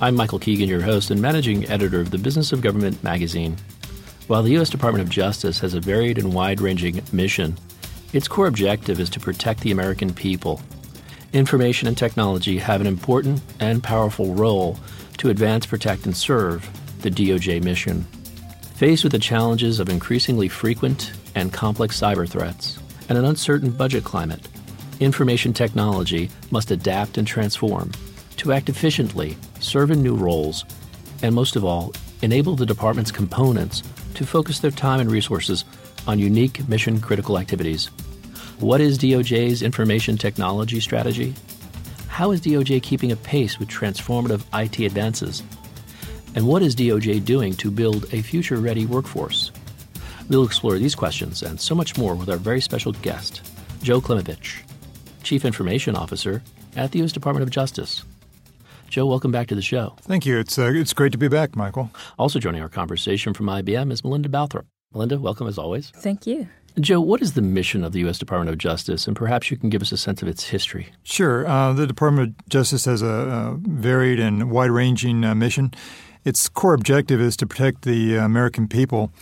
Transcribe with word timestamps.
I'm 0.00 0.14
Michael 0.14 0.38
Keegan, 0.38 0.68
your 0.68 0.82
host 0.82 1.10
and 1.10 1.20
managing 1.20 1.68
editor 1.68 2.00
of 2.00 2.12
the 2.12 2.18
Business 2.18 2.52
of 2.52 2.60
Government 2.60 3.02
magazine. 3.02 3.56
While 4.28 4.44
the 4.44 4.52
U.S. 4.52 4.70
Department 4.70 5.02
of 5.02 5.10
Justice 5.10 5.58
has 5.58 5.74
a 5.74 5.80
varied 5.80 6.18
and 6.18 6.32
wide 6.32 6.60
ranging 6.60 7.02
mission, 7.10 7.58
its 8.12 8.28
core 8.28 8.46
objective 8.46 9.00
is 9.00 9.10
to 9.10 9.18
protect 9.18 9.58
the 9.58 9.72
American 9.72 10.14
people. 10.14 10.62
Information 11.32 11.88
and 11.88 11.98
technology 11.98 12.58
have 12.58 12.80
an 12.80 12.86
important 12.86 13.42
and 13.58 13.82
powerful 13.82 14.34
role 14.34 14.78
to 15.16 15.30
advance, 15.30 15.66
protect, 15.66 16.06
and 16.06 16.16
serve 16.16 16.70
the 17.02 17.10
DOJ 17.10 17.64
mission. 17.64 18.04
Faced 18.76 19.02
with 19.02 19.10
the 19.10 19.18
challenges 19.18 19.80
of 19.80 19.88
increasingly 19.88 20.46
frequent 20.46 21.10
and 21.34 21.52
complex 21.52 22.00
cyber 22.00 22.28
threats 22.28 22.78
and 23.08 23.18
an 23.18 23.24
uncertain 23.24 23.72
budget 23.72 24.04
climate, 24.04 24.46
information 25.00 25.52
technology 25.52 26.30
must 26.52 26.70
adapt 26.70 27.18
and 27.18 27.26
transform 27.26 27.90
to 28.38 28.52
act 28.52 28.68
efficiently, 28.68 29.36
serve 29.60 29.90
in 29.90 30.02
new 30.02 30.14
roles, 30.14 30.64
and 31.22 31.34
most 31.34 31.56
of 31.56 31.64
all, 31.64 31.92
enable 32.22 32.56
the 32.56 32.66
department's 32.66 33.12
components 33.12 33.82
to 34.14 34.26
focus 34.26 34.58
their 34.58 34.70
time 34.70 35.00
and 35.00 35.10
resources 35.10 35.64
on 36.06 36.18
unique 36.18 36.68
mission 36.68 37.00
critical 37.00 37.38
activities. 37.38 37.86
What 38.60 38.80
is 38.80 38.98
DOJ's 38.98 39.62
information 39.62 40.16
technology 40.16 40.80
strategy? 40.80 41.34
How 42.08 42.32
is 42.32 42.40
DOJ 42.40 42.82
keeping 42.82 43.12
a 43.12 43.16
pace 43.16 43.58
with 43.58 43.68
transformative 43.68 44.44
IT 44.52 44.80
advances? 44.84 45.42
And 46.34 46.46
what 46.46 46.62
is 46.62 46.74
DOJ 46.74 47.24
doing 47.24 47.54
to 47.54 47.70
build 47.70 48.12
a 48.12 48.22
future 48.22 48.56
ready 48.56 48.86
workforce? 48.86 49.52
We'll 50.28 50.44
explore 50.44 50.78
these 50.78 50.94
questions 50.94 51.42
and 51.42 51.60
so 51.60 51.74
much 51.74 51.96
more 51.96 52.14
with 52.14 52.28
our 52.28 52.36
very 52.36 52.60
special 52.60 52.92
guest, 52.92 53.48
Joe 53.82 54.00
Klimavicz, 54.00 54.62
Chief 55.22 55.44
Information 55.44 55.94
Officer 55.94 56.42
at 56.76 56.92
the 56.92 56.98
U.S. 56.98 57.12
Department 57.12 57.44
of 57.44 57.50
Justice. 57.50 58.04
Joe, 58.88 59.04
welcome 59.04 59.30
back 59.30 59.48
to 59.48 59.54
the 59.54 59.62
show. 59.62 59.96
Thank 60.00 60.24
you. 60.24 60.38
It's 60.38 60.58
uh, 60.58 60.72
it's 60.74 60.94
great 60.94 61.12
to 61.12 61.18
be 61.18 61.28
back, 61.28 61.54
Michael. 61.54 61.90
Also 62.18 62.38
joining 62.38 62.62
our 62.62 62.70
conversation 62.70 63.34
from 63.34 63.46
IBM 63.46 63.92
is 63.92 64.02
Melinda 64.02 64.30
Balthrop. 64.30 64.64
Melinda, 64.94 65.18
welcome 65.18 65.46
as 65.46 65.58
always. 65.58 65.90
Thank 65.90 66.26
you. 66.26 66.48
Joe, 66.80 67.00
what 67.00 67.20
is 67.20 67.34
the 67.34 67.42
mission 67.42 67.84
of 67.84 67.92
the 67.92 67.98
U.S. 68.00 68.18
Department 68.18 68.50
of 68.50 68.56
Justice, 68.56 69.06
and 69.06 69.14
perhaps 69.14 69.50
you 69.50 69.56
can 69.56 69.68
give 69.68 69.82
us 69.82 69.92
a 69.92 69.96
sense 69.96 70.22
of 70.22 70.28
its 70.28 70.44
history? 70.44 70.88
Sure. 71.02 71.46
Uh, 71.46 71.72
the 71.72 71.86
Department 71.86 72.28
of 72.28 72.48
Justice 72.48 72.84
has 72.84 73.02
a, 73.02 73.06
a 73.06 73.56
varied 73.60 74.20
and 74.20 74.50
wide-ranging 74.50 75.24
uh, 75.24 75.34
mission. 75.34 75.72
Its 76.24 76.48
core 76.48 76.74
objective 76.74 77.20
is 77.20 77.36
to 77.38 77.46
protect 77.46 77.82
the 77.82 78.14
American 78.16 78.68
people 78.68 79.12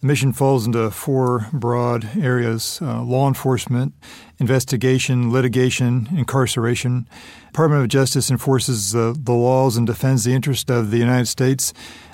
the 0.00 0.06
mission 0.06 0.32
falls 0.32 0.66
into 0.66 0.90
four 0.90 1.48
broad 1.52 2.16
areas 2.16 2.78
uh, 2.82 3.02
law 3.02 3.26
enforcement, 3.28 3.94
investigation, 4.38 5.32
litigation, 5.32 6.08
incarceration. 6.12 7.06
Department 7.46 7.82
of 7.82 7.88
Justice 7.88 8.30
enforces 8.30 8.94
uh, 8.94 9.14
the 9.16 9.32
laws 9.32 9.76
and 9.76 9.86
defends 9.86 10.24
the 10.24 10.34
interest 10.34 10.70
of 10.70 10.90
the 10.90 10.98
United 10.98 11.26
States 11.26 11.72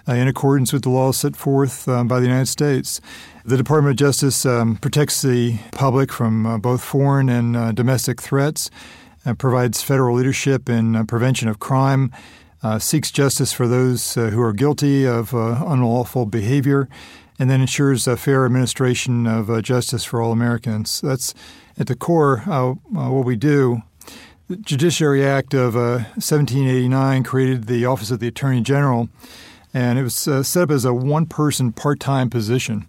uh, 0.08 0.12
in 0.12 0.28
accordance 0.28 0.72
with 0.72 0.82
the 0.82 0.90
laws 0.90 1.16
set 1.16 1.36
forth 1.36 1.88
um, 1.88 2.08
by 2.08 2.20
the 2.20 2.26
United 2.26 2.46
States. 2.46 3.00
The 3.44 3.56
Department 3.56 3.92
of 3.92 3.96
Justice 3.98 4.46
um, 4.46 4.76
protects 4.76 5.22
the 5.22 5.58
public 5.72 6.12
from 6.12 6.46
uh, 6.46 6.58
both 6.58 6.82
foreign 6.82 7.28
and 7.28 7.56
uh, 7.56 7.72
domestic 7.72 8.22
threats, 8.22 8.70
provides 9.38 9.82
federal 9.82 10.16
leadership 10.16 10.68
in 10.68 10.96
uh, 10.96 11.04
prevention 11.04 11.48
of 11.48 11.58
crime. 11.58 12.12
seeks 12.78 13.10
justice 13.10 13.52
for 13.52 13.66
those 13.66 14.14
who 14.14 14.40
are 14.40 14.52
guilty 14.52 15.04
of 15.06 15.34
unlawful 15.34 16.26
behavior, 16.26 16.88
and 17.38 17.50
then 17.50 17.60
ensures 17.60 18.06
a 18.06 18.16
fair 18.16 18.44
administration 18.44 19.26
of 19.26 19.50
uh, 19.50 19.60
justice 19.60 20.04
for 20.04 20.22
all 20.22 20.30
Americans. 20.30 21.00
That's 21.00 21.34
at 21.78 21.86
the 21.86 21.94
core 21.94 22.42
uh, 22.46 22.72
what 22.72 23.24
we 23.24 23.36
do. 23.36 23.82
The 24.48 24.56
Judiciary 24.56 25.24
Act 25.24 25.54
of 25.54 25.74
1789 25.74 26.92
uh, 26.92 27.28
created 27.28 27.66
the 27.66 27.86
Office 27.86 28.10
of 28.10 28.20
the 28.20 28.28
Attorney 28.28 28.60
General, 28.60 29.08
and 29.72 29.98
it 29.98 30.02
was 30.02 30.28
uh, 30.28 30.42
set 30.42 30.64
up 30.64 30.70
as 30.70 30.84
a 30.84 30.92
one 30.92 31.26
person 31.26 31.72
part 31.72 32.00
time 32.00 32.28
position. 32.28 32.86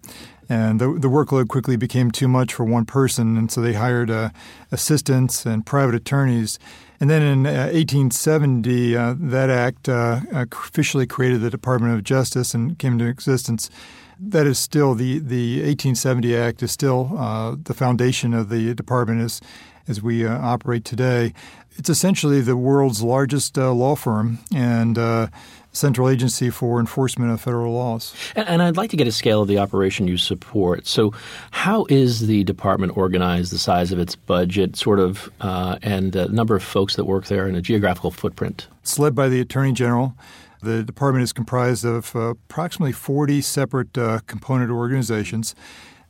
And 0.50 0.82
the, 0.82 0.88
the, 1.00 1.08
workload 1.08 1.48
quickly 1.48 1.78
became 1.78 2.12
too 2.12 2.28
much 2.28 2.54
for 2.54 2.66
one 2.66 2.86
person, 2.86 3.38
and 3.38 3.50
so 3.50 3.62
they 3.62 3.74
hired 3.74 4.12
uh, 4.12 4.30
assistants 4.72 5.46
and 5.46 5.66
private 5.66 5.96
attorneys. 5.96 6.60
And 7.00 7.10
then 7.10 7.22
in 7.22 7.44
1870, 7.44 8.96
uh, 8.96 9.16
that 9.18 9.50
act 9.50 9.88
officially 9.88 11.08
created 11.08 11.42
the 11.42 11.50
Department 11.50 11.94
of 11.94 12.04
Justice 12.04 12.54
and 12.54 12.78
came 12.78 12.94
into 12.94 13.08
existence 13.08 13.70
that 14.20 14.46
is 14.48 14.60
still 14.60 14.96
the 14.96 15.20
the 15.20 15.58
1870 15.58 16.36
Act 16.36 16.64
is 16.64 16.72
still 16.72 17.12
uh, 17.18 17.56
the 17.62 17.74
foundation 17.74 18.34
of 18.34 18.50
the 18.50 18.74
department 18.74 19.22
as 19.22 19.42
as 19.88 20.02
we 20.02 20.26
uh, 20.26 20.38
operate 20.40 20.86
today. 20.86 21.34
It's 21.76 21.90
essentially 21.90 22.42
the 22.42 22.56
world's 22.56 23.02
largest 23.02 23.58
uh, 23.58 23.74
law 23.74 23.96
firm 23.96 24.40
and 24.54 24.98
uh, 24.98 25.28
central 25.72 26.08
agency 26.08 26.50
for 26.52 26.80
enforcement 26.80 27.32
of 27.32 27.42
federal 27.42 27.74
laws. 27.74 28.14
And, 28.36 28.48
and, 28.48 28.62
I'd 28.62 28.78
like 28.78 28.92
to 28.92 28.98
get 28.98 29.08
a 29.08 29.12
scale 29.12 29.42
of 29.42 29.48
the 29.48 29.58
operation 29.58 30.08
you 30.08 30.18
support. 30.18 30.86
So, 30.88 31.14
how 31.52 31.86
is 31.90 32.28
the 32.28 32.44
department 32.44 32.96
organized? 32.96 33.52
The 33.52 33.58
size 33.58 33.92
of 33.92 34.00
its 34.00 34.16
budget, 34.16 34.76
sort 34.76 35.00
of, 35.00 35.32
uh, 35.42 35.80
and 35.82 36.12
the 36.12 36.30
number 36.30 36.56
of 36.56 36.64
folks 36.64 36.96
that 36.96 37.06
work 37.06 37.26
there, 37.26 37.48
and 37.48 37.58
a 37.58 37.62
geographical 37.62 38.12
footprint. 38.12 38.68
It's 38.82 39.00
led 39.00 39.16
by 39.16 39.30
the 39.30 39.42
Attorney 39.42 39.74
General. 39.74 40.16
The 40.64 40.84
department 40.84 41.24
is 41.24 41.34
comprised 41.34 41.84
of 41.84 42.16
uh, 42.16 42.20
approximately 42.30 42.94
40 42.94 43.42
separate 43.42 43.98
uh, 43.98 44.20
component 44.28 44.72
organizations. 44.72 45.56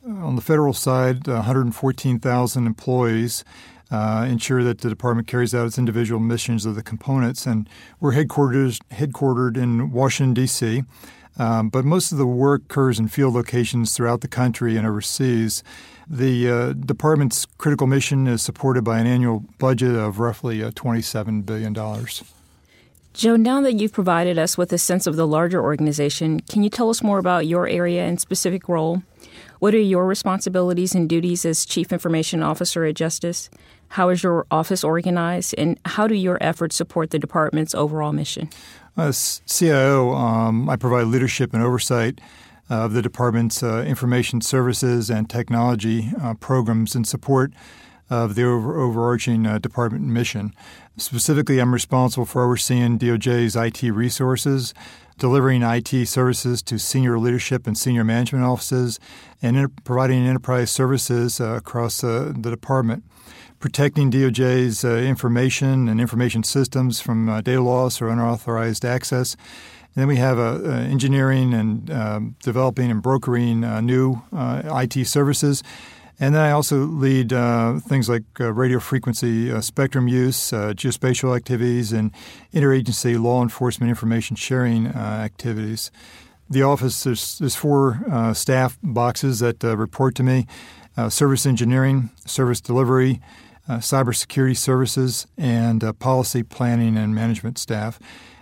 Uh, 0.06 0.12
on 0.12 0.36
the 0.36 0.42
federal 0.42 0.72
side, 0.72 1.26
114,000 1.26 2.66
employees 2.66 3.44
uh, 3.90 4.26
ensure 4.28 4.62
that 4.62 4.78
the 4.78 4.88
department 4.88 5.26
carries 5.26 5.54
out 5.54 5.66
its 5.66 5.76
individual 5.76 6.20
missions 6.20 6.66
of 6.66 6.76
the 6.76 6.82
components. 6.82 7.46
And 7.46 7.68
we're 7.98 8.12
headquartered, 8.12 8.78
headquartered 8.92 9.56
in 9.56 9.90
Washington, 9.90 10.34
D.C., 10.34 10.84
um, 11.36 11.68
but 11.68 11.84
most 11.84 12.12
of 12.12 12.18
the 12.18 12.26
work 12.26 12.62
occurs 12.62 13.00
in 13.00 13.08
field 13.08 13.34
locations 13.34 13.96
throughout 13.96 14.20
the 14.20 14.28
country 14.28 14.76
and 14.76 14.86
overseas. 14.86 15.64
The 16.08 16.48
uh, 16.48 16.72
department's 16.74 17.46
critical 17.58 17.88
mission 17.88 18.28
is 18.28 18.40
supported 18.40 18.84
by 18.84 19.00
an 19.00 19.08
annual 19.08 19.44
budget 19.58 19.96
of 19.96 20.20
roughly 20.20 20.62
uh, 20.62 20.70
$27 20.70 21.44
billion. 21.44 21.74
Joe, 23.14 23.36
now 23.36 23.60
that 23.60 23.74
you've 23.74 23.92
provided 23.92 24.38
us 24.40 24.58
with 24.58 24.72
a 24.72 24.78
sense 24.78 25.06
of 25.06 25.14
the 25.14 25.24
larger 25.24 25.62
organization, 25.62 26.40
can 26.40 26.64
you 26.64 26.68
tell 26.68 26.90
us 26.90 27.00
more 27.00 27.20
about 27.20 27.46
your 27.46 27.68
area 27.68 28.04
and 28.04 28.20
specific 28.20 28.68
role? 28.68 29.04
What 29.60 29.72
are 29.72 29.78
your 29.78 30.04
responsibilities 30.04 30.96
and 30.96 31.08
duties 31.08 31.44
as 31.44 31.64
Chief 31.64 31.92
Information 31.92 32.42
Officer 32.42 32.84
at 32.84 32.96
Justice? 32.96 33.50
How 33.90 34.08
is 34.08 34.24
your 34.24 34.48
office 34.50 34.82
organized, 34.82 35.54
and 35.56 35.78
how 35.84 36.08
do 36.08 36.16
your 36.16 36.38
efforts 36.40 36.74
support 36.74 37.10
the 37.10 37.20
department's 37.20 37.72
overall 37.72 38.12
mission? 38.12 38.50
As 38.96 39.42
CIO, 39.46 40.12
um, 40.12 40.68
I 40.68 40.74
provide 40.74 41.06
leadership 41.06 41.54
and 41.54 41.62
oversight 41.62 42.20
of 42.68 42.94
the 42.94 43.02
department's 43.02 43.62
uh, 43.62 43.84
information 43.86 44.40
services 44.40 45.08
and 45.08 45.30
technology 45.30 46.10
uh, 46.20 46.34
programs 46.34 46.96
and 46.96 47.06
support 47.06 47.52
of 48.10 48.34
the 48.34 48.44
over, 48.44 48.80
overarching 48.80 49.46
uh, 49.46 49.58
department 49.58 50.04
mission. 50.04 50.54
Specifically, 50.96 51.58
I'm 51.58 51.72
responsible 51.72 52.26
for 52.26 52.44
overseeing 52.44 52.98
DOJ's 52.98 53.56
IT 53.56 53.82
resources, 53.82 54.74
delivering 55.18 55.62
IT 55.62 56.06
services 56.06 56.62
to 56.62 56.78
senior 56.78 57.18
leadership 57.18 57.66
and 57.66 57.76
senior 57.76 58.04
management 58.04 58.44
offices, 58.44 59.00
and 59.42 59.56
inter- 59.56 59.72
providing 59.84 60.26
enterprise 60.26 60.70
services 60.70 61.40
uh, 61.40 61.54
across 61.54 62.04
uh, 62.04 62.32
the 62.36 62.50
department. 62.50 63.04
Protecting 63.58 64.10
DOJ's 64.10 64.84
uh, 64.84 64.96
information 64.96 65.88
and 65.88 66.00
information 66.00 66.42
systems 66.42 67.00
from 67.00 67.28
uh, 67.28 67.40
data 67.40 67.62
loss 67.62 68.02
or 68.02 68.08
unauthorized 68.08 68.84
access. 68.84 69.34
And 69.94 70.02
then 70.02 70.08
we 70.08 70.16
have 70.16 70.38
uh, 70.38 70.60
uh, 70.64 70.70
engineering 70.70 71.54
and 71.54 71.90
um, 71.90 72.36
developing 72.42 72.90
and 72.90 73.00
brokering 73.00 73.60
new 73.86 74.22
IT 74.32 75.06
services 75.06 75.62
and 76.20 76.34
then 76.34 76.42
I 76.42 76.50
also 76.52 76.84
lead 76.84 77.32
uh, 77.32 77.80
things 77.80 78.08
like 78.08 78.22
uh, 78.40 78.52
radio 78.52 78.78
frequency 78.78 79.50
uh, 79.50 79.60
spectrum 79.60 80.06
use, 80.06 80.52
uh, 80.52 80.72
geospatial 80.74 81.36
activities, 81.36 81.92
and 81.92 82.12
interagency 82.52 83.20
law 83.20 83.42
enforcement 83.42 83.90
information 83.90 84.36
sharing 84.36 84.86
uh, 84.86 84.90
activities. 85.24 85.90
The 86.48 86.62
office, 86.62 87.02
there's, 87.04 87.38
there's 87.38 87.56
four 87.56 88.04
uh, 88.10 88.34
staff 88.34 88.78
boxes 88.82 89.40
that 89.40 89.62
report 89.62 90.14
to 90.16 90.22
me 90.22 90.46
service 91.08 91.46
engineering, 91.46 92.10
service 92.24 92.60
delivery, 92.60 93.20
cybersecurity 93.68 94.56
services, 94.56 95.26
and 95.36 95.82
policy 95.98 96.42
planning 96.42 96.96
and 96.96 97.14
management 97.14 97.58
staff. 97.58 97.98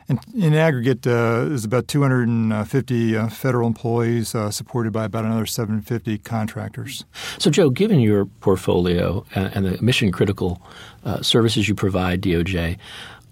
And 0.08 0.20
in 0.34 0.54
aggregate, 0.54 1.06
uh, 1.06 1.44
there's 1.44 1.64
about 1.64 1.88
250 1.88 3.16
uh, 3.16 3.28
federal 3.28 3.66
employees 3.66 4.34
uh, 4.34 4.50
supported 4.50 4.92
by 4.92 5.04
about 5.04 5.24
another 5.24 5.46
750 5.46 6.18
contractors. 6.18 7.04
So, 7.38 7.50
Joe, 7.50 7.70
given 7.70 8.00
your 8.00 8.26
portfolio 8.26 9.24
and 9.34 9.64
the 9.64 9.80
mission 9.82 10.12
critical 10.12 10.60
uh, 11.04 11.22
services 11.22 11.68
you 11.68 11.74
provide 11.74 12.20
DOJ, 12.20 12.76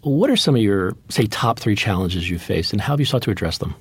what 0.02 0.31
are 0.31 0.36
some 0.36 0.54
of 0.54 0.62
your, 0.62 0.96
say, 1.08 1.26
top 1.26 1.58
three 1.58 1.76
challenges 1.76 2.31
you've 2.31 2.43
faced, 2.43 2.72
and 2.72 2.81
how 2.81 2.94
have 2.94 3.00
you 3.00 3.06
sought 3.06 3.22
to 3.22 3.31
address 3.31 3.58
them? 3.58 3.75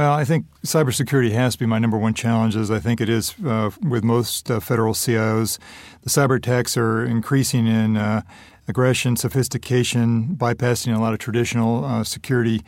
Well, 0.00 0.14
I 0.14 0.24
think 0.24 0.46
cybersecurity 0.64 1.32
has 1.32 1.52
to 1.52 1.58
be 1.58 1.66
my 1.66 1.78
number 1.78 1.98
one 1.98 2.14
challenge, 2.14 2.56
as 2.56 2.70
I 2.70 2.78
think 2.78 3.02
it 3.02 3.10
is 3.10 3.34
uh, 3.44 3.68
with 3.86 4.02
most 4.02 4.50
uh, 4.50 4.58
federal 4.58 4.94
CIOs. 4.94 5.58
The 6.00 6.08
cyber 6.08 6.38
attacks 6.38 6.74
are 6.78 7.04
increasing 7.04 7.66
in 7.66 7.98
uh, 7.98 8.22
aggression, 8.66 9.16
sophistication, 9.16 10.36
bypassing 10.36 10.96
a 10.96 10.98
lot 10.98 11.12
of 11.12 11.18
traditional 11.18 11.84
uh, 11.84 12.02
security 12.02 12.62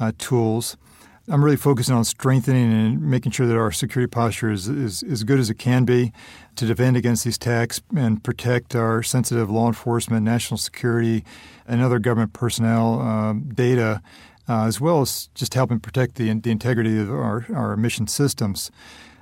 uh, 0.00 0.10
tools. 0.18 0.76
I'm 1.28 1.44
really 1.44 1.56
focusing 1.56 1.94
on 1.94 2.04
strengthening 2.04 2.72
and 2.72 3.00
making 3.00 3.30
sure 3.30 3.46
that 3.46 3.56
our 3.56 3.70
security 3.70 4.10
posture 4.10 4.50
is, 4.50 4.66
is, 4.66 5.04
as 5.04 5.22
good 5.22 5.38
as 5.38 5.50
it 5.50 5.60
can 5.60 5.84
be 5.84 6.12
to 6.56 6.66
defend 6.66 6.96
against 6.96 7.24
these 7.24 7.36
attacks 7.36 7.80
and 7.96 8.24
protect 8.24 8.74
our 8.74 9.04
sensitive 9.04 9.48
law 9.48 9.68
enforcement, 9.68 10.24
national 10.24 10.58
security, 10.58 11.24
and 11.64 11.80
other 11.80 12.00
government 12.00 12.32
personnel 12.32 13.00
um, 13.00 13.50
data, 13.54 14.02
uh, 14.48 14.64
as 14.64 14.80
well 14.80 15.00
as 15.00 15.28
just 15.34 15.54
helping 15.54 15.80
protect 15.80 16.16
the, 16.16 16.32
the 16.34 16.50
integrity 16.50 16.98
of 16.98 17.10
our, 17.10 17.46
our 17.54 17.76
mission 17.76 18.06
systems. 18.06 18.70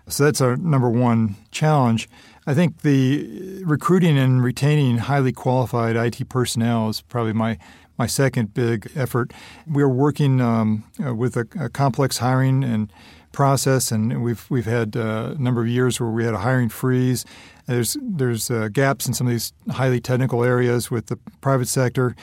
So 0.08 0.24
that's 0.24 0.40
our 0.40 0.56
number 0.56 0.88
one 0.88 1.36
challenge. 1.50 2.08
I 2.46 2.54
think 2.54 2.82
the 2.82 3.62
recruiting 3.64 4.18
and 4.18 4.42
retaining 4.42 4.98
highly 4.98 5.32
qualified 5.32 5.96
IT 5.96 6.28
personnel 6.28 6.88
is 6.88 7.00
probably 7.00 7.32
my 7.32 7.58
my 7.98 8.06
second 8.06 8.54
big 8.54 8.90
effort. 8.96 9.30
We're 9.66 9.86
working 9.86 10.40
um, 10.40 10.84
uh, 11.04 11.14
with 11.14 11.36
a, 11.36 11.46
a, 11.60 11.68
complex 11.68 12.16
hiring 12.16 12.64
and 12.64 12.90
process, 13.30 13.92
and 13.92 14.22
we've 14.22 14.46
we've 14.48 14.64
had 14.64 14.96
uh, 14.96 15.34
a 15.36 15.38
number 15.38 15.60
of 15.60 15.68
years 15.68 16.00
where 16.00 16.08
we 16.08 16.24
had 16.24 16.32
a 16.32 16.38
hiring 16.38 16.70
freeze. 16.70 17.26
There's 17.66 17.98
there's 18.00 18.50
uh, 18.50 18.68
gaps 18.72 19.06
in 19.06 19.12
some 19.12 19.26
of 19.26 19.32
these 19.32 19.52
highly 19.70 20.00
technical 20.00 20.42
areas 20.42 20.90
with 20.90 21.06
the 21.08 21.16
private 21.42 21.68
sector 21.68 22.16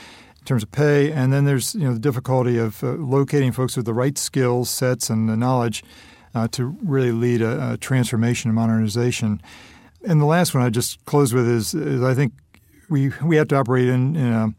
terms 0.47 0.63
of 0.63 0.71
pay, 0.71 1.11
and 1.11 1.31
then 1.31 1.45
there's 1.45 1.75
you 1.75 1.81
know 1.81 1.94
the 1.94 1.99
difficulty 1.99 2.57
of 2.57 2.83
uh, 2.83 2.94
locating 2.94 3.51
folks 3.51 3.75
with 3.75 3.85
the 3.85 3.94
right 3.94 4.17
skills 4.17 4.69
sets 4.69 5.09
and 5.09 5.29
the 5.29 5.38
knowledge 5.38 5.83
uh, 6.33 6.47
to 6.49 6.77
really 6.83 7.11
lead 7.11 7.41
a, 7.41 7.73
a 7.73 7.77
transformation 7.77 8.49
and 8.49 8.55
modernization. 8.55 9.41
And 10.07 10.21
the 10.21 10.25
last 10.25 10.53
one 10.53 10.63
I 10.63 10.69
just 10.69 11.03
close 11.05 11.33
with 11.33 11.47
is, 11.47 11.73
is 11.73 12.01
I 12.01 12.13
think 12.13 12.33
we 12.89 13.11
we 13.23 13.35
have 13.35 13.47
to 13.49 13.55
operate 13.55 13.89
in, 13.89 14.15
in 14.15 14.33
an 14.33 14.55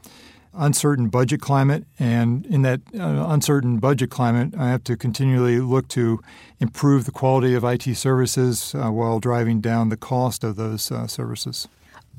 uncertain 0.52 1.08
budget 1.08 1.40
climate, 1.40 1.85
and 1.99 2.44
in 2.46 2.62
that 2.62 2.81
uh, 2.94 3.26
uncertain 3.29 3.79
budget 3.79 4.11
climate, 4.11 4.55
I 4.58 4.69
have 4.69 4.84
to 4.84 4.96
continually 4.96 5.61
look 5.61 5.88
to 5.88 6.20
improve 6.61 7.06
the 7.06 7.12
quality 7.12 7.55
of 7.55 7.64
IT 7.64 7.96
services 7.96 8.75
uh, 8.75 8.91
while 8.91 9.20
driving 9.20 9.61
down 9.61 9.88
the 9.88 9.96
cost 9.96 10.44
of 10.44 10.56
those 10.56 10.93
uh, 10.93 11.06
services. 11.06 11.69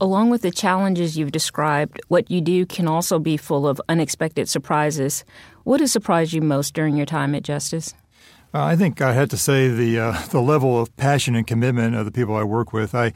Along 0.01 0.29
with 0.29 0.43
the 0.43 0.51
challenges 0.51 1.17
you've 1.17 1.31
described, 1.31 1.99
what 2.07 2.31
you 2.31 2.39
do 2.39 2.65
can 2.65 2.87
also 2.87 3.19
be 3.19 3.35
full 3.35 3.67
of 3.67 3.81
unexpected 3.89 4.47
surprises. 4.47 5.25
What 5.63 5.81
has 5.81 5.91
surprised 5.91 6.31
you 6.31 6.41
most 6.41 6.73
during 6.73 6.95
your 6.95 7.05
time 7.05 7.35
at 7.35 7.43
Justice? 7.43 7.93
Uh, 8.53 8.63
I 8.63 8.75
think 8.75 9.01
I 9.01 9.13
had 9.13 9.29
to 9.31 9.37
say 9.37 9.67
the 9.67 9.99
uh, 9.99 10.21
the 10.29 10.41
level 10.41 10.81
of 10.81 10.95
passion 10.95 11.35
and 11.35 11.45
commitment 11.45 11.95
of 11.95 12.05
the 12.05 12.11
people 12.11 12.35
I 12.35 12.43
work 12.43 12.73
with. 12.73 12.95
I 12.95 13.13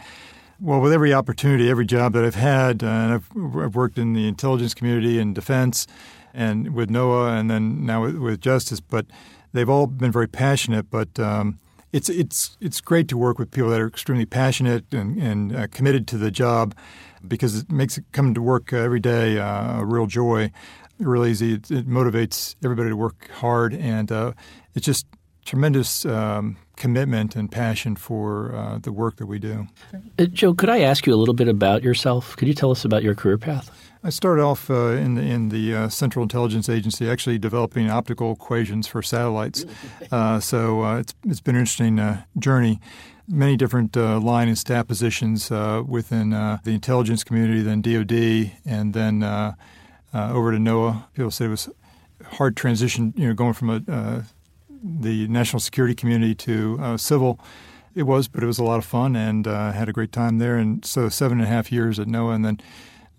well, 0.60 0.80
with 0.80 0.94
every 0.94 1.14
opportunity, 1.14 1.70
every 1.70 1.86
job 1.86 2.14
that 2.14 2.24
I've 2.24 2.36
had, 2.36 2.84
uh, 2.84 2.88
and 2.88 3.14
I've, 3.14 3.30
I've, 3.58 3.76
worked 3.76 3.98
in 3.98 4.14
the 4.14 4.28
intelligence 4.28 4.74
community 4.74 5.20
and 5.20 5.34
defense, 5.34 5.88
and 6.34 6.74
with 6.74 6.90
NOAA, 6.90 7.40
and 7.40 7.50
then 7.50 7.86
now 7.86 8.04
with, 8.04 8.16
with 8.18 8.42
Justice. 8.42 8.80
But 8.80 9.06
they've 9.54 9.70
all 9.70 9.88
been 9.88 10.12
very 10.12 10.28
passionate. 10.28 10.90
But 10.92 11.20
um, 11.20 11.60
it's 11.94 12.10
it's 12.10 12.58
it's 12.60 12.82
great 12.82 13.08
to 13.08 13.18
work 13.18 13.40
with 13.40 13.52
people 13.52 13.70
that 13.70 13.80
are 13.80 13.88
extremely 13.88 14.26
passionate 14.26 14.92
and, 14.92 15.18
and 15.18 15.56
uh, 15.56 15.68
committed 15.68 16.08
to 16.08 16.18
the 16.18 16.32
job, 16.32 16.76
because 17.26 17.60
it 17.60 17.72
makes 17.72 17.98
it 17.98 18.04
coming 18.12 18.34
to 18.34 18.42
work 18.42 18.74
every 18.74 19.00
day 19.00 19.40
uh, 19.40 19.80
a 19.80 19.86
real 19.86 20.08
joy. 20.08 20.52
Really 21.00 21.32
easy. 21.32 21.54
It, 21.54 21.72
it, 21.72 21.88
motivates 21.88 22.56
everybody 22.64 22.90
to 22.90 22.96
work 22.96 23.30
hard, 23.32 23.74
and 23.74 24.12
uh, 24.12 24.34
it's 24.76 24.86
just 24.86 25.06
tremendous 25.46 26.06
um, 26.06 26.58
commitment 26.76 27.36
and 27.36 27.52
passion 27.52 27.96
for 27.96 28.56
uh, 28.56 28.78
the 28.80 28.92
work 28.92 29.18
that 29.18 29.26
we 29.26 29.40
do. 29.40 29.68
Uh, 30.18 30.26
Joe, 30.26 30.54
could 30.54 30.70
I 30.70 30.82
ask 30.82 31.06
you 31.06 31.14
a 31.14 31.18
little 31.18 31.34
bit 31.34 31.48
about 31.48 31.84
yourself? 31.84 32.36
Could 32.38 32.48
you 32.48 32.54
tell 32.54 32.72
us 32.72 32.86
about 32.86 33.04
your 33.04 33.16
career 33.16 33.38
path? 33.38 33.83
I 34.06 34.10
started 34.10 34.42
off 34.44 34.70
uh, 34.70 34.92
in 34.92 35.16
the, 35.16 35.22
in 35.22 35.50
the 35.50 35.76
uh, 35.76 35.90
Central 35.90 36.24
Intelligence 36.24 36.68
Agency, 36.68 37.10
actually 37.10 37.38
developing 37.38 37.90
optical 37.90 38.34
equations 38.34 38.88
for 38.88 39.02
satellites. 39.02 39.66
Uh, 40.12 40.40
so 40.40 40.84
uh, 40.84 41.00
it's 41.00 41.16
it's 41.26 41.40
been 41.40 41.56
an 41.56 41.62
interesting 41.62 42.24
journey. 42.38 42.80
Many 43.28 43.58
different 43.58 43.96
line 43.96 44.48
and 44.48 44.58
staff 44.58 44.86
positions 44.86 45.50
within 45.50 46.30
the 46.30 46.72
intelligence 46.72 47.24
community, 47.24 47.62
then 47.62 47.82
DoD, 47.82 48.52
and 48.64 48.94
then 48.94 49.24
over 50.14 50.52
to 50.52 50.58
NOAA. 50.58 51.06
People 51.14 51.32
say 51.32 51.46
it 51.46 51.50
was 51.50 51.70
hard 52.34 52.56
transition, 52.56 53.14
you 53.18 53.28
know, 53.28 53.34
going 53.34 53.54
from 53.54 53.70
a 53.72 54.24
the 54.84 55.28
national 55.28 55.60
security 55.60 55.96
community 55.96 56.36
to 56.36 56.78
uh, 56.82 56.98
civil. 56.98 57.40
It 57.96 58.04
was, 58.04 58.28
but 58.28 58.44
it 58.44 58.48
was 58.48 58.60
a 58.60 58.64
lot 58.64 58.78
of 58.78 58.86
fun 58.86 59.16
and 59.16 59.48
uh, 59.48 59.72
had 59.72 59.88
a 59.88 59.94
great 59.94 60.12
time 60.12 60.40
there. 60.40 60.58
And 60.58 60.84
so 60.84 61.10
seven 61.10 61.40
and 61.40 61.48
a 61.48 61.50
half 61.50 61.72
years 61.72 62.00
at 62.00 62.08
NOAA, 62.08 62.36
and 62.36 62.46
then 62.46 62.60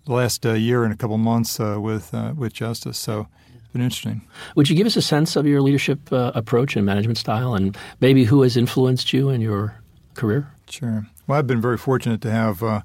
the 0.05 0.13
last 0.13 0.45
uh, 0.45 0.53
year 0.53 0.83
and 0.83 0.93
a 0.93 0.95
couple 0.95 1.17
months 1.17 1.59
uh, 1.59 1.77
with 1.79 2.13
uh, 2.13 2.33
with 2.35 2.53
Justice. 2.53 2.97
So 2.97 3.27
it's 3.55 3.67
been 3.73 3.81
interesting. 3.81 4.21
Would 4.55 4.69
you 4.69 4.75
give 4.75 4.87
us 4.87 4.95
a 4.95 5.01
sense 5.01 5.35
of 5.35 5.45
your 5.45 5.61
leadership 5.61 6.11
uh, 6.11 6.31
approach 6.35 6.75
and 6.75 6.85
management 6.85 7.17
style, 7.17 7.55
and 7.55 7.77
maybe 7.99 8.25
who 8.25 8.41
has 8.43 8.57
influenced 8.57 9.13
you 9.13 9.29
in 9.29 9.41
your 9.41 9.75
career? 10.13 10.47
Sure. 10.69 11.05
Well, 11.27 11.39
I've 11.39 11.47
been 11.47 11.61
very 11.61 11.77
fortunate 11.77 12.21
to 12.21 12.31
have 12.31 12.61
a 12.63 12.83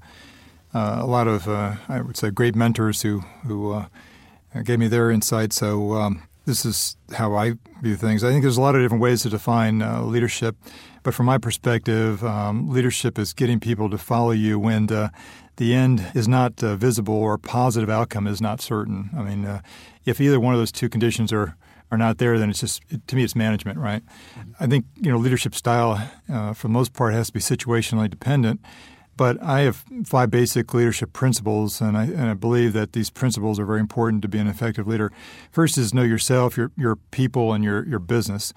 lot 0.75 1.29
of, 1.29 1.49
I 1.49 2.01
would 2.01 2.17
say, 2.17 2.31
great 2.31 2.55
mentors 2.55 3.03
who 3.03 3.21
who 3.47 3.85
gave 4.65 4.79
me 4.79 4.89
their 4.89 5.11
insight. 5.11 5.53
So 5.53 5.95
um, 5.95 6.23
this 6.47 6.65
is 6.65 6.97
how 7.13 7.35
I 7.35 7.55
view 7.83 7.97
things. 7.97 8.25
I 8.25 8.31
think 8.31 8.43
there's 8.43 8.57
a 8.57 8.61
lot 8.61 8.75
of 8.75 8.83
different 8.83 9.03
ways 9.03 9.23
to 9.23 9.31
define 9.31 9.83
uh, 9.83 10.03
leadership, 10.03 10.57
but 11.03 11.15
from 11.15 11.27
my 11.27 11.39
perspective, 11.39 12.25
um, 12.25 12.69
leadership 12.69 13.19
is 13.19 13.33
getting 13.33 13.61
people 13.61 13.89
to 13.91 13.99
follow 13.99 14.33
you 14.33 14.59
when 14.59 14.93
uh, 14.93 15.11
the 15.61 15.75
end 15.75 16.11
is 16.15 16.27
not 16.27 16.65
uh, 16.65 16.75
visible 16.75 17.15
or 17.15 17.37
positive 17.37 17.91
outcome 17.91 18.27
is 18.27 18.41
not 18.41 18.63
certain. 18.63 19.11
I 19.15 19.21
mean, 19.21 19.45
uh, 19.45 19.61
if 20.07 20.19
either 20.19 20.41
one 20.41 20.55
of 20.55 20.59
those 20.59 20.73
two 20.73 20.89
conditions 20.89 21.35
are 21.35 21.55
are 21.93 21.99
not 21.99 22.17
there, 22.17 22.39
then 22.39 22.49
it's 22.49 22.61
just 22.61 22.83
to 23.09 23.15
me 23.15 23.25
it's 23.25 23.37
management, 23.37 23.79
right? 23.79 24.03
I 24.59 24.67
think 24.67 24.87
you 24.97 25.13
know 25.13 25.19
leadership 25.19 25.55
style 25.55 26.11
uh, 26.33 26.55
for 26.55 26.69
the 26.69 26.73
most 26.73 26.95
part 26.95 27.13
has 27.13 27.27
to 27.27 27.35
be 27.35 27.41
situationally 27.41 28.09
dependent. 28.09 28.61
But 29.19 29.43
I 29.43 29.61
have 29.61 29.85
five 30.07 30.31
basic 30.31 30.73
leadership 30.73 31.13
principles, 31.13 31.83
and 31.83 31.95
I, 31.95 32.05
and 32.05 32.31
I 32.31 32.35
believe 32.35 32.73
that 32.73 32.95
these 32.95 33.11
principles 33.11 33.61
are 33.61 33.67
very 33.67 33.81
important 33.81 34.23
to 34.23 34.29
be 34.29 34.39
an 34.39 34.47
effective 34.47 34.87
leader. 34.87 35.13
First 35.53 35.77
is 35.77 35.93
know 35.93 36.05
yourself, 36.05 36.57
your, 36.57 36.71
your 36.75 36.97
people, 36.97 37.53
and 37.53 37.63
your, 37.63 37.87
your 37.87 37.99
business. 37.99 38.55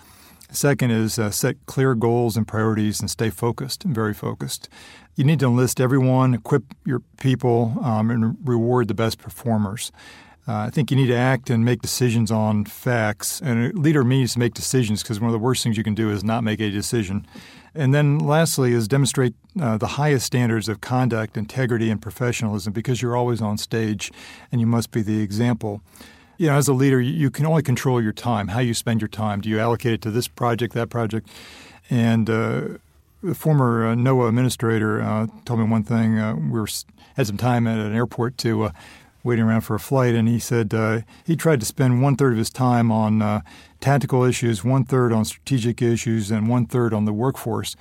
Second 0.54 0.92
is 0.92 1.18
uh, 1.18 1.32
set 1.32 1.58
clear 1.66 1.96
goals 1.96 2.38
and 2.38 2.48
priorities 2.48 3.00
and 3.00 3.10
stay 3.10 3.30
focused 3.32 3.84
and 3.84 3.94
very 3.94 4.14
focused. 4.14 4.70
You 5.16 5.24
need 5.24 5.40
to 5.40 5.48
enlist 5.48 5.82
everyone, 5.82 6.36
equip 6.36 6.64
your 6.86 7.02
people, 7.20 7.76
um, 7.82 8.12
and 8.12 8.38
reward 8.48 8.88
the 8.88 8.94
best 8.94 9.18
performers. 9.18 9.92
Uh, 10.48 10.58
I 10.58 10.70
think 10.70 10.92
you 10.92 10.98
need 10.98 11.08
to 11.08 11.16
act 11.16 11.50
and 11.50 11.64
make 11.64 11.82
decisions 11.82 12.30
on 12.30 12.66
facts. 12.66 13.42
And 13.42 13.74
a 13.74 13.78
leader 13.78 14.04
needs 14.04 14.34
to 14.34 14.40
make 14.40 14.54
decisions 14.54 15.02
because 15.02 15.20
one 15.20 15.30
of 15.30 15.34
the 15.34 15.40
worst 15.40 15.64
things 15.64 15.78
you 15.78 15.84
can 15.84 15.96
do 15.96 16.12
is 16.12 16.24
not 16.24 16.44
make 16.44 16.60
a 16.60 16.70
decision. 16.70 17.26
And 17.74 17.94
then 17.94 18.20
lastly 18.20 18.74
is 18.74 18.88
demonstrate 18.88 19.34
uh, 19.60 19.78
the 19.78 19.88
highest 19.88 20.26
standards 20.26 20.68
of 20.68 20.82
conduct, 20.82 21.38
integrity, 21.38 21.90
and 21.90 22.02
professionalism 22.02 22.74
because 22.74 23.02
you're 23.02 23.16
always 23.16 23.42
on 23.42 23.58
stage 23.58 24.12
and 24.52 24.62
you 24.62 24.68
must 24.68 24.92
be 24.92 25.02
the 25.02 25.22
example. 25.22 25.82
You 26.38 26.48
know, 26.48 26.56
as 26.56 26.68
a 26.68 26.74
leader, 26.74 27.00
you 27.00 27.30
can 27.30 27.46
only 27.46 27.62
control 27.62 28.02
your 28.02 28.12
time, 28.12 28.48
how 28.48 28.60
you 28.60 28.74
spend 28.74 29.02
your 29.02 29.08
time. 29.08 29.40
Do 29.42 29.50
you 29.50 29.60
allocate 29.60 29.94
it 29.94 30.02
to 30.02 30.12
this 30.12 30.28
project, 30.28 30.74
that 30.74 30.90
project? 30.90 31.30
And 31.92 32.28
uh, 32.28 32.62
the 33.22 33.36
former 33.36 33.88
uh, 33.88 33.96
NOAA 33.96 34.30
administrator 34.30 35.02
uh, 35.02 35.28
told 35.46 35.60
me 35.60 35.66
one 35.68 35.84
thing. 35.84 36.18
Uh, 36.18 36.36
we 36.36 36.60
were, 36.60 36.68
had 37.16 37.28
some 37.28 37.38
time 37.38 37.68
at 37.68 37.78
an 37.78 37.94
airport 37.94 38.40
to 38.40 38.64
uh, 38.64 38.72
waiting 39.24 39.46
around 39.46 39.62
for 39.62 39.76
a 39.76 39.80
flight, 39.80 40.16
and 40.16 40.28
he 40.28 40.40
said 40.40 40.74
uh, 40.74 41.02
he 41.24 41.36
tried 41.36 41.60
to 41.60 41.66
spend 41.68 42.02
one 42.02 42.16
third 42.16 42.34
of 42.34 42.40
his 42.40 42.50
time 42.50 42.92
on 42.92 43.44
tactical 43.80 44.24
issues, 44.24 44.64
one 44.64 44.84
third 44.84 45.14
on 45.14 45.24
strategic 45.24 45.82
issues, 45.82 46.32
and 46.32 46.50
one 46.50 46.66
third 46.66 46.94
on 46.94 47.06
the 47.06 47.14
workforce. 47.14 47.76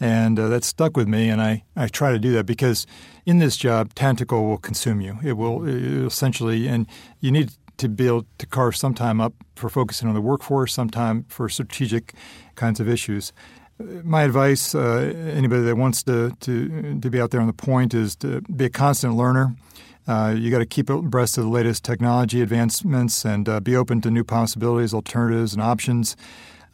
And 0.00 0.38
that 0.38 0.64
stuck 0.64 0.96
with 0.96 1.08
me, 1.08 1.28
and 1.28 1.40
I, 1.42 1.64
I 1.76 1.88
try 1.88 2.10
to 2.12 2.18
do 2.18 2.32
that 2.32 2.46
because 2.46 2.86
in 3.26 3.38
this 3.38 3.56
job, 3.56 3.94
tactical 3.94 4.44
will 4.46 4.58
consume 4.58 5.00
you. 5.00 5.18
It 5.22 5.34
will 5.34 5.64
essentially, 5.66 6.66
and 6.66 6.86
you 7.20 7.30
need 7.30 7.50
to 7.78 7.88
be 7.88 8.06
able 8.06 8.26
to 8.38 8.46
carve 8.46 8.76
some 8.76 8.94
time 8.94 9.20
up 9.20 9.32
for 9.56 9.68
focusing 9.68 10.08
on 10.08 10.14
the 10.14 10.20
workforce, 10.20 10.74
some 10.74 10.90
time 10.90 11.24
for 11.28 11.48
strategic 11.48 12.14
kinds 12.54 12.80
of 12.80 12.88
issues. 12.88 13.32
My 14.02 14.22
advice, 14.24 14.74
uh, 14.74 15.12
anybody 15.34 15.62
that 15.62 15.76
wants 15.76 16.02
to, 16.04 16.32
to 16.40 17.00
to 17.00 17.10
be 17.10 17.20
out 17.20 17.30
there 17.30 17.40
on 17.40 17.46
the 17.46 17.52
point, 17.52 17.94
is 17.94 18.16
to 18.16 18.40
be 18.42 18.64
a 18.64 18.70
constant 18.70 19.14
learner. 19.14 19.54
Uh, 20.08 20.34
you 20.36 20.50
got 20.50 20.58
to 20.58 20.66
keep 20.66 20.90
abreast 20.90 21.38
of 21.38 21.44
the 21.44 21.50
latest 21.50 21.84
technology 21.84 22.40
advancements 22.40 23.24
and 23.24 23.48
uh, 23.48 23.60
be 23.60 23.76
open 23.76 24.00
to 24.00 24.10
new 24.10 24.24
possibilities, 24.24 24.94
alternatives, 24.94 25.52
and 25.52 25.62
options. 25.62 26.16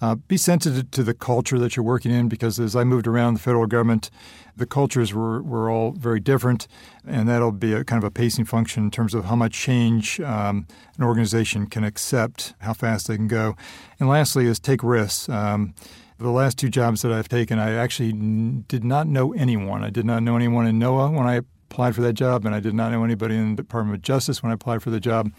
Uh, 0.01 0.17
be 0.17 0.37
sensitive 0.37 0.91
to 0.91 1.03
the 1.03 1.15
culture 1.15 1.59
that 1.59 1.77
you're 1.77 1.85
working 1.85 2.11
in 2.11 2.29
because 2.29 2.59
as 2.61 2.77
I 2.77 2.85
moved 2.85 3.07
around 3.07 3.35
the 3.35 3.41
federal 3.41 3.67
government, 3.67 4.11
the 4.57 4.67
cultures 4.67 5.13
were, 5.13 5.43
were 5.43 5.71
all 5.71 5.93
very 5.93 6.21
different, 6.21 6.69
and 7.07 7.29
that'll 7.29 7.53
be 7.53 7.73
a 7.73 7.85
kind 7.85 8.03
of 8.03 8.07
a 8.07 8.11
pacing 8.11 8.45
function 8.45 8.85
in 8.85 8.91
terms 8.91 9.15
of 9.15 9.25
how 9.25 9.37
much 9.37 9.53
change 9.53 10.21
um, 10.21 10.67
an 10.97 11.05
organization 11.05 11.67
can 11.67 11.85
accept, 11.85 12.55
how 12.61 12.73
fast 12.73 13.09
they 13.09 13.17
can 13.17 13.29
go. 13.29 13.57
And 13.99 14.09
lastly, 14.09 14.47
is 14.47 14.61
take 14.61 14.83
risks. 14.83 15.29
Um, 15.29 15.75
the 16.19 16.31
last 16.31 16.59
two 16.59 16.69
jobs 16.69 17.03
that 17.03 17.13
I've 17.13 17.29
taken, 17.29 17.59
I 17.59 17.73
actually 17.73 18.13
did 18.13 18.85
not 18.85 19.07
know 19.07 19.33
anyone. 19.33 19.83
I 19.83 19.91
did 19.91 20.07
not 20.07 20.23
know 20.23 20.37
anyone 20.37 20.67
in 20.67 20.79
NOAA 20.79 21.13
when 21.13 21.27
I 21.27 21.41
applied 21.71 21.95
for 21.95 22.03
that 22.03 22.13
job, 22.13 22.47
and 22.47 22.55
I 22.55 22.61
did 22.61 22.75
not 22.75 22.93
know 22.93 23.05
anybody 23.05 23.37
in 23.37 23.57
the 23.57 23.63
Department 23.63 23.97
of 23.97 24.03
Justice 24.03 24.43
when 24.43 24.51
I 24.51 24.55
applied 24.55 24.83
for 24.83 24.91
the 24.91 25.01
job. 25.01 25.33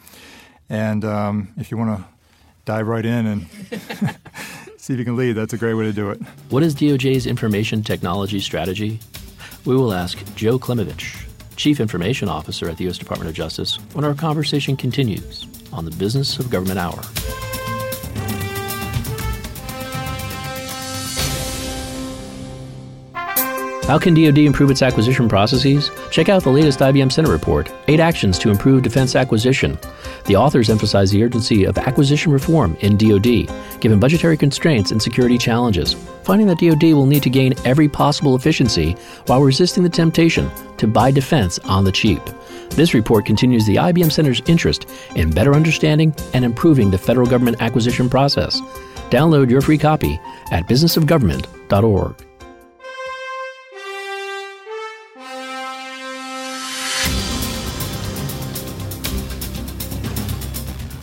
And 0.69 1.05
um, 1.05 1.53
if 1.57 1.71
you 1.71 1.77
want 1.77 1.97
to 1.97 2.05
dive 2.65 2.87
right 2.87 3.05
in 3.05 3.25
and 3.25 3.47
see 4.85 4.93
if 4.93 4.99
you 4.99 5.05
can 5.05 5.15
lead, 5.15 5.33
that's 5.33 5.53
a 5.53 5.57
great 5.57 5.73
way 5.73 5.83
to 5.83 5.91
do 5.91 6.11
it. 6.11 6.21
What 6.49 6.61
is 6.61 6.75
DOJ's 6.75 7.25
information 7.25 7.81
technology 7.81 8.39
strategy? 8.39 8.99
We 9.65 9.75
will 9.75 9.91
ask 9.91 10.23
Joe 10.35 10.59
Klimavicz, 10.59 11.25
Chief 11.55 11.79
Information 11.79 12.29
Officer 12.29 12.69
at 12.69 12.77
the 12.77 12.83
U.S. 12.83 12.99
Department 12.99 13.27
of 13.27 13.35
Justice, 13.35 13.77
when 13.93 14.05
our 14.05 14.13
conversation 14.13 14.77
continues 14.77 15.47
on 15.73 15.85
the 15.85 15.91
Business 15.91 16.37
of 16.37 16.51
Government 16.51 16.77
Hour. 16.77 17.01
How 23.87 23.99
can 23.99 24.15
DoD 24.15 24.39
improve 24.39 24.71
its 24.71 24.81
acquisition 24.81 25.29
processes? 25.29 25.91
Check 26.09 26.27
out 26.27 26.41
the 26.41 26.49
latest 26.49 26.79
IBM 26.79 27.11
Center 27.11 27.31
report, 27.31 27.71
Eight 27.87 27.99
Actions 27.99 28.39
to 28.39 28.49
Improve 28.49 28.81
Defense 28.81 29.15
Acquisition. 29.15 29.77
The 30.25 30.35
authors 30.35 30.71
emphasize 30.71 31.11
the 31.11 31.23
urgency 31.23 31.65
of 31.65 31.77
acquisition 31.77 32.31
reform 32.31 32.75
in 32.79 32.97
DoD, 32.97 33.47
given 33.79 33.99
budgetary 33.99 34.37
constraints 34.37 34.89
and 34.89 34.99
security 34.99 35.37
challenges, 35.37 35.93
finding 36.23 36.47
that 36.47 36.57
DoD 36.57 36.95
will 36.95 37.05
need 37.05 37.21
to 37.21 37.29
gain 37.29 37.53
every 37.63 37.87
possible 37.87 38.35
efficiency 38.35 38.93
while 39.27 39.43
resisting 39.43 39.83
the 39.83 39.89
temptation 39.89 40.49
to 40.77 40.87
buy 40.87 41.11
defense 41.11 41.59
on 41.59 41.83
the 41.83 41.91
cheap. 41.91 42.23
This 42.71 42.95
report 42.95 43.27
continues 43.27 43.67
the 43.67 43.75
IBM 43.75 44.11
Center's 44.11 44.41
interest 44.47 44.89
in 45.15 45.29
better 45.29 45.53
understanding 45.53 46.11
and 46.33 46.43
improving 46.43 46.89
the 46.89 46.97
federal 46.97 47.27
government 47.27 47.61
acquisition 47.61 48.09
process. 48.09 48.59
Download 49.11 49.47
your 49.47 49.61
free 49.61 49.77
copy 49.77 50.19
at 50.49 50.65
businessofgovernment.org. 50.65 52.25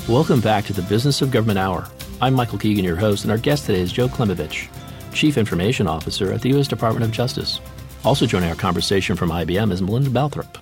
Welcome 0.08 0.40
back 0.40 0.64
to 0.64 0.72
the 0.72 0.82
Business 0.82 1.22
of 1.22 1.30
Government 1.30 1.60
Hour. 1.60 1.86
I'm 2.20 2.34
Michael 2.34 2.58
Keegan, 2.58 2.84
your 2.84 2.96
host, 2.96 3.22
and 3.22 3.30
our 3.30 3.38
guest 3.38 3.66
today 3.66 3.80
is 3.80 3.92
Joe 3.92 4.08
Klimavicz, 4.08 4.68
Chief 5.14 5.38
Information 5.38 5.86
Officer 5.86 6.32
at 6.32 6.42
the 6.42 6.48
U.S. 6.50 6.66
Department 6.66 7.04
of 7.04 7.12
Justice. 7.12 7.60
Also 8.04 8.26
joining 8.26 8.48
our 8.48 8.56
conversation 8.56 9.14
from 9.14 9.30
IBM 9.30 9.70
is 9.70 9.80
Melinda 9.80 10.10
Balthrop. 10.10 10.58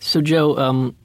So, 0.00 0.22
Joe, 0.22 0.56
um, 0.56 0.96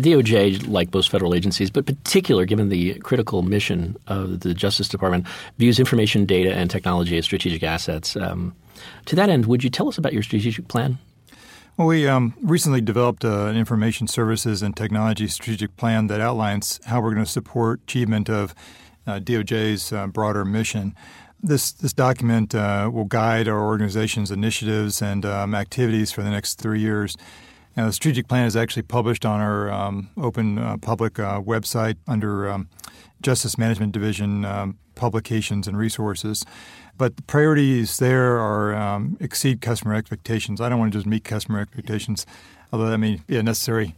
DOJ, 0.00 0.68
like 0.68 0.94
most 0.94 1.10
federal 1.10 1.34
agencies, 1.34 1.70
but 1.70 1.86
particular 1.86 2.44
given 2.44 2.68
the 2.68 2.94
critical 3.00 3.42
mission 3.42 3.96
of 4.06 4.40
the 4.40 4.54
Justice 4.54 4.88
Department, 4.88 5.26
views 5.58 5.80
information, 5.80 6.24
data, 6.24 6.54
and 6.54 6.70
technology 6.70 7.18
as 7.18 7.24
strategic 7.24 7.64
assets. 7.64 8.14
Um, 8.14 8.54
to 9.06 9.16
that 9.16 9.28
end, 9.28 9.46
would 9.46 9.64
you 9.64 9.70
tell 9.70 9.88
us 9.88 9.98
about 9.98 10.12
your 10.12 10.22
strategic 10.22 10.68
plan? 10.68 10.98
Well, 11.76 11.88
we 11.88 12.08
um, 12.08 12.32
recently 12.40 12.80
developed 12.80 13.22
uh, 13.22 13.48
an 13.48 13.56
information 13.58 14.08
services 14.08 14.62
and 14.62 14.74
technology 14.74 15.28
strategic 15.28 15.76
plan 15.76 16.06
that 16.06 16.22
outlines 16.22 16.80
how 16.86 17.02
we're 17.02 17.12
going 17.12 17.26
to 17.26 17.30
support 17.30 17.82
achievement 17.82 18.30
of 18.30 18.54
uh, 19.06 19.20
DOJ's 19.20 19.92
uh, 19.92 20.06
broader 20.06 20.46
mission. 20.46 20.94
This 21.42 21.72
this 21.72 21.92
document 21.92 22.54
uh, 22.54 22.88
will 22.90 23.04
guide 23.04 23.46
our 23.46 23.62
organization's 23.62 24.30
initiatives 24.30 25.02
and 25.02 25.26
um, 25.26 25.54
activities 25.54 26.10
for 26.10 26.22
the 26.22 26.30
next 26.30 26.54
three 26.54 26.80
years. 26.80 27.14
And 27.76 27.86
the 27.86 27.92
strategic 27.92 28.26
plan 28.26 28.46
is 28.46 28.56
actually 28.56 28.84
published 28.84 29.26
on 29.26 29.40
our 29.40 29.70
um, 29.70 30.08
open 30.16 30.58
uh, 30.58 30.78
public 30.78 31.18
uh, 31.18 31.42
website 31.42 31.96
under 32.08 32.48
um, 32.48 32.70
Justice 33.20 33.58
Management 33.58 33.92
Division 33.92 34.46
um, 34.46 34.78
publications 34.94 35.68
and 35.68 35.76
resources. 35.76 36.42
But 36.98 37.16
the 37.16 37.22
priorities 37.22 37.98
there 37.98 38.38
are 38.38 38.74
um, 38.74 39.16
exceed 39.20 39.60
customer 39.60 39.94
expectations. 39.94 40.60
I 40.60 40.68
don't 40.68 40.78
want 40.78 40.92
to 40.92 40.98
just 40.98 41.06
meet 41.06 41.24
customer 41.24 41.60
expectations, 41.60 42.26
although 42.72 42.88
that 42.88 42.98
may 42.98 43.20
be 43.26 43.36
a 43.36 43.42
necessary 43.42 43.94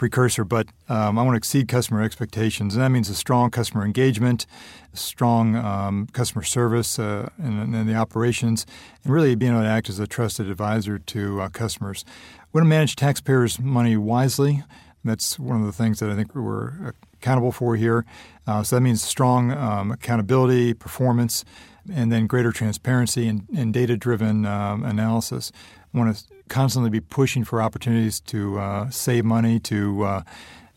precursor, 0.00 0.44
but 0.44 0.66
um, 0.88 1.18
I 1.18 1.22
want 1.22 1.34
to 1.34 1.36
exceed 1.36 1.68
customer 1.68 2.02
expectations. 2.02 2.74
And 2.74 2.82
that 2.82 2.88
means 2.88 3.10
a 3.10 3.14
strong 3.14 3.50
customer 3.50 3.84
engagement, 3.84 4.46
strong 4.94 5.54
um, 5.54 6.08
customer 6.14 6.42
service 6.42 6.98
uh, 6.98 7.28
in, 7.38 7.74
in, 7.74 7.86
the 7.86 7.94
operations, 7.94 8.64
and 9.04 9.12
really 9.12 9.34
being 9.34 9.52
able 9.52 9.62
to 9.62 9.68
act 9.68 9.90
as 9.90 9.98
a 9.98 10.06
trusted 10.06 10.50
advisor 10.50 10.98
to 10.98 11.42
uh, 11.42 11.48
customers. 11.50 12.06
We 12.50 12.58
want 12.58 12.64
to 12.64 12.70
manage 12.70 12.96
taxpayers' 12.96 13.60
money 13.60 13.96
wisely. 13.98 14.64
That's 15.04 15.38
one 15.38 15.60
of 15.60 15.66
the 15.66 15.72
things 15.72 16.00
that 16.00 16.10
I 16.10 16.14
think 16.14 16.34
we're 16.34 16.92
accountable 17.14 17.52
for 17.52 17.76
here. 17.76 18.04
Uh, 18.46 18.62
so 18.62 18.76
that 18.76 18.82
means 18.82 19.02
strong 19.02 19.52
um, 19.52 19.92
accountability, 19.92 20.74
performance, 20.74 21.44
and 21.92 22.12
then 22.12 22.26
greater 22.26 22.52
transparency 22.52 23.26
and, 23.26 23.46
and 23.56 23.72
data 23.72 23.96
driven 23.96 24.44
um, 24.46 24.84
analysis. 24.84 25.52
I 25.94 25.98
want 25.98 26.16
to 26.16 26.24
constantly 26.48 26.90
be 26.90 27.00
pushing 27.00 27.44
for 27.44 27.62
opportunities 27.62 28.20
to 28.20 28.58
uh, 28.58 28.90
save 28.90 29.24
money, 29.24 29.58
to 29.60 30.02
uh, 30.02 30.22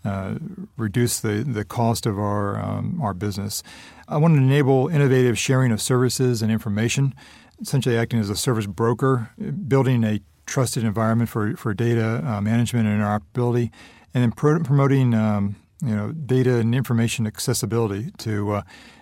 uh, 0.05 0.35
reduce 0.77 1.19
the, 1.19 1.43
the 1.43 1.65
cost 1.65 2.05
of 2.05 2.19
our, 2.19 2.59
um, 2.59 2.99
our 3.01 3.13
business. 3.13 3.63
I 4.07 4.17
want 4.17 4.35
to 4.35 4.41
enable 4.41 4.87
innovative 4.87 5.37
sharing 5.37 5.71
of 5.71 5.81
services 5.81 6.41
and 6.41 6.51
information, 6.51 7.13
essentially 7.61 7.97
acting 7.97 8.19
as 8.19 8.29
a 8.29 8.35
service 8.35 8.65
broker, 8.65 9.31
building 9.67 10.03
a 10.03 10.19
trusted 10.45 10.83
environment 10.83 11.29
for, 11.29 11.55
for 11.55 11.73
data 11.73 12.21
uh, 12.25 12.41
management 12.41 12.87
and 12.87 13.01
interoperability, 13.01 13.71
and 14.13 14.23
then 14.23 14.31
pro- 14.31 14.59
promoting 14.59 15.13
um, 15.13 15.55
you 15.83 15.95
know, 15.95 16.11
data 16.11 16.57
and 16.57 16.73
information 16.73 17.27
accessibility 17.27 18.11
to 18.19 18.51
uh, 18.51 18.61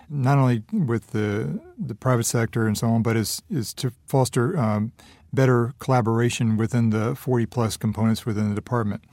not 0.09 0.37
only 0.37 0.63
with 0.71 1.11
the 1.11 1.59
the 1.77 1.95
private 1.95 2.25
sector 2.25 2.67
and 2.67 2.77
so 2.77 2.87
on, 2.87 3.01
but 3.01 3.15
is 3.15 3.41
is 3.49 3.73
to 3.75 3.91
foster 4.07 4.57
um, 4.57 4.91
better 5.33 5.73
collaboration 5.79 6.57
within 6.57 6.89
the 6.89 7.15
40 7.15 7.45
plus 7.45 7.77
components 7.77 8.25
within 8.25 8.49
the 8.49 8.55
department. 8.55 9.03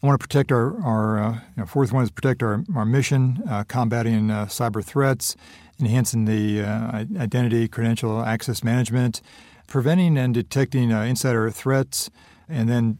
I 0.00 0.06
want 0.06 0.20
to 0.20 0.24
protect 0.24 0.52
our, 0.52 0.80
our 0.80 1.18
uh, 1.18 1.32
you 1.32 1.40
know, 1.56 1.66
fourth 1.66 1.92
one 1.92 2.04
is 2.04 2.10
protect 2.12 2.40
our, 2.40 2.62
our 2.76 2.84
mission, 2.84 3.42
uh, 3.48 3.64
combating 3.64 4.30
uh, 4.30 4.46
cyber 4.46 4.84
threats, 4.84 5.34
enhancing 5.80 6.24
the 6.24 6.62
uh, 6.62 7.04
identity, 7.18 7.66
credential, 7.66 8.22
access 8.22 8.62
management, 8.62 9.20
preventing 9.66 10.16
and 10.16 10.34
detecting 10.34 10.92
uh, 10.92 11.02
insider 11.02 11.50
threats, 11.50 12.10
and 12.48 12.68
then 12.68 12.98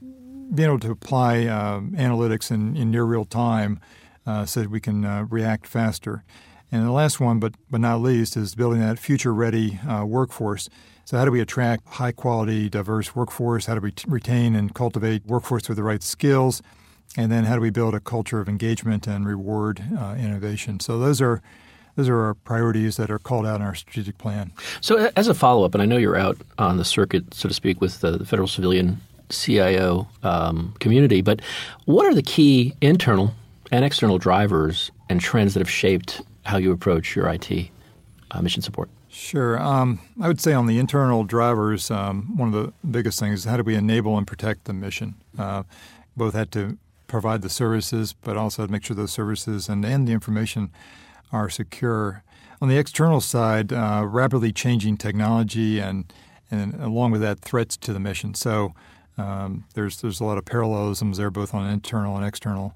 being 0.54 0.68
able 0.68 0.80
to 0.80 0.90
apply 0.90 1.46
um, 1.46 1.92
analytics 1.96 2.50
in, 2.50 2.76
in 2.76 2.90
near 2.90 3.04
real 3.04 3.24
time 3.24 3.80
uh, 4.26 4.44
so 4.44 4.60
that 4.60 4.70
we 4.70 4.80
can 4.80 5.28
react 5.28 5.66
faster. 5.66 6.24
And 6.70 6.86
the 6.86 6.92
last 6.92 7.18
one, 7.18 7.38
but, 7.38 7.54
but 7.70 7.80
not 7.80 8.02
least, 8.02 8.36
is 8.36 8.54
building 8.54 8.80
that 8.80 8.98
future 8.98 9.32
ready 9.32 9.78
uh, 9.88 10.04
workforce. 10.04 10.68
So, 11.04 11.16
how 11.16 11.24
do 11.24 11.30
we 11.30 11.40
attract 11.40 11.88
high 11.88 12.12
quality, 12.12 12.68
diverse 12.68 13.16
workforce? 13.16 13.64
How 13.64 13.74
do 13.74 13.80
we 13.80 13.92
t- 13.92 14.04
retain 14.06 14.54
and 14.54 14.74
cultivate 14.74 15.24
workforce 15.24 15.66
with 15.66 15.78
the 15.78 15.82
right 15.82 16.02
skills? 16.02 16.62
And 17.16 17.32
then, 17.32 17.44
how 17.44 17.54
do 17.54 17.62
we 17.62 17.70
build 17.70 17.94
a 17.94 18.00
culture 18.00 18.40
of 18.40 18.48
engagement 18.48 19.06
and 19.06 19.26
reward 19.26 19.82
uh, 19.98 20.16
innovation? 20.18 20.80
So, 20.80 20.98
those 20.98 21.22
are 21.22 21.40
those 21.96 22.10
are 22.10 22.20
our 22.20 22.34
priorities 22.34 22.98
that 22.98 23.10
are 23.10 23.18
called 23.18 23.46
out 23.46 23.56
in 23.56 23.66
our 23.66 23.74
strategic 23.74 24.18
plan. 24.18 24.52
So, 24.82 25.10
as 25.16 25.28
a 25.28 25.34
follow 25.34 25.64
up, 25.64 25.74
and 25.74 25.80
I 25.80 25.86
know 25.86 25.96
you're 25.96 26.16
out 26.16 26.36
on 26.58 26.76
the 26.76 26.84
circuit, 26.84 27.32
so 27.32 27.48
to 27.48 27.54
speak, 27.54 27.80
with 27.80 28.02
the 28.02 28.26
federal 28.26 28.46
civilian 28.46 29.00
CIO 29.30 30.08
um, 30.22 30.74
community, 30.80 31.20
but 31.20 31.40
what 31.84 32.06
are 32.06 32.14
the 32.14 32.22
key 32.22 32.74
internal 32.80 33.34
and 33.70 33.84
external 33.84 34.18
drivers 34.18 34.90
and 35.08 35.20
trends 35.20 35.54
that 35.54 35.60
have 35.60 35.70
shaped 35.70 36.22
how 36.44 36.56
you 36.56 36.72
approach 36.72 37.14
your 37.14 37.28
IT 37.28 37.70
uh, 38.30 38.42
mission 38.42 38.62
support? 38.62 38.88
Sure. 39.08 39.60
Um, 39.60 40.00
I 40.20 40.28
would 40.28 40.40
say 40.40 40.52
on 40.52 40.66
the 40.66 40.78
internal 40.78 41.24
drivers, 41.24 41.90
um, 41.90 42.36
one 42.36 42.54
of 42.54 42.54
the 42.54 42.72
biggest 42.88 43.18
things 43.18 43.40
is 43.40 43.44
how 43.44 43.56
do 43.56 43.62
we 43.62 43.74
enable 43.74 44.16
and 44.16 44.26
protect 44.26 44.64
the 44.64 44.72
mission? 44.72 45.14
Uh, 45.38 45.64
both 46.16 46.34
had 46.34 46.52
to 46.52 46.78
provide 47.06 47.42
the 47.42 47.48
services, 47.48 48.12
but 48.12 48.36
also 48.36 48.66
to 48.66 48.70
make 48.70 48.84
sure 48.84 48.94
those 48.94 49.12
services 49.12 49.68
and, 49.68 49.84
and 49.84 50.06
the 50.06 50.12
information 50.12 50.70
are 51.32 51.48
secure. 51.50 52.22
On 52.60 52.68
the 52.68 52.76
external 52.76 53.20
side, 53.20 53.72
uh, 53.72 54.04
rapidly 54.06 54.52
changing 54.52 54.96
technology 54.96 55.78
and 55.78 56.12
and 56.50 56.74
along 56.80 57.10
with 57.10 57.20
that, 57.20 57.40
threats 57.40 57.76
to 57.76 57.92
the 57.92 58.00
mission. 58.00 58.32
So 58.34 58.74
um, 59.18 59.64
there's 59.74 60.00
there's 60.00 60.20
a 60.20 60.24
lot 60.24 60.38
of 60.38 60.44
parallelisms 60.44 61.18
there, 61.18 61.30
both 61.30 61.54
on 61.54 61.68
internal 61.68 62.16
and 62.16 62.24
external. 62.24 62.74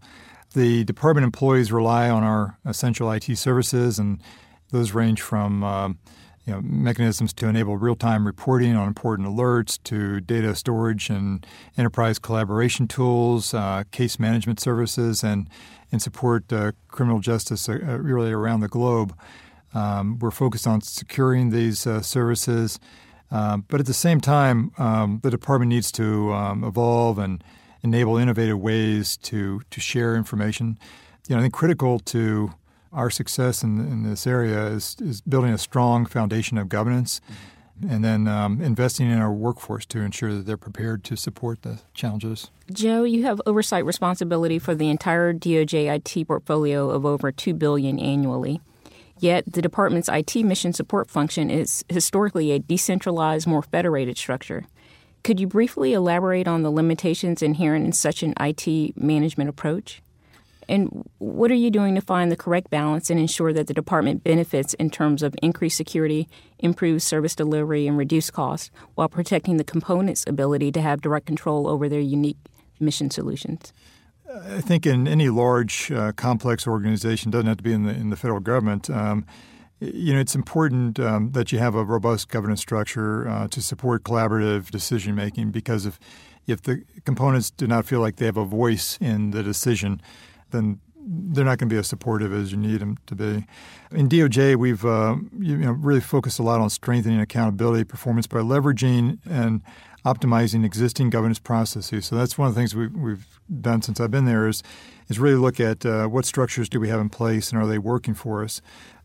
The 0.54 0.84
department 0.84 1.25
employees 1.25 1.72
rely 1.72 2.11
on 2.11 2.22
our 2.22 2.58
essential 2.66 3.11
IT 3.11 3.37
services, 3.37 3.99
and 3.99 4.20
those 4.70 4.92
range 4.92 5.20
from 5.20 5.64
um, 5.64 5.99
you 6.44 6.52
know, 6.52 6.61
mechanisms 6.61 7.32
to 7.34 7.46
enable 7.46 7.76
real-time 7.76 8.26
reporting 8.26 8.75
on 8.75 8.88
important 8.88 9.28
alerts 9.28 9.78
to 9.84 10.20
data 10.20 10.54
storage 10.56 11.08
and 11.08 11.46
enterprise 11.78 12.18
collaboration 12.18 12.88
tools, 12.88 13.54
uh, 13.54 13.84
case 13.92 14.18
management 14.18 14.61
services, 14.61 15.22
and 15.22 15.49
and 15.92 16.02
support 16.02 16.50
uh, 16.52 16.72
criminal 16.88 17.20
justice 17.20 17.68
uh, 17.68 17.72
uh, 17.87 17.99
really 17.99 18.32
around 18.32 18.61
the 18.61 18.68
globe. 18.68 19.14
Um, 19.75 20.18
we're 20.18 20.30
focused 20.30 20.66
on 20.66 20.80
securing 20.80 21.50
these 21.50 21.87
uh, 21.87 22.00
services, 22.00 22.80
um, 23.32 23.64
but 23.68 23.80
at 23.80 23.86
the 23.86 23.94
same 23.94 24.20
time, 24.20 24.72
um, 24.78 25.20
the 25.22 25.30
department 25.30 25.70
needs 25.70 25.90
to 25.92 26.32
um, 26.32 26.62
evolve 26.62 27.18
and 27.18 27.42
enable 27.82 28.16
innovative 28.16 28.58
ways 28.58 29.16
to 29.16 29.62
to 29.70 29.80
share 29.80 30.14
information. 30.14 30.78
You 31.28 31.34
know, 31.34 31.40
I 31.40 31.42
think 31.42 31.54
critical 31.54 31.98
to 31.98 32.52
our 32.92 33.10
success 33.10 33.62
in, 33.62 33.78
in 33.80 34.02
this 34.02 34.26
area 34.26 34.66
is, 34.66 34.96
is 35.00 35.20
building 35.22 35.52
a 35.52 35.58
strong 35.58 36.04
foundation 36.04 36.58
of 36.58 36.68
governance 36.68 37.20
and 37.88 38.04
then 38.04 38.28
um, 38.28 38.60
investing 38.60 39.10
in 39.10 39.18
our 39.18 39.32
workforce 39.32 39.86
to 39.86 40.00
ensure 40.00 40.32
that 40.34 40.46
they're 40.46 40.56
prepared 40.56 41.02
to 41.04 41.16
support 41.16 41.62
the 41.62 41.80
challenges. 41.94 42.50
Joe, 42.72 43.02
you 43.04 43.24
have 43.24 43.40
oversight 43.46 43.84
responsibility 43.84 44.58
for 44.58 44.74
the 44.74 44.88
entire 44.88 45.32
DOJ 45.32 45.92
IT 45.94 46.28
portfolio 46.28 46.90
of 46.90 47.04
over 47.04 47.32
2 47.32 47.54
billion 47.54 47.98
annually. 47.98 48.60
Yet 49.22 49.44
the 49.52 49.62
department's 49.62 50.08
IT 50.08 50.34
mission 50.34 50.72
support 50.72 51.08
function 51.08 51.48
is 51.48 51.84
historically 51.88 52.50
a 52.50 52.58
decentralized, 52.58 53.46
more 53.46 53.62
federated 53.62 54.18
structure. 54.18 54.66
Could 55.22 55.38
you 55.38 55.46
briefly 55.46 55.92
elaborate 55.92 56.48
on 56.48 56.62
the 56.62 56.72
limitations 56.72 57.40
inherent 57.40 57.86
in 57.86 57.92
such 57.92 58.24
an 58.24 58.34
IT 58.40 58.96
management 58.96 59.48
approach? 59.48 60.02
And 60.68 61.08
what 61.18 61.52
are 61.52 61.54
you 61.54 61.70
doing 61.70 61.94
to 61.94 62.00
find 62.00 62.32
the 62.32 62.36
correct 62.36 62.68
balance 62.68 63.10
and 63.10 63.20
ensure 63.20 63.52
that 63.52 63.68
the 63.68 63.74
department 63.74 64.24
benefits 64.24 64.74
in 64.74 64.90
terms 64.90 65.22
of 65.22 65.36
increased 65.40 65.76
security, 65.76 66.28
improved 66.58 67.02
service 67.02 67.36
delivery, 67.36 67.86
and 67.86 67.96
reduced 67.96 68.32
costs 68.32 68.72
while 68.96 69.08
protecting 69.08 69.56
the 69.56 69.62
components' 69.62 70.24
ability 70.26 70.72
to 70.72 70.80
have 70.80 71.00
direct 71.00 71.26
control 71.26 71.68
over 71.68 71.88
their 71.88 72.00
unique 72.00 72.38
mission 72.80 73.08
solutions? 73.08 73.72
I 74.34 74.60
think 74.60 74.86
in 74.86 75.06
any 75.06 75.28
large, 75.28 75.90
uh, 75.90 76.12
complex 76.12 76.66
organization, 76.66 77.30
doesn't 77.30 77.46
have 77.46 77.58
to 77.58 77.62
be 77.62 77.72
in 77.72 77.84
the 77.84 77.92
in 77.92 78.10
the 78.10 78.16
federal 78.16 78.40
government. 78.40 78.88
Um, 78.88 79.26
you 79.80 80.14
know, 80.14 80.20
it's 80.20 80.34
important 80.34 81.00
um, 81.00 81.32
that 81.32 81.50
you 81.50 81.58
have 81.58 81.74
a 81.74 81.84
robust 81.84 82.28
governance 82.28 82.60
structure 82.60 83.28
uh, 83.28 83.48
to 83.48 83.60
support 83.60 84.04
collaborative 84.04 84.70
decision 84.70 85.14
making 85.14 85.50
because 85.50 85.86
if 85.86 85.98
if 86.46 86.62
the 86.62 86.82
components 87.04 87.50
do 87.50 87.66
not 87.66 87.84
feel 87.84 88.00
like 88.00 88.16
they 88.16 88.26
have 88.26 88.36
a 88.36 88.44
voice 88.44 88.98
in 89.00 89.30
the 89.30 89.42
decision, 89.42 90.00
then 90.50 90.80
they're 91.04 91.44
not 91.44 91.58
going 91.58 91.68
to 91.68 91.74
be 91.74 91.78
as 91.78 91.88
supportive 91.88 92.32
as 92.32 92.52
you 92.52 92.58
need 92.58 92.80
them 92.80 92.96
to 93.06 93.14
be. 93.14 93.44
In 93.90 94.08
DOJ, 94.08 94.56
we've 94.56 94.84
uh, 94.84 95.16
you 95.38 95.56
know, 95.56 95.72
really 95.72 96.00
focused 96.00 96.38
a 96.38 96.42
lot 96.42 96.60
on 96.60 96.70
strengthening 96.70 97.20
accountability 97.20 97.84
performance 97.84 98.26
by 98.26 98.38
leveraging 98.38 99.18
and 99.28 99.62
optimizing 100.04 100.64
existing 100.64 101.11
governance 101.11 101.38
processes. 101.38 102.06
So 102.06 102.16
that's 102.16 102.37
one 102.37 102.49
of 102.49 102.54
the 102.54 102.61
things 102.61 102.75
we've, 102.75 102.94
we've 102.94 103.40
done 103.61 103.82
since 103.82 104.00
I've 104.00 104.11
been 104.11 104.25
there 104.25 104.49
is 104.49 104.62
is 105.09 105.18
really 105.18 105.37
look 105.37 105.61
at 105.61 105.85
uh, 105.85 106.06
what 106.06 106.25
structures 106.25 106.68
do 106.68 106.80
we 106.80 106.88
have 106.88 107.00
in 107.00 107.09
place 107.09 107.52
and 107.52 107.61
are 107.61 107.66
they 107.66 107.78
working 107.78 108.14
for 108.14 108.42
us. 108.42 108.62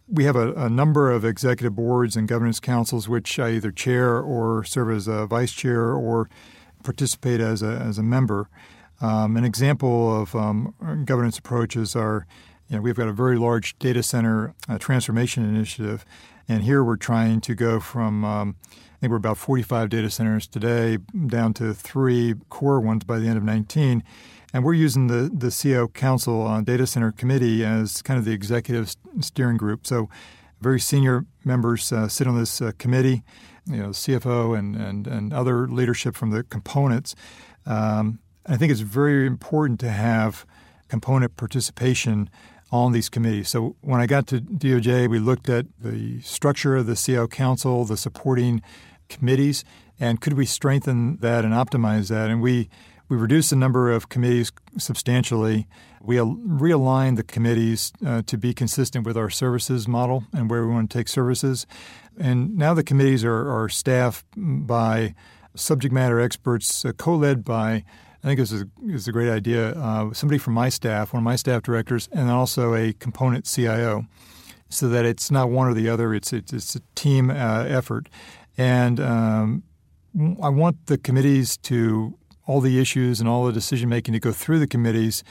We 0.08 0.24
have 0.24 0.38
a, 0.38 0.54
a, 0.54 0.70
number 0.70 1.12
of 1.12 1.25
executive 1.25 1.76
boards 1.76 2.15
and 2.15 2.28
governance 2.28 2.62
councils 2.62 3.10
which 3.10 3.39
I 3.39 3.52
either 3.52 3.71
chair 3.71 4.21
or 4.21 4.63
serve 4.63 4.91
as 4.91 5.08
a 5.08 5.26
vice 5.26 5.52
chair 5.52 5.91
or 5.91 6.30
participate 6.84 7.41
as 7.41 7.62
a, 7.62 7.71
as 7.71 7.98
a 7.98 8.04
member. 8.04 8.50
Um, 9.02 9.38
an 9.38 9.43
example 9.43 10.21
of 10.21 10.36
um, 10.36 10.74
governance 11.06 11.38
approaches 11.38 11.95
are, 11.95 12.26
you 12.69 12.78
know, 12.78 12.82
we've 12.82 12.95
got 12.95 13.08
a 13.08 13.13
very 13.13 13.38
large 13.38 13.78
data 13.80 14.02
center 14.02 14.56
uh, 14.67 14.78
transformation 14.78 15.43
initiative, 15.43 16.06
and 16.48 16.63
here 16.63 16.84
we're 16.84 16.95
trying 16.95 17.41
to 17.41 17.54
go 17.54 17.80
from, 17.80 18.26
um, 18.26 18.56
I 18.97 18.99
think 18.99 19.12
we're 19.12 19.17
about 19.17 19.38
45 19.38 19.89
data 19.89 20.10
centers 20.10 20.47
today, 20.47 20.97
down 21.27 21.53
to 21.55 21.71
three 21.75 22.33
core 22.49 22.79
ones 22.79 23.03
by 23.03 23.19
the 23.19 23.27
end 23.27 23.38
of 23.38 23.43
19. 23.43 24.03
And 24.51 24.63
we're 24.63 24.73
using 24.73 25.05
the, 25.05 25.29
the 25.31 25.51
CIO 25.51 25.88
Council 25.88 26.41
on 26.41 26.63
Data 26.63 26.88
Center 26.88 27.12
Committee 27.12 27.63
as 27.63 28.01
kind 28.01 28.17
of 28.17 28.25
the 28.25 28.31
executive 28.31 28.95
steering 29.19 29.55
group. 29.55 29.86
So 29.86 30.10
very 30.62 30.79
senior 30.79 31.27
members 31.45 31.91
uh, 31.91 32.07
sit 32.07 32.25
on 32.25 32.39
this 32.39 32.60
uh, 32.60 32.71
committee, 32.79 33.21
you 33.67 33.77
know, 33.77 33.89
CFO 33.89 34.57
and, 34.57 34.75
and, 34.75 35.05
and 35.05 35.31
other 35.31 35.67
leadership 35.67 36.15
from 36.15 36.31
the 36.31 36.41
components. 36.41 37.13
Um, 37.67 38.17
I 38.47 38.57
think 38.57 38.71
it's 38.71 38.81
very 38.81 39.27
important 39.27 39.79
to 39.81 39.89
have 39.89 40.43
component 40.88 41.38
participation 41.38 42.31
on 42.71 42.93
these 42.93 43.10
committees. 43.10 43.49
So 43.49 43.75
when 43.81 44.01
I 44.01 44.07
got 44.07 44.25
to 44.27 44.41
DOJ, 44.41 45.07
we 45.07 45.19
looked 45.19 45.49
at 45.49 45.67
the 45.79 46.19
structure 46.21 46.75
of 46.75 46.88
the 46.88 46.95
CIO 46.95 47.27
Council, 47.27 47.86
the 47.86 47.95
supporting 47.95 48.62
committees, 49.10 49.63
and 50.00 50.22
could 50.22 50.34
we 50.34 50.46
strengthen 50.46 51.17
that 51.17 51.46
and 51.46 51.54
optimize 51.54 52.10
that? 52.10 52.30
And 52.30 52.41
we 52.41 52.70
we 53.10 53.15
reduced 53.15 53.52
the 53.52 53.56
number 53.56 53.89
of 53.89 54.10
committees 54.10 54.52
substantially. 54.78 55.67
We 56.02 56.17
realigned 56.17 57.15
the 57.15 57.24
committees 57.24 57.93
uh, 58.06 58.24
to 58.24 58.38
be 58.38 58.54
consistent 58.54 59.06
with 59.06 59.15
our 59.15 59.30
services 59.30 59.88
model 59.88 60.26
and 60.34 60.50
where 60.50 60.67
we 60.67 60.74
want 60.74 60.89
to 60.89 60.98
take 60.98 61.08
services. 61.08 61.65
And 62.20 62.58
now 62.58 62.74
the 62.74 62.84
committees 62.84 63.24
are, 63.24 63.50
are 63.50 63.70
staffed 63.70 64.26
by 64.36 65.15
subject 65.56 65.93
matter 65.93 66.20
experts, 66.20 66.84
uh, 66.84 66.91
co-led 66.98 67.46
by 67.46 67.86
I 68.24 68.28
think 68.28 68.39
this 68.39 68.52
is, 68.52 68.65
is 68.86 69.08
a 69.08 69.12
great 69.12 69.30
idea. 69.30 69.70
Uh, 69.70 70.12
somebody 70.12 70.38
from 70.39 70.54
my 70.54 70.70
staff, 70.70 71.13
one 71.13 71.22
of 71.22 71.24
my 71.24 71.36
staff 71.36 71.62
directors, 71.62 72.10
and 72.12 72.30
also 72.30 72.74
a 72.74 72.93
component 72.93 73.46
CIO, 73.46 74.06
so 74.70 74.89
that 74.89 75.06
it's 75.06 75.30
not 75.30 75.50
one 75.50 75.67
or 75.67 75.74
the 75.74 75.88
other. 75.88 76.13
It's 76.13 76.34
it's, 76.34 76.52
it's 76.52 76.76
a 76.76 76.82
team 76.96 77.30
uh, 77.30 77.63
effort, 77.67 78.10
and 78.58 79.00
um, 79.00 79.63
I 80.41 80.50
want 80.50 80.88
the 80.88 80.98
committees 80.98 81.58
to 81.58 82.17
all 82.46 82.62
the 82.62 82.80
issues 82.80 83.20
and 83.20 83.28
all 83.28 83.46
the 83.46 83.52
decision 83.52 83.89
making 83.89 84.13
to 84.13 84.20
go 84.20 84.32
through 84.32 84.60
the 84.60 84.67
committees 84.67 85.24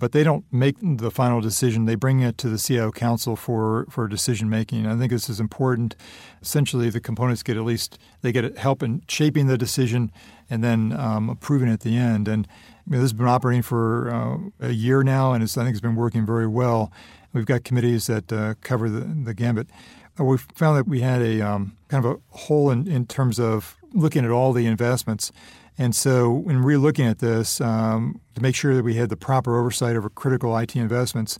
but 0.00 0.12
they 0.12 0.24
don't 0.24 0.46
make 0.50 0.76
the 0.80 1.10
final 1.10 1.42
decision. 1.42 1.84
They 1.84 1.94
bring 1.94 2.20
it 2.20 2.38
to 2.38 2.48
the 2.48 2.56
CIO 2.56 2.90
Council 2.90 3.36
for, 3.36 3.86
for 3.90 4.08
decision 4.08 4.48
making. 4.48 4.86
I 4.86 4.96
think 4.96 5.12
this 5.12 5.28
is 5.28 5.38
important. 5.38 5.94
Essentially, 6.40 6.88
the 6.88 7.00
components 7.00 7.42
get 7.42 7.58
at 7.58 7.64
least 7.64 7.98
they 8.22 8.32
get 8.32 8.56
help 8.56 8.82
in 8.82 9.02
shaping 9.08 9.46
the 9.46 9.58
decision 9.58 10.10
and 10.48 10.64
then 10.64 10.98
um, 10.98 11.28
approving 11.28 11.68
at 11.68 11.80
the 11.80 11.96
end. 11.98 12.28
And 12.28 12.48
you 12.86 12.92
know, 12.92 12.96
this 12.96 13.10
has 13.10 13.12
been 13.12 13.28
operating 13.28 13.62
for 13.62 14.10
uh, 14.10 14.66
a 14.66 14.72
year 14.72 15.02
now, 15.02 15.34
and 15.34 15.44
I 15.44 15.46
think 15.46 15.68
it's 15.68 15.80
been 15.80 15.96
working 15.96 16.24
very 16.24 16.46
well. 16.46 16.90
We've 17.34 17.46
got 17.46 17.62
committees 17.62 18.06
that 18.06 18.32
uh, 18.32 18.54
cover 18.62 18.88
the, 18.88 19.00
the 19.00 19.34
gambit. 19.34 19.68
Uh, 20.18 20.24
we 20.24 20.38
found 20.38 20.76
that 20.78 20.88
we 20.88 21.00
had 21.00 21.22
a 21.22 21.40
um, 21.40 21.76
kind 21.88 22.04
of 22.04 22.12
a 22.12 22.36
hole 22.36 22.70
in, 22.70 22.88
in 22.88 23.06
terms 23.06 23.38
of 23.38 23.76
looking 23.92 24.24
at 24.24 24.30
all 24.30 24.52
the 24.52 24.66
investments 24.66 25.32
and 25.80 25.96
so, 25.96 26.30
when 26.30 26.62
we're 26.62 26.76
looking 26.76 27.06
at 27.06 27.20
this, 27.20 27.58
um, 27.58 28.20
to 28.34 28.42
make 28.42 28.54
sure 28.54 28.74
that 28.74 28.82
we 28.82 28.96
had 28.96 29.08
the 29.08 29.16
proper 29.16 29.58
oversight 29.58 29.96
over 29.96 30.10
critical 30.10 30.54
IT 30.58 30.76
investments, 30.76 31.38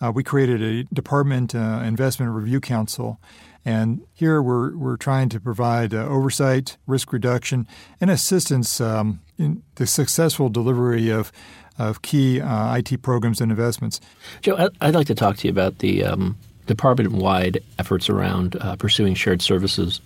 uh, 0.00 0.10
we 0.10 0.24
created 0.24 0.62
a 0.62 0.84
Department 0.94 1.54
uh, 1.54 1.82
Investment 1.84 2.32
Review 2.32 2.58
Council. 2.58 3.20
And 3.66 4.00
here 4.14 4.40
we're, 4.40 4.74
we're 4.74 4.96
trying 4.96 5.28
to 5.28 5.38
provide 5.38 5.92
uh, 5.92 6.06
oversight, 6.06 6.78
risk 6.86 7.12
reduction, 7.12 7.68
and 8.00 8.10
assistance 8.10 8.80
um, 8.80 9.20
in 9.36 9.62
the 9.74 9.86
successful 9.86 10.48
delivery 10.48 11.10
of, 11.10 11.30
of 11.78 12.00
key 12.00 12.40
uh, 12.40 12.74
IT 12.74 13.02
programs 13.02 13.42
and 13.42 13.52
investments. 13.52 14.00
Joe, 14.40 14.70
I'd 14.80 14.94
like 14.94 15.06
to 15.08 15.14
talk 15.14 15.36
to 15.36 15.46
you 15.46 15.52
about 15.52 15.80
the 15.80 16.02
um, 16.02 16.38
department 16.66 17.12
wide 17.12 17.62
efforts 17.78 18.08
around 18.08 18.56
uh, 18.60 18.76
pursuing 18.76 19.14
shared 19.14 19.42
services 19.42 20.00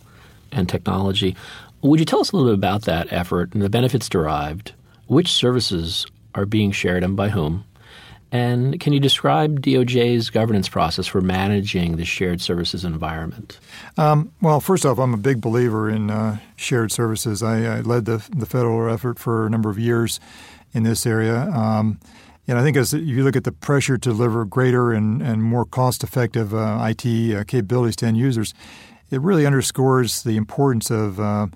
and 0.52 0.68
technology. 0.68 1.36
Would 1.82 2.00
you 2.00 2.06
tell 2.06 2.20
us 2.20 2.32
a 2.32 2.36
little 2.36 2.52
bit 2.52 2.58
about 2.58 2.82
that 2.82 3.12
effort 3.12 3.52
and 3.52 3.62
the 3.62 3.68
benefits 3.68 4.08
derived? 4.08 4.72
Which 5.06 5.32
services 5.32 6.06
are 6.34 6.46
being 6.46 6.72
shared 6.72 7.04
and 7.04 7.16
by 7.16 7.28
whom? 7.28 7.64
And 8.32 8.80
can 8.80 8.92
you 8.92 8.98
describe 8.98 9.62
DOJ's 9.62 10.30
governance 10.30 10.68
process 10.68 11.06
for 11.06 11.20
managing 11.20 11.96
the 11.96 12.04
shared 12.04 12.40
services 12.40 12.84
environment? 12.84 13.58
Um, 13.96 14.32
well, 14.42 14.60
first 14.60 14.84
off, 14.84 14.98
I'm 14.98 15.14
a 15.14 15.18
big 15.18 15.40
believer 15.40 15.88
in 15.88 16.10
uh, 16.10 16.38
shared 16.56 16.90
services. 16.90 17.42
I, 17.42 17.78
I, 17.78 17.80
led 17.80 18.04
the, 18.04 18.26
the 18.34 18.46
federal 18.46 18.92
effort 18.92 19.18
for 19.18 19.46
a 19.46 19.50
number 19.50 19.70
of 19.70 19.78
years 19.78 20.18
in 20.74 20.82
this 20.82 21.06
area. 21.06 21.48
Um, 21.50 22.00
and 22.48 22.58
I 22.58 22.62
think 22.62 22.76
as 22.76 22.94
if 22.94 23.02
you 23.02 23.24
look 23.24 23.36
at 23.36 23.44
the 23.44 23.52
pressure 23.52 23.98
to 23.98 24.10
deliver 24.10 24.44
greater 24.44 24.92
and, 24.92 25.20
and 25.20 25.42
more 25.42 25.64
cost 25.64 26.04
effective 26.04 26.54
uh, 26.54 26.78
IT 26.88 27.34
uh, 27.34 27.44
capabilities 27.44 27.96
to 27.96 28.06
end 28.06 28.16
users, 28.16 28.54
it 29.10 29.20
really 29.20 29.46
underscores 29.46 30.22
the 30.22 30.36
importance 30.36 30.90
of 30.90 31.18
uh, 31.18 31.48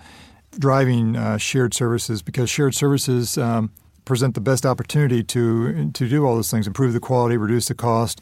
driving 0.59 1.17
uh, 1.17 1.37
shared 1.39 1.75
services 1.75 2.23
because 2.23 2.51
shared 2.51 2.75
services 2.75 3.39
um, 3.39 3.71
present 4.05 4.35
the 4.35 4.41
best 4.41 4.67
opportunity 4.67 5.23
to 5.23 5.91
to 5.93 6.09
do 6.09 6.27
all 6.27 6.35
those 6.35 6.51
things: 6.51 6.67
improve 6.67 6.93
the 6.93 7.01
quality, 7.01 7.37
reduce 7.37 7.69
the 7.69 7.75
cost, 7.75 8.21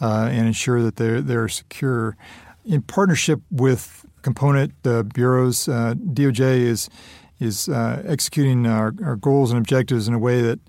uh, 0.00 0.28
and 0.30 0.46
ensure 0.46 0.82
that 0.82 0.96
they're 0.96 1.20
they're 1.20 1.48
secure. 1.48 2.16
In 2.64 2.80
partnership 2.80 3.40
with 3.50 4.06
component 4.22 4.72
bureaus, 4.82 5.68
uh, 5.68 5.94
DOJ 5.94 6.60
is 6.60 6.88
is 7.40 7.68
executing 7.68 8.66
our, 8.66 8.94
our, 9.04 9.16
goals 9.16 9.50
and 9.50 9.58
objectives 9.58 10.06
in 10.08 10.14
a 10.14 10.18
way 10.18 10.40
that 10.40 10.60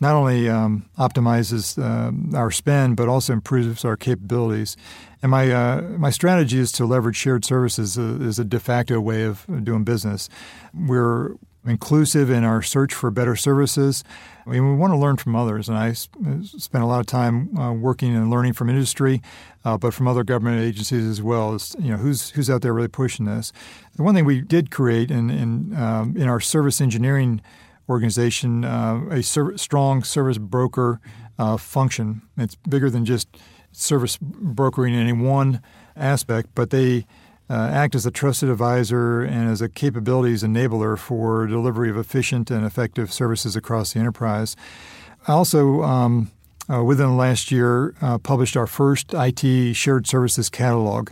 not 0.00 0.14
only 0.14 0.48
um, 0.48 0.88
optimizes 0.98 1.78
uh, 1.78 2.36
our 2.36 2.50
spend 2.50 2.96
but 2.96 3.08
also 3.08 3.32
improves 3.32 3.84
our 3.84 3.96
capabilities. 3.96 4.76
And 5.22 5.30
my 5.30 5.50
uh, 5.50 5.80
my 5.98 6.10
strategy 6.10 6.58
is 6.58 6.70
to 6.72 6.86
leverage 6.86 7.16
shared 7.16 7.44
services 7.44 7.98
as 7.98 8.38
a 8.38 8.44
de 8.44 8.60
facto 8.60 9.00
way 9.00 9.22
of 9.24 9.46
doing 9.64 9.84
business. 9.84 10.28
We're 10.74 11.36
inclusive 11.66 12.30
in 12.30 12.44
our 12.44 12.62
search 12.62 12.94
for 12.94 13.10
better 13.10 13.36
services. 13.36 14.04
I 14.46 14.50
mean, 14.50 14.70
we 14.70 14.76
want 14.76 14.92
to 14.92 14.96
learn 14.96 15.16
from 15.16 15.34
others, 15.34 15.68
and 15.68 15.76
I 15.76 15.92
spent 15.92 16.84
a 16.84 16.86
lot 16.86 17.00
of 17.00 17.06
time 17.06 17.56
uh, 17.58 17.72
working 17.72 18.14
and 18.14 18.30
learning 18.30 18.52
from 18.52 18.70
industry, 18.70 19.20
uh, 19.64 19.76
but 19.76 19.92
from 19.92 20.06
other 20.06 20.22
government 20.22 20.60
agencies 20.60 21.04
as 21.04 21.20
well. 21.20 21.54
As 21.54 21.74
you 21.80 21.90
know, 21.90 21.96
who's 21.96 22.30
who's 22.30 22.48
out 22.48 22.62
there 22.62 22.72
really 22.72 22.88
pushing 22.88 23.26
this? 23.26 23.52
The 23.96 24.04
one 24.04 24.14
thing 24.14 24.24
we 24.24 24.40
did 24.40 24.70
create 24.70 25.10
in 25.10 25.30
in, 25.30 25.74
um, 25.76 26.16
in 26.16 26.28
our 26.28 26.40
service 26.40 26.80
engineering 26.80 27.40
organization 27.88 28.64
uh, 28.64 29.00
a 29.10 29.22
ser- 29.22 29.56
strong 29.56 30.02
service 30.02 30.38
broker 30.38 31.00
uh, 31.38 31.56
function. 31.56 32.22
It's 32.36 32.54
bigger 32.54 32.90
than 32.90 33.04
just 33.04 33.28
service 33.72 34.16
brokering 34.20 34.94
in 34.94 35.00
any 35.00 35.12
one 35.12 35.60
aspect, 35.96 36.50
but 36.54 36.70
they 36.70 37.06
uh, 37.48 37.70
act 37.72 37.94
as 37.94 38.04
a 38.06 38.10
trusted 38.10 38.48
advisor 38.48 39.22
and 39.22 39.48
as 39.48 39.60
a 39.60 39.68
capabilities 39.68 40.42
enabler 40.42 40.98
for 40.98 41.46
delivery 41.46 41.90
of 41.90 41.96
efficient 41.96 42.50
and 42.50 42.64
effective 42.64 43.12
services 43.12 43.54
across 43.54 43.92
the 43.92 44.00
enterprise. 44.00 44.56
I 45.28 45.32
also, 45.32 45.82
um, 45.82 46.30
uh, 46.72 46.82
within 46.82 47.06
the 47.06 47.12
last 47.12 47.52
year, 47.52 47.94
uh, 48.00 48.18
published 48.18 48.56
our 48.56 48.66
first 48.66 49.14
IT 49.14 49.74
shared 49.74 50.06
services 50.06 50.50
catalog. 50.50 51.10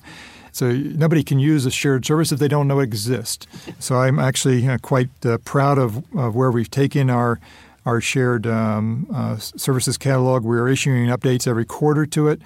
So 0.55 0.71
nobody 0.71 1.25
can 1.25 1.41
use 1.41 1.67
a 1.67 1.71
shared 1.71 2.07
service 2.07 2.31
if 2.31 2.39
they 2.39 2.47
don't 2.47 2.69
know 2.69 2.79
it 2.79 2.85
exists. 2.85 3.49
So 3.81 3.97
I'm 3.97 4.21
actually 4.21 4.67
uh, 4.69 4.79
quite 4.79 5.11
uh, 5.27 5.39
proud 5.39 5.79
of, 5.79 6.05
of, 6.17 6.37
where 6.37 6.51
we've 6.51 6.71
taken 6.71 7.11
our 7.11 7.41
our 7.85 8.01
shared 8.01 8.47
um, 8.47 9.07
uh, 9.13 9.37
services 9.37 9.99
catalog. 9.99 10.45
We're 10.45 10.69
issuing 10.69 11.09
updates 11.09 11.47
every 11.47 11.67
quarter 11.67 12.07
to 12.07 12.29
it. 12.29 12.41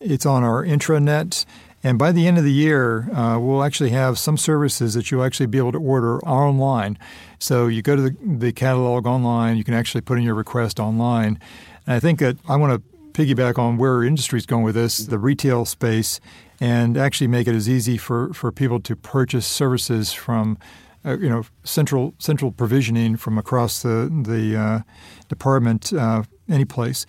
It's 0.00 0.26
on 0.26 0.42
our 0.44 0.62
intranet. 0.64 1.46
And 1.84 1.98
by 1.98 2.12
the 2.12 2.26
end 2.26 2.36
of 2.36 2.44
the 2.44 2.52
year, 2.52 3.08
uh, 3.14 3.38
we'll 3.38 3.64
actually 3.64 3.90
have 3.90 4.18
some 4.18 4.36
services 4.36 4.94
that 4.94 5.10
you'll 5.10 5.24
actually 5.24 5.46
be 5.46 5.58
able 5.58 5.72
to 5.72 5.78
order 5.78 6.20
online. 6.24 6.98
So 7.38 7.68
you 7.68 7.80
go 7.80 7.96
to 7.96 8.02
the, 8.02 8.16
the 8.20 8.52
catalog 8.52 9.06
online, 9.06 9.56
you 9.56 9.64
can 9.64 9.74
actually 9.74 10.02
put 10.02 10.18
in 10.18 10.24
your 10.24 10.34
request 10.34 10.78
online. 10.78 11.38
And 11.86 11.94
I 11.96 12.00
think 12.00 12.18
that 12.18 12.36
I 12.48 12.56
want 12.56 12.74
to 12.74 12.92
piggyback 13.12 13.58
on 13.58 13.78
where 13.78 14.02
industry 14.02 14.38
is 14.38 14.46
going 14.46 14.64
with 14.64 14.74
this, 14.74 14.98
the 14.98 15.18
retail 15.18 15.64
space 15.64 16.20
and 16.62 16.96
actually 16.96 17.26
make 17.26 17.48
it 17.48 17.56
as 17.56 17.68
easy 17.68 17.98
for, 17.98 18.32
for 18.32 18.52
people 18.52 18.78
to 18.78 18.94
purchase 18.94 19.48
services 19.48 20.12
from 20.12 20.56
uh, 21.04 21.18
you 21.18 21.28
know 21.28 21.42
central 21.64 22.14
central 22.18 22.52
provisioning 22.52 23.16
from 23.16 23.36
across 23.36 23.82
the 23.82 24.08
the 24.24 24.56
uh, 24.56 24.80
department 25.28 25.92
uh, 25.92 26.22
any 26.48 26.64
place. 26.64 27.04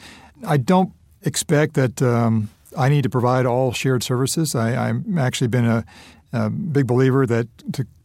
I 0.47 0.57
don't 0.57 0.91
expect 1.21 1.75
that 1.75 2.01
um, 2.01 2.49
I 2.75 2.89
need 2.89 3.03
to 3.03 3.11
provide 3.11 3.45
all 3.45 3.71
shared 3.71 4.01
services. 4.01 4.55
I, 4.55 4.89
am 4.89 5.19
actually 5.19 5.49
been 5.49 5.65
a, 5.65 5.85
a, 6.33 6.49
big 6.49 6.87
believer 6.87 7.27
that 7.27 7.47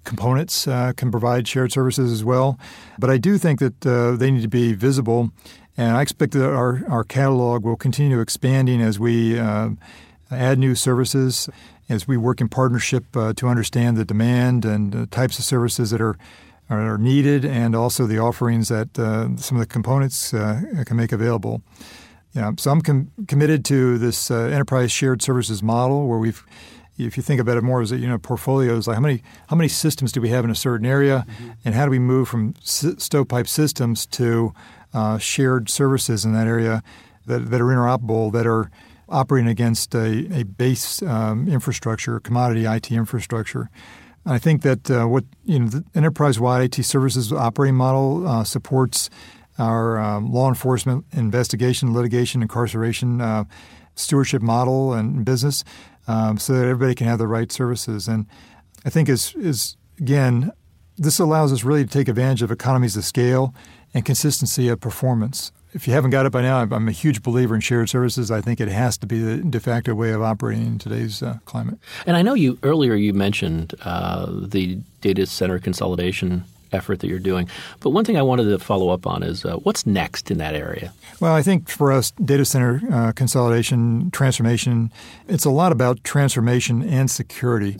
components 0.04 0.68
uh, 0.68 0.92
can 0.98 1.10
provide 1.10 1.48
shared 1.48 1.72
services 1.72 2.12
as 2.12 2.22
well, 2.22 2.58
but 2.98 3.08
I 3.08 3.16
do 3.16 3.38
think 3.38 3.58
that 3.60 3.86
uh, 3.86 4.16
they 4.16 4.30
need 4.30 4.42
to 4.42 4.48
be 4.48 4.74
visible, 4.74 5.30
and 5.78 5.96
I 5.96 6.02
expect 6.02 6.34
that 6.34 6.44
our 6.44 6.82
our 6.90 7.04
catalog 7.04 7.64
will 7.64 7.76
continue 7.76 8.20
expanding 8.20 8.82
as 8.82 8.98
we 8.98 9.38
uh, 9.38 9.70
add 10.30 10.58
new 10.58 10.74
services 10.74 11.48
as 11.88 12.06
we 12.06 12.16
work 12.16 12.40
in 12.40 12.48
partnership 12.48 13.04
uh, 13.16 13.32
to 13.34 13.48
understand 13.48 13.96
the 13.96 14.04
demand 14.04 14.64
and 14.64 14.92
the 14.92 15.06
types 15.06 15.38
of 15.38 15.44
services 15.44 15.90
that 15.90 16.00
are 16.00 16.18
are 16.70 16.98
needed, 16.98 17.46
and 17.46 17.74
also 17.74 18.06
the 18.06 18.18
offerings 18.18 18.68
that 18.68 18.98
uh, 18.98 19.34
some 19.36 19.56
of 19.56 19.60
the 19.60 19.66
components 19.66 20.34
uh, 20.34 20.60
can 20.84 20.98
make 20.98 21.12
available. 21.12 21.62
Yeah, 22.34 22.52
so 22.58 22.70
I'm 22.70 22.82
com- 22.82 23.10
committed 23.26 23.64
to 23.66 23.96
this 23.96 24.30
uh, 24.30 24.34
enterprise 24.52 24.92
shared 24.92 25.22
services 25.22 25.62
model 25.62 26.06
where 26.06 26.18
we've 26.18 26.44
if 26.98 27.16
you 27.16 27.22
think 27.22 27.40
about 27.40 27.56
it 27.56 27.62
more 27.62 27.80
as 27.80 27.90
you 27.92 28.06
know 28.06 28.18
portfolios, 28.18 28.86
like 28.86 28.96
how 28.96 29.00
many 29.00 29.22
how 29.46 29.56
many 29.56 29.68
systems 29.68 30.12
do 30.12 30.20
we 30.20 30.28
have 30.28 30.44
in 30.44 30.50
a 30.50 30.54
certain 30.54 30.86
area, 30.86 31.24
mm-hmm. 31.26 31.50
and 31.64 31.74
how 31.74 31.84
do 31.84 31.90
we 31.90 31.98
move 31.98 32.28
from 32.28 32.54
stovepipe 32.62 33.48
systems 33.48 34.04
to 34.06 34.52
uh, 34.92 35.16
shared 35.18 35.70
services 35.70 36.24
in 36.24 36.32
that 36.32 36.46
area 36.46 36.82
that, 37.26 37.50
that 37.50 37.60
are 37.60 37.66
interoperable, 37.66 38.32
that 38.32 38.46
are 38.46 38.70
operating 39.08 39.48
against 39.48 39.94
a, 39.94 40.40
a 40.40 40.44
base 40.44 41.02
um, 41.02 41.48
infrastructure, 41.48 42.20
commodity 42.20 42.64
IT 42.64 42.92
infrastructure. 42.92 43.70
I 44.26 44.38
think 44.38 44.62
that 44.62 44.90
uh, 44.90 45.06
what 45.06 45.24
you 45.44 45.58
know, 45.58 45.68
the 45.68 45.84
enterprise-wide 45.94 46.78
IT 46.78 46.84
services 46.84 47.32
operating 47.32 47.76
model 47.76 48.28
uh, 48.28 48.44
supports 48.44 49.08
our 49.58 49.98
um, 49.98 50.32
law 50.32 50.48
enforcement 50.48 51.04
investigation, 51.12 51.94
litigation, 51.94 52.42
incarceration 52.42 53.20
uh, 53.20 53.44
stewardship 53.94 54.42
model 54.42 54.92
and 54.92 55.24
business, 55.24 55.64
um, 56.06 56.38
so 56.38 56.52
that 56.52 56.66
everybody 56.66 56.94
can 56.94 57.06
have 57.06 57.18
the 57.18 57.26
right 57.26 57.50
services. 57.50 58.06
And 58.06 58.26
I 58.84 58.90
think 58.90 59.08
is 59.08 59.34
is 59.34 59.76
again, 59.98 60.52
this 60.96 61.18
allows 61.18 61.52
us 61.52 61.64
really 61.64 61.84
to 61.84 61.90
take 61.90 62.08
advantage 62.08 62.42
of 62.42 62.50
economies 62.50 62.96
of 62.96 63.04
scale 63.04 63.54
and 63.94 64.04
consistency 64.04 64.68
of 64.68 64.80
performance 64.80 65.52
if 65.72 65.86
you 65.86 65.92
haven't 65.92 66.10
got 66.10 66.26
it 66.26 66.32
by 66.32 66.42
now, 66.42 66.60
I'm 66.60 66.88
a 66.88 66.92
huge 66.92 67.22
believer 67.22 67.54
in 67.54 67.60
shared 67.60 67.88
services. 67.88 68.30
I 68.30 68.40
think 68.40 68.60
it 68.60 68.68
has 68.68 68.96
to 68.98 69.06
be 69.06 69.18
the 69.18 69.36
de 69.38 69.60
facto 69.60 69.94
way 69.94 70.12
of 70.12 70.22
operating 70.22 70.66
in 70.66 70.78
today's 70.78 71.22
uh, 71.22 71.38
climate. 71.44 71.78
And 72.06 72.16
I 72.16 72.22
know 72.22 72.34
you 72.34 72.58
earlier 72.62 72.94
you 72.94 73.12
mentioned 73.12 73.74
uh, 73.82 74.26
the 74.28 74.78
data 75.00 75.26
center 75.26 75.58
consolidation 75.58 76.44
effort 76.72 77.00
that 77.00 77.08
you're 77.08 77.18
doing. 77.18 77.48
But 77.80 77.90
one 77.90 78.04
thing 78.04 78.16
I 78.16 78.22
wanted 78.22 78.44
to 78.44 78.58
follow 78.58 78.90
up 78.90 79.06
on 79.06 79.22
is 79.22 79.44
uh, 79.44 79.56
what's 79.56 79.86
next 79.86 80.30
in 80.30 80.38
that 80.38 80.54
area? 80.54 80.92
Well, 81.20 81.34
I 81.34 81.42
think 81.42 81.68
for 81.68 81.92
us, 81.92 82.10
data 82.12 82.44
center 82.44 82.82
uh, 82.92 83.12
consolidation, 83.12 84.10
transformation, 84.10 84.92
it's 85.28 85.44
a 85.44 85.50
lot 85.50 85.72
about 85.72 86.04
transformation 86.04 86.82
and 86.82 87.10
security. 87.10 87.78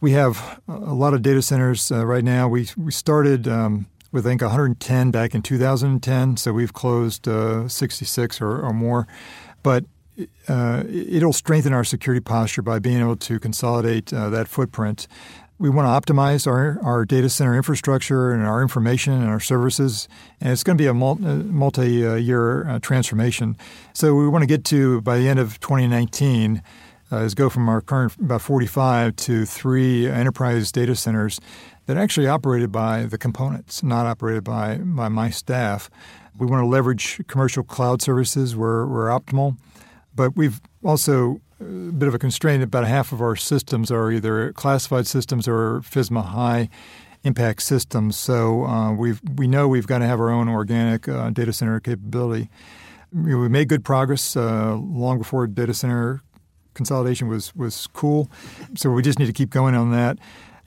We 0.00 0.12
have 0.12 0.60
a 0.68 0.94
lot 0.94 1.14
of 1.14 1.22
data 1.22 1.42
centers 1.42 1.92
uh, 1.92 2.04
right 2.04 2.24
now. 2.24 2.48
We 2.48 2.68
we 2.76 2.90
started 2.90 3.46
um, 3.46 3.86
with 4.12 4.26
I 4.26 4.30
think 4.30 4.42
110 4.42 5.10
back 5.10 5.34
in 5.34 5.42
2010. 5.42 6.36
So 6.36 6.52
we've 6.52 6.72
closed 6.72 7.26
uh, 7.26 7.66
66 7.66 8.40
or, 8.40 8.60
or, 8.60 8.72
more, 8.72 9.08
but 9.62 9.84
uh, 10.46 10.84
it'll 10.86 11.32
strengthen 11.32 11.72
our 11.72 11.84
security 11.84 12.20
posture 12.20 12.62
by 12.62 12.78
being 12.78 13.00
able 13.00 13.16
to 13.16 13.40
consolidate 13.40 14.12
uh, 14.12 14.28
that 14.30 14.46
footprint. 14.46 15.08
We 15.58 15.70
want 15.70 15.86
to 15.86 16.12
optimize 16.12 16.46
our, 16.46 16.78
our 16.82 17.04
data 17.04 17.28
center 17.28 17.56
infrastructure 17.56 18.32
and 18.32 18.44
our 18.44 18.62
information 18.62 19.14
and 19.14 19.26
our 19.26 19.40
services, 19.40 20.08
and 20.40 20.52
it's 20.52 20.64
going 20.64 20.76
to 20.76 20.82
be 20.82 20.88
a 20.88 20.94
multi 20.94 21.88
year 21.88 22.68
uh, 22.68 22.78
transformation. 22.80 23.56
So 23.94 24.14
we 24.14 24.28
want 24.28 24.42
to 24.42 24.46
get 24.46 24.64
to 24.66 25.00
by 25.02 25.18
the 25.18 25.28
end 25.28 25.38
of 25.38 25.60
2019 25.60 26.62
uh, 27.12 27.16
is 27.18 27.34
go 27.34 27.48
from 27.48 27.68
our 27.68 27.80
current 27.80 28.16
about 28.16 28.40
45 28.40 29.14
to 29.16 29.44
three 29.44 30.08
enterprise 30.08 30.72
data 30.72 30.96
centers 30.96 31.40
that 31.86 31.96
are 31.96 32.00
actually 32.00 32.28
operated 32.28 32.70
by 32.70 33.04
the 33.04 33.18
components, 33.18 33.82
not 33.82 34.06
operated 34.06 34.44
by, 34.44 34.76
by 34.78 35.08
my 35.08 35.30
staff. 35.30 35.90
We 36.38 36.46
want 36.46 36.62
to 36.62 36.66
leverage 36.66 37.20
commercial 37.26 37.62
cloud 37.62 38.00
services 38.02 38.56
where 38.56 38.86
we're 38.86 39.08
optimal, 39.08 39.56
but 40.14 40.36
we've 40.36 40.60
also 40.84 41.40
a 41.60 41.64
bit 41.64 42.08
of 42.08 42.14
a 42.14 42.18
constraint. 42.18 42.62
About 42.62 42.86
half 42.86 43.12
of 43.12 43.20
our 43.20 43.36
systems 43.36 43.90
are 43.90 44.10
either 44.10 44.52
classified 44.52 45.06
systems 45.06 45.46
or 45.46 45.80
FISMA 45.80 46.24
high 46.24 46.68
impact 47.24 47.62
systems. 47.62 48.16
So 48.16 48.64
uh, 48.64 48.92
we 48.92 49.14
we 49.36 49.46
know 49.46 49.68
we've 49.68 49.86
got 49.86 49.98
to 49.98 50.06
have 50.06 50.20
our 50.20 50.30
own 50.30 50.48
organic 50.48 51.08
uh, 51.08 51.30
data 51.30 51.52
center 51.52 51.78
capability. 51.80 52.48
We 53.12 53.48
made 53.48 53.68
good 53.68 53.84
progress 53.84 54.36
uh, 54.36 54.74
long 54.76 55.18
before 55.18 55.46
data 55.46 55.74
center 55.74 56.22
consolidation 56.74 57.28
was 57.28 57.54
was 57.54 57.86
cool. 57.88 58.30
So 58.76 58.90
we 58.90 59.02
just 59.02 59.18
need 59.18 59.26
to 59.26 59.32
keep 59.32 59.50
going 59.50 59.74
on 59.74 59.90
that. 59.92 60.18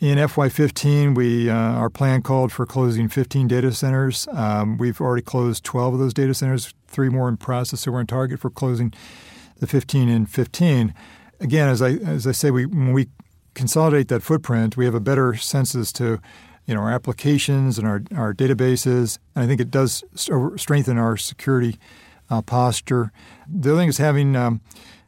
In 0.01 0.17
FY15, 0.17 1.15
we 1.15 1.49
uh, 1.49 1.55
our 1.55 1.89
plan 1.89 2.21
called 2.21 2.51
for 2.51 2.65
closing 2.65 3.07
15 3.07 3.47
data 3.47 3.71
centers. 3.71 4.27
Um, 4.33 4.77
we've 4.77 4.99
already 4.99 5.21
closed 5.21 5.63
12 5.63 5.93
of 5.93 5.99
those 6.01 6.13
data 6.13 6.33
centers, 6.33 6.73
three 6.87 7.07
more 7.07 7.29
in 7.29 7.37
process, 7.37 7.81
so 7.81 7.91
we're 7.91 7.99
on 7.99 8.07
target 8.07 8.41
for 8.41 8.49
closing 8.49 8.93
the 9.59 9.67
15 9.67 10.09
in 10.09 10.25
15. 10.25 10.93
Again, 11.39 11.69
as 11.69 11.81
I 11.81 11.91
as 11.91 12.27
I 12.27 12.33
say, 12.33 12.51
we 12.51 12.65
when 12.65 12.91
we 12.91 13.07
consolidate 13.53 14.09
that 14.09 14.21
footprint, 14.21 14.75
we 14.75 14.83
have 14.83 14.95
a 14.95 14.99
better 14.99 15.33
sense 15.35 15.73
as 15.75 15.93
to 15.93 16.19
you 16.65 16.75
know 16.75 16.81
our 16.81 16.91
applications 16.91 17.79
and 17.79 17.87
our 17.87 18.03
our 18.13 18.33
databases, 18.33 19.17
and 19.33 19.45
I 19.45 19.47
think 19.47 19.61
it 19.61 19.71
does 19.71 20.03
strengthen 20.15 20.97
our 20.97 21.15
security 21.15 21.79
uh, 22.29 22.41
posture. 22.41 23.13
The 23.47 23.71
other 23.71 23.79
thing 23.79 23.89
is 23.89 23.97
having 23.97 24.35
um, 24.35 24.59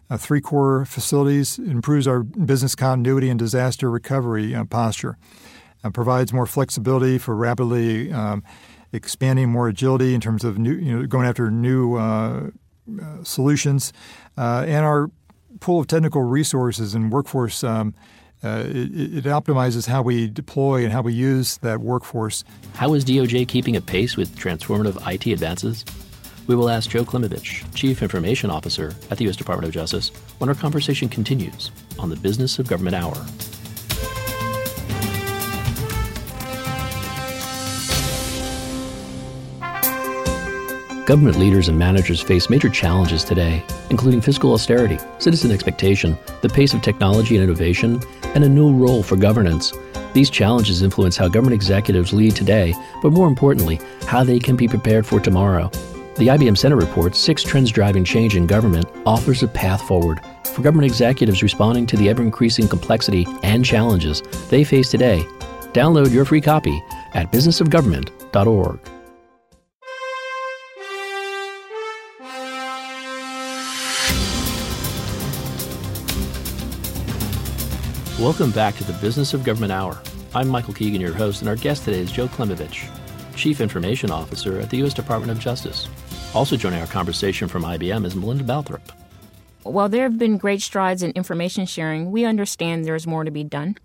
uh, 0.10 0.18
three 0.18 0.42
core 0.42 0.86
facilities 0.86 1.60
improves 1.60 2.08
our 2.08 2.24
business 2.24 2.76
continuity 2.76 3.30
and 3.30 3.40
disaster 3.40 3.90
recovery 3.90 4.56
uh, 4.56 4.64
posture, 4.66 5.18
uh, 5.84 5.90
provides 5.90 6.32
more 6.32 6.46
flexibility 6.46 7.18
for 7.18 7.36
rapidly 7.36 8.12
um, 8.12 8.44
expanding, 8.94 9.50
more 9.50 9.68
agility 9.68 10.14
in 10.14 10.22
terms 10.22 10.44
of 10.44 10.58
new, 10.58 10.74
you 10.74 10.98
know, 10.98 11.06
going 11.06 11.28
after 11.28 11.52
new 11.52 11.96
uh, 11.96 12.50
uh, 13.02 13.24
solutions, 13.24 13.92
uh, 14.38 14.64
and 14.66 14.86
our 14.86 15.12
pool 15.60 15.80
of 15.82 15.88
technical 15.88 16.24
resources 16.24 16.94
and 16.96 17.12
workforce. 17.12 17.64
Um, 17.64 17.94
it, 18.44 18.94
it, 18.96 19.24
optimizes 19.26 19.88
how 19.88 20.02
we 20.02 20.30
deploy 20.30 20.84
and 20.84 20.94
how 20.94 21.02
we 21.02 21.12
use 21.12 21.58
that 21.58 21.82
workforce. 21.82 22.46
How 22.76 22.94
is 22.94 23.04
DOJ 23.04 23.48
keeping 23.48 23.76
a 23.76 23.82
pace 23.82 24.16
with 24.16 24.34
transformative 24.38 24.96
IT 25.12 25.26
advances? 25.34 25.84
We 26.48 26.56
will 26.56 26.70
ask 26.70 26.90
Joe 26.90 27.04
Klimavicz, 27.04 27.76
Chief 27.76 28.02
Information 28.02 28.50
Officer 28.50 28.96
at 29.12 29.18
the 29.18 29.26
U.S. 29.26 29.36
Department 29.36 29.68
of 29.68 29.74
Justice, 29.74 30.10
when 30.38 30.48
our 30.48 30.56
conversation 30.56 31.10
continues 31.10 31.72
on 32.00 32.10
the 32.10 32.16
Business 32.16 32.58
of 32.58 32.70
Government 32.70 32.96
Hour. 32.96 33.16
Government 41.06 41.38
leaders 41.38 41.68
and 41.68 41.78
managers 41.78 42.22
face 42.22 42.50
major 42.50 42.70
challenges 42.70 43.26
today, 43.26 43.62
including 43.90 44.22
fiscal 44.22 44.54
austerity, 44.54 44.98
citizen 45.20 45.52
expectation, 45.52 46.18
the 46.42 46.50
pace 46.50 46.74
of 46.74 46.82
technology 46.82 47.36
and 47.36 47.44
innovation, 47.44 48.02
and 48.36 48.46
a 48.46 48.50
new 48.50 48.74
role 48.74 49.04
for 49.04 49.18
governance. 49.18 49.74
These 50.14 50.30
challenges 50.30 50.82
influence 50.82 51.18
how 51.18 51.28
government 51.28 51.56
executives 51.56 52.14
lead 52.14 52.38
today, 52.38 52.74
but 53.02 53.12
more 53.12 53.28
importantly, 53.28 53.82
how 54.06 54.24
they 54.24 54.40
can 54.40 54.56
be 54.56 54.68
prepared 54.70 55.06
for 55.06 55.20
tomorrow. 55.20 55.70
The 56.18 56.30
IBM 56.30 56.58
Center 56.58 56.76
report, 56.76 57.16
Six 57.16 57.44
Trends 57.44 57.70
Driving 57.70 58.04
Change 58.04 58.36
in 58.36 58.48
Government, 58.48 58.88
offers 59.06 59.44
a 59.44 59.48
path 59.48 59.84
forward 59.84 60.20
for 60.46 60.64
government 60.64 60.90
executives 60.90 61.44
responding 61.44 61.86
to 61.86 61.96
the 61.96 62.10
ever 62.10 62.24
increasing 62.24 62.68
complexity 62.68 63.28
and 63.44 63.64
challenges 63.64 64.24
they 64.50 64.64
face 64.64 64.90
today. 64.90 65.24
Download 65.74 66.12
your 66.12 66.26
free 66.26 66.42
copy 66.42 66.82
at 67.14 67.32
businessofgovernment.org. 67.32 68.80
Welcome 78.20 78.50
back 78.50 78.76
to 78.78 78.84
the 78.86 78.98
Business 79.00 79.36
of 79.36 79.44
Government 79.44 79.72
Hour. 79.72 80.02
I'm 80.34 80.48
Michael 80.48 80.74
Keegan, 80.74 81.00
your 81.00 81.14
host, 81.14 81.44
and 81.44 81.50
our 81.50 81.56
guest 81.56 81.86
today 81.86 82.00
is 82.00 82.12
Joe 82.12 82.28
Klimavicz, 82.28 82.90
Chief 83.38 83.62
Information 83.62 84.12
Officer 84.12 84.60
at 84.60 84.70
the 84.70 84.78
U.S. 84.78 84.94
Department 84.94 85.32
of 85.32 85.40
Justice. 85.40 85.88
Also 86.34 86.58
joining 86.58 86.82
our 86.82 86.88
conversation 86.88 87.48
from 87.48 87.64
IBM 87.64 88.04
is 88.06 88.16
Melinda 88.16 88.44
Balthrop. 88.44 88.82
While 89.64 89.90
there 89.90 90.04
have 90.04 90.18
been 90.18 90.38
great 90.38 90.62
strides 90.62 91.04
in 91.04 91.12
information 91.12 91.66
sharing, 91.66 92.12
we 92.12 92.26
understand 92.26 92.86
there 92.86 92.96
is 92.96 93.06
more 93.06 93.24
to 93.24 93.32
be 93.32 93.44
done. 93.44 93.78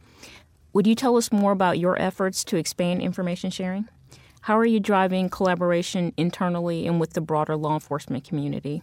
Would 0.73 0.87
you 0.87 0.95
tell 0.95 1.17
us 1.17 1.31
more 1.31 1.53
about 1.53 1.79
your 1.79 2.01
efforts 2.01 2.45
to 2.45 2.57
expand 2.57 3.03
information 3.03 3.51
sharing? 3.51 3.89
How 4.43 4.59
are 4.59 4.65
you 4.65 4.81
driving 4.81 5.29
collaboration 5.29 6.13
internally 6.17 6.87
and 6.87 6.99
with 6.99 7.13
the 7.13 7.21
broader 7.21 7.55
law 7.57 7.75
enforcement 7.75 8.25
community? 8.25 8.83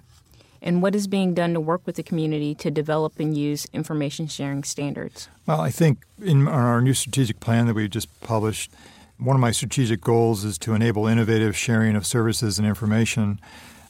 And 0.62 0.82
what 0.82 0.94
is 0.94 1.08
being 1.08 1.34
done 1.34 1.54
to 1.54 1.60
work 1.60 1.82
with 1.86 1.96
the 1.96 2.04
community 2.04 2.54
to 2.56 2.70
develop 2.70 3.20
and 3.20 3.36
use 3.36 3.66
information 3.74 4.28
sharing 4.28 4.64
standards? 4.64 5.30
Well, 5.48 5.62
I 5.62 5.72
think 5.72 6.00
in 6.22 6.48
our 6.48 6.82
new 6.82 6.94
strategic 6.94 7.40
plan 7.40 7.68
that 7.68 7.74
we 7.74 7.88
just 7.88 8.08
published, 8.22 8.72
one 9.20 9.36
of 9.36 9.42
my 9.42 9.52
strategic 9.52 10.00
goals 10.00 10.46
is 10.46 10.58
to 10.60 10.74
enable 10.74 11.06
innovative 11.06 11.56
sharing 11.56 11.96
of 11.96 12.06
services 12.06 12.58
and 12.58 12.66
information. 12.66 13.40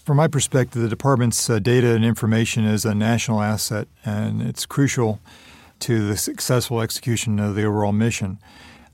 From 0.04 0.18
my 0.18 0.28
perspective, 0.28 0.82
the 0.82 0.90
department's 0.90 1.48
uh, 1.50 1.60
data 1.60 1.94
and 1.94 2.04
information 2.04 2.66
is 2.66 2.84
a 2.84 2.96
national 2.96 3.42
asset, 3.42 3.88
and 4.04 4.42
it's 4.42 4.66
crucial 4.66 5.20
to 5.82 6.08
the 6.08 6.18
successful 6.18 6.82
execution 6.82 7.40
of 7.40 7.54
the 7.54 7.64
overall 7.64 7.92
mission. 7.92 8.40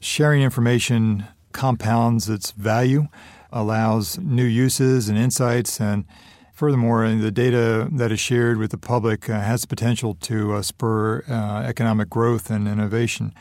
Sharing 0.01 0.41
information 0.41 1.25
compounds 1.53 2.29
its 2.29 2.51
value, 2.51 3.07
allows 3.51 4.19
new 4.19 4.43
uses 4.43 5.07
and 5.07 5.17
insights, 5.17 5.79
and 5.79 6.03
furthermore, 6.51 7.07
the 7.07 7.31
data 7.31 7.87
that 7.93 8.11
is 8.11 8.19
shared 8.19 8.57
with 8.57 8.71
the 8.71 8.77
public 8.77 9.29
uh, 9.29 9.39
has 9.39 9.65
potential 9.65 10.15
to 10.15 10.55
uh, 10.55 10.61
spur 10.61 11.23
uh, 11.29 11.63
economic 11.65 12.09
growth 12.09 12.51
and 12.51 12.67
innovation. 12.67 13.33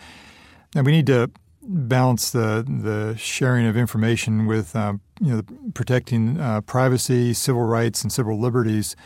And 0.76 0.87
we 0.87 0.92
need 0.92 1.07
to 1.07 1.30
balance 1.66 2.31
the 2.31 2.64
the 2.66 3.16
sharing 3.16 3.66
of 3.66 3.77
information 3.77 4.46
with 4.46 4.74
uh, 4.77 4.94
you 5.20 5.35
know 5.35 5.42
protecting 5.74 6.40
uh, 6.40 6.61
privacy, 6.62 7.33
civil 7.35 7.62
rights, 7.62 8.03
and 8.03 8.12
civil 8.12 8.38
liberties. 8.38 8.96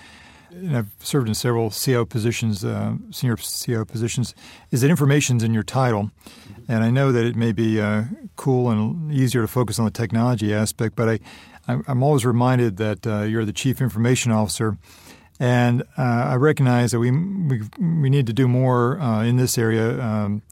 And 0.51 0.77
I've 0.77 0.95
served 1.01 1.29
in 1.29 1.35
several 1.35 1.71
CIO 1.71 2.07
positions, 2.07 2.65
uh, 2.65 2.95
senior 3.11 3.37
CIO 3.37 3.85
positions. 3.85 4.35
Is 4.71 4.81
that 4.81 4.91
information's 4.91 5.43
in 5.43 5.53
your 5.53 5.63
title, 5.63 6.11
and 6.67 6.83
I 6.83 6.91
know 6.91 7.13
that 7.13 7.25
it 7.27 7.37
may 7.37 7.53
be 7.53 7.81
uh, 7.81 8.05
cool 8.37 8.71
and 8.71 9.13
easier 9.13 9.43
to 9.43 9.49
focus 9.49 9.79
on 9.79 9.85
the 9.85 9.91
technology 9.91 10.55
aspect, 10.55 10.97
but 10.97 11.09
I, 11.09 11.19
I'm 11.67 12.03
always 12.03 12.25
reminded 12.25 12.79
that 12.79 13.07
uh, 13.07 13.23
you're 13.23 13.45
the 13.45 13.53
chief 13.53 13.81
information 13.81 14.33
officer. 14.33 14.79
And 15.41 15.83
uh, 15.97 16.03
I 16.03 16.35
recognize 16.35 16.91
that 16.91 16.99
we, 16.99 17.13
we 17.13 17.61
we 17.79 18.11
need 18.11 18.27
to 18.27 18.33
do 18.33 18.49
more 18.49 18.99
in 19.23 19.37
this 19.37 19.57
area. 19.57 20.03
Um, 20.03 20.43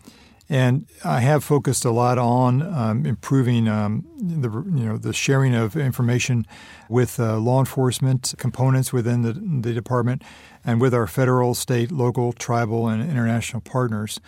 and 0.49 0.87
I 1.05 1.21
have 1.21 1.43
focused 1.43 1.85
a 1.85 1.91
lot 1.91 2.19
on 2.19 2.63
um, 2.63 3.05
improving 3.05 3.69
um, 3.69 4.05
the 4.17 4.49
you 4.49 4.87
know 4.87 4.97
the 4.97 5.13
sharing 5.13 5.55
of 5.55 5.77
information 5.77 6.47
with 6.89 7.19
uh, 7.19 7.39
law 7.39 7.59
enforcement 7.59 8.35
components 8.39 8.93
within 8.93 9.23
the, 9.23 9.33
the 9.33 9.75
department 9.75 10.23
and 10.65 10.81
with 10.81 10.95
our 10.95 11.07
federal, 11.07 11.55
state, 11.55 11.91
local, 11.91 12.33
tribal, 12.33 12.89
and 12.89 13.03
international 13.03 13.61
partners. 13.61 14.21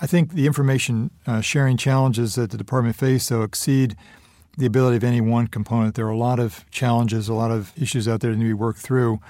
I 0.00 0.06
think 0.06 0.32
the 0.32 0.46
information 0.46 1.10
uh, 1.26 1.40
sharing 1.40 1.76
challenges 1.76 2.36
that 2.36 2.50
the 2.50 2.58
department 2.58 2.96
face 2.96 3.24
so 3.24 3.42
exceed 3.42 3.96
the 4.56 4.66
ability 4.66 4.96
of 4.96 5.04
any 5.04 5.20
one 5.20 5.48
component. 5.48 5.96
There 5.96 6.06
are 6.06 6.10
a 6.10 6.16
lot 6.16 6.38
of 6.38 6.64
challenges, 6.70 7.28
a 7.28 7.34
lot 7.34 7.50
of 7.50 7.72
issues 7.76 8.08
out 8.08 8.20
there 8.20 8.30
that 8.30 8.36
need 8.36 8.44
to 8.44 8.50
be 8.50 8.54
worked 8.54 8.80
through, 8.80 9.20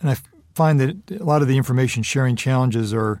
and 0.00 0.10
I 0.10 0.16
find 0.54 0.78
that 0.80 1.20
a 1.20 1.24
lot 1.24 1.42
of 1.42 1.48
the 1.48 1.56
information 1.56 2.02
sharing 2.04 2.36
challenges 2.36 2.94
are 2.94 3.20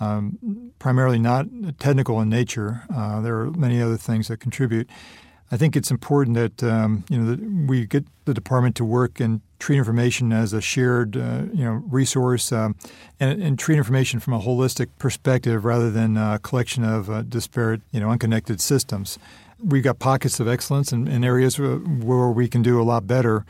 um, 0.00 0.72
primarily 0.78 1.18
not 1.18 1.46
technical 1.78 2.20
in 2.20 2.28
nature. 2.28 2.82
Uh, 2.94 3.20
there 3.20 3.38
are 3.40 3.50
many 3.50 3.80
other 3.80 3.96
things 3.96 4.28
that 4.28 4.38
contribute. 4.38 4.88
I 5.50 5.56
think 5.56 5.76
it's 5.76 5.90
important 5.90 6.36
that 6.36 6.62
um, 6.62 7.04
you 7.08 7.18
know 7.18 7.30
that 7.30 7.40
we 7.40 7.86
get 7.86 8.04
the 8.26 8.34
department 8.34 8.76
to 8.76 8.84
work 8.84 9.18
and 9.18 9.40
treat 9.58 9.78
information 9.78 10.32
as 10.32 10.52
a 10.52 10.60
shared 10.60 11.16
uh, 11.16 11.44
you 11.52 11.64
know 11.64 11.82
resource 11.90 12.52
um, 12.52 12.76
and, 13.18 13.42
and, 13.42 13.58
treat 13.58 13.76
information 13.76 14.20
from 14.20 14.34
a 14.34 14.40
holistic 14.40 14.88
perspective 14.98 15.64
rather 15.64 15.90
than 15.90 16.16
a 16.16 16.38
collection 16.42 16.84
of 16.84 17.08
uh, 17.08 17.22
disparate 17.22 17.80
you 17.92 18.00
know 18.00 18.10
unconnected 18.10 18.60
systems. 18.60 19.18
We've 19.62 19.82
got 19.82 19.98
pockets 19.98 20.38
of 20.38 20.46
excellence 20.46 20.92
in, 20.92 21.08
in 21.08 21.24
areas 21.24 21.58
where, 21.58 21.76
where, 21.76 22.28
we 22.28 22.46
can 22.46 22.62
do 22.62 22.80
a 22.80 22.84
lot 22.84 23.08
better. 23.08 23.44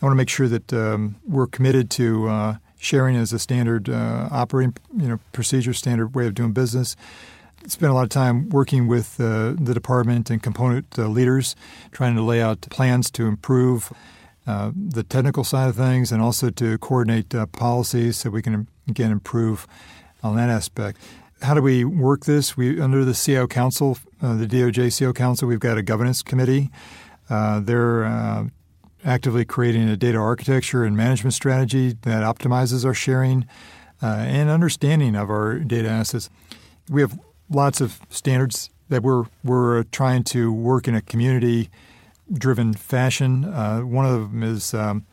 I 0.00 0.06
want 0.06 0.12
to 0.12 0.16
make 0.16 0.28
sure 0.28 0.46
that 0.46 0.72
um, 0.72 1.16
we're 1.26 1.48
committed 1.48 1.90
to 1.92 2.28
uh, 2.28 2.56
sharing 2.78 3.16
as 3.16 3.32
a 3.32 3.38
standard 3.38 3.88
uh, 3.88 4.28
operating 4.30 4.74
you 4.96 5.08
know 5.08 5.18
procedure, 5.32 5.74
standard 5.74 6.14
way 6.14 6.26
of 6.26 6.34
doing 6.34 6.52
business. 6.52 6.96
Spent 7.66 7.90
a 7.90 7.94
lot 7.94 8.04
of 8.04 8.08
time 8.08 8.48
working 8.50 8.86
with 8.86 9.20
uh, 9.20 9.54
the 9.58 9.74
department 9.74 10.30
and 10.30 10.42
component 10.42 10.86
uh, 10.96 11.08
leaders, 11.08 11.56
trying 11.90 12.14
to 12.14 12.22
lay 12.22 12.40
out 12.40 12.60
plans 12.62 13.10
to 13.10 13.26
improve 13.26 13.92
uh, 14.46 14.70
the 14.74 15.02
technical 15.02 15.44
side 15.44 15.68
of 15.68 15.76
things 15.76 16.10
and 16.10 16.22
also 16.22 16.50
to 16.50 16.78
coordinate 16.78 17.34
uh, 17.34 17.46
policies 17.46 18.16
so 18.16 18.30
we 18.30 18.40
can 18.40 18.68
again 18.88 19.10
improve 19.10 19.66
on 20.22 20.36
that 20.36 20.48
aspect. 20.48 20.98
How 21.42 21.54
do 21.54 21.60
we 21.60 21.84
work 21.84 22.24
this? 22.24 22.56
We 22.56 22.80
under 22.80 23.04
the 23.04 23.12
CIO 23.12 23.46
Council, 23.46 23.98
uh, 24.22 24.36
the 24.36 24.46
DOJ 24.46 24.96
CIO 24.96 25.12
Council, 25.12 25.46
we've 25.46 25.60
got 25.60 25.78
a 25.78 25.82
governance 25.82 26.22
committee. 26.22 26.70
they're 27.28 28.48
actively 29.04 29.44
creating 29.44 29.88
a 29.88 29.96
data 29.96 30.18
architecture 30.18 30.84
and 30.84 30.96
management 30.96 31.34
strategy 31.34 31.94
that 32.02 32.22
optimizes 32.22 32.84
our 32.84 32.94
sharing 32.94 33.46
uh, 34.02 34.06
and 34.06 34.48
understanding 34.48 35.14
of 35.16 35.30
our 35.30 35.58
data 35.58 35.88
assets. 35.88 36.30
We 36.88 37.00
have 37.00 37.18
lots 37.50 37.80
of 37.80 38.00
standards 38.10 38.70
that 38.88 39.02
we're 39.02 39.24
we're 39.44 39.82
trying 39.84 40.24
to 40.24 40.52
work 40.52 40.88
in 40.88 40.94
a 40.94 41.02
community 41.02 41.70
driven 42.32 42.74
fashion. 42.74 43.44
Uh, 43.44 43.80
one 43.80 44.06
of 44.06 44.12
them 44.12 44.42
is 44.42 44.74
um, 44.74 45.06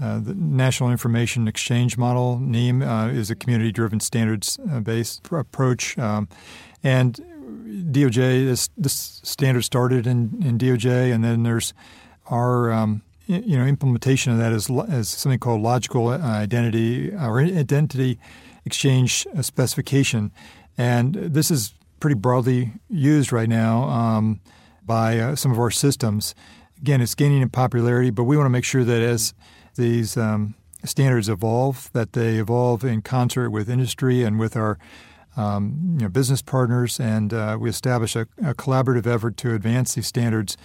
uh, 0.00 0.18
the 0.18 0.34
National 0.34 0.90
Information 0.90 1.46
Exchange 1.48 1.96
Model. 1.96 2.38
NIEM 2.38 2.82
uh, 2.82 3.08
is 3.08 3.30
a 3.30 3.34
community 3.34 3.72
driven 3.72 4.00
standards 4.00 4.58
based 4.82 5.26
approach, 5.30 5.96
um, 5.98 6.28
and 6.82 7.20
DOJ, 7.74 8.44
this, 8.46 8.68
this 8.76 9.20
standard 9.22 9.62
started 9.62 10.06
in, 10.06 10.42
in 10.44 10.58
DOJ, 10.58 11.12
and 11.12 11.24
then 11.24 11.42
there's 11.42 11.74
our 12.26 12.72
um, 12.72 13.02
you 13.26 13.56
know 13.56 13.64
implementation 13.64 14.32
of 14.32 14.38
that 14.38 14.52
is, 14.52 14.68
is 14.70 15.08
something 15.08 15.38
called 15.38 15.62
logical 15.62 16.08
uh, 16.08 16.18
identity 16.18 17.12
or 17.12 17.40
identity 17.40 18.18
exchange 18.64 19.26
specification, 19.40 20.32
and 20.76 21.14
this 21.14 21.50
is 21.50 21.74
pretty 22.00 22.14
broadly 22.14 22.72
used 22.88 23.32
right 23.32 23.48
now 23.48 23.84
um, 23.84 24.40
by 24.84 25.18
uh, 25.18 25.34
some 25.34 25.50
of 25.50 25.58
our 25.58 25.70
systems. 25.70 26.34
Again, 26.80 27.00
it's 27.00 27.14
gaining 27.14 27.40
in 27.40 27.48
popularity, 27.48 28.10
but 28.10 28.24
we 28.24 28.36
want 28.36 28.46
to 28.46 28.50
make 28.50 28.64
sure 28.64 28.84
that 28.84 29.00
as 29.00 29.32
these 29.76 30.16
um, 30.16 30.54
standards 30.84 31.28
evolve, 31.28 31.90
that 31.92 32.12
they 32.12 32.36
evolve 32.36 32.84
in 32.84 33.02
concert 33.02 33.50
with 33.50 33.70
industry 33.70 34.22
and 34.22 34.38
with 34.38 34.56
our 34.56 34.78
um, 35.36 35.96
you 35.96 36.02
know, 36.02 36.08
business 36.08 36.42
partners, 36.42 37.00
and 37.00 37.32
uh, 37.32 37.56
we 37.58 37.68
establish 37.68 38.14
a, 38.14 38.28
a, 38.38 38.54
collaborative 38.54 39.06
effort 39.06 39.36
to 39.38 39.54
advance 39.54 39.94
these 39.94 40.06
standards, 40.06 40.56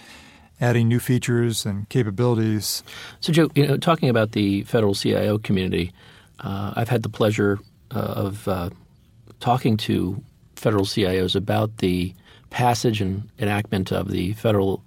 adding 0.60 0.88
new 0.88 1.00
features 1.00 1.64
and 1.64 1.88
capabilities. 1.88 2.82
So, 3.20 3.32
Joe, 3.32 3.50
you 3.54 3.66
know, 3.66 3.76
talking 3.76 4.08
about 4.08 4.32
the 4.32 4.62
federal 4.64 4.94
CIO 4.94 5.38
community, 5.38 5.92
uh, 6.40 6.74
I've 6.76 6.88
had 6.88 7.02
the 7.02 7.08
pleasure 7.08 7.58
uh, 7.94 7.98
of 7.98 8.48
uh, 8.48 8.70
talking 9.40 9.76
to 9.78 10.22
federal 10.56 10.84
CIOs 10.84 11.34
about 11.34 11.78
the 11.78 12.14
passage 12.50 13.00
and 13.00 13.28
enactment 13.38 13.92
of 13.92 14.10
the 14.10 14.32
Federal 14.34 14.82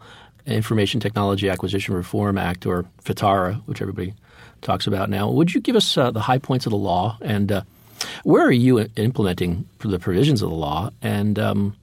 Information 0.45 0.99
Technology 0.99 1.49
Acquisition 1.49 1.95
Reform 1.95 2.37
Act, 2.37 2.65
or 2.65 2.85
FITARA, 3.03 3.55
which 3.65 3.81
everybody 3.81 4.13
talks 4.61 4.87
about 4.87 5.09
now. 5.09 5.29
Would 5.29 5.53
you 5.53 5.61
give 5.61 5.75
us 5.75 5.97
uh, 5.97 6.11
the 6.11 6.19
high 6.19 6.37
points 6.37 6.65
of 6.65 6.71
the 6.71 6.77
law 6.77 7.17
and 7.21 7.51
uh, 7.51 7.61
where 8.23 8.45
are 8.45 8.51
you 8.51 8.79
implementing 8.95 9.67
the 9.79 9.99
provisions 9.99 10.41
of 10.41 10.49
the 10.49 10.55
law? 10.55 10.89
And 11.01 11.39
um, 11.39 11.75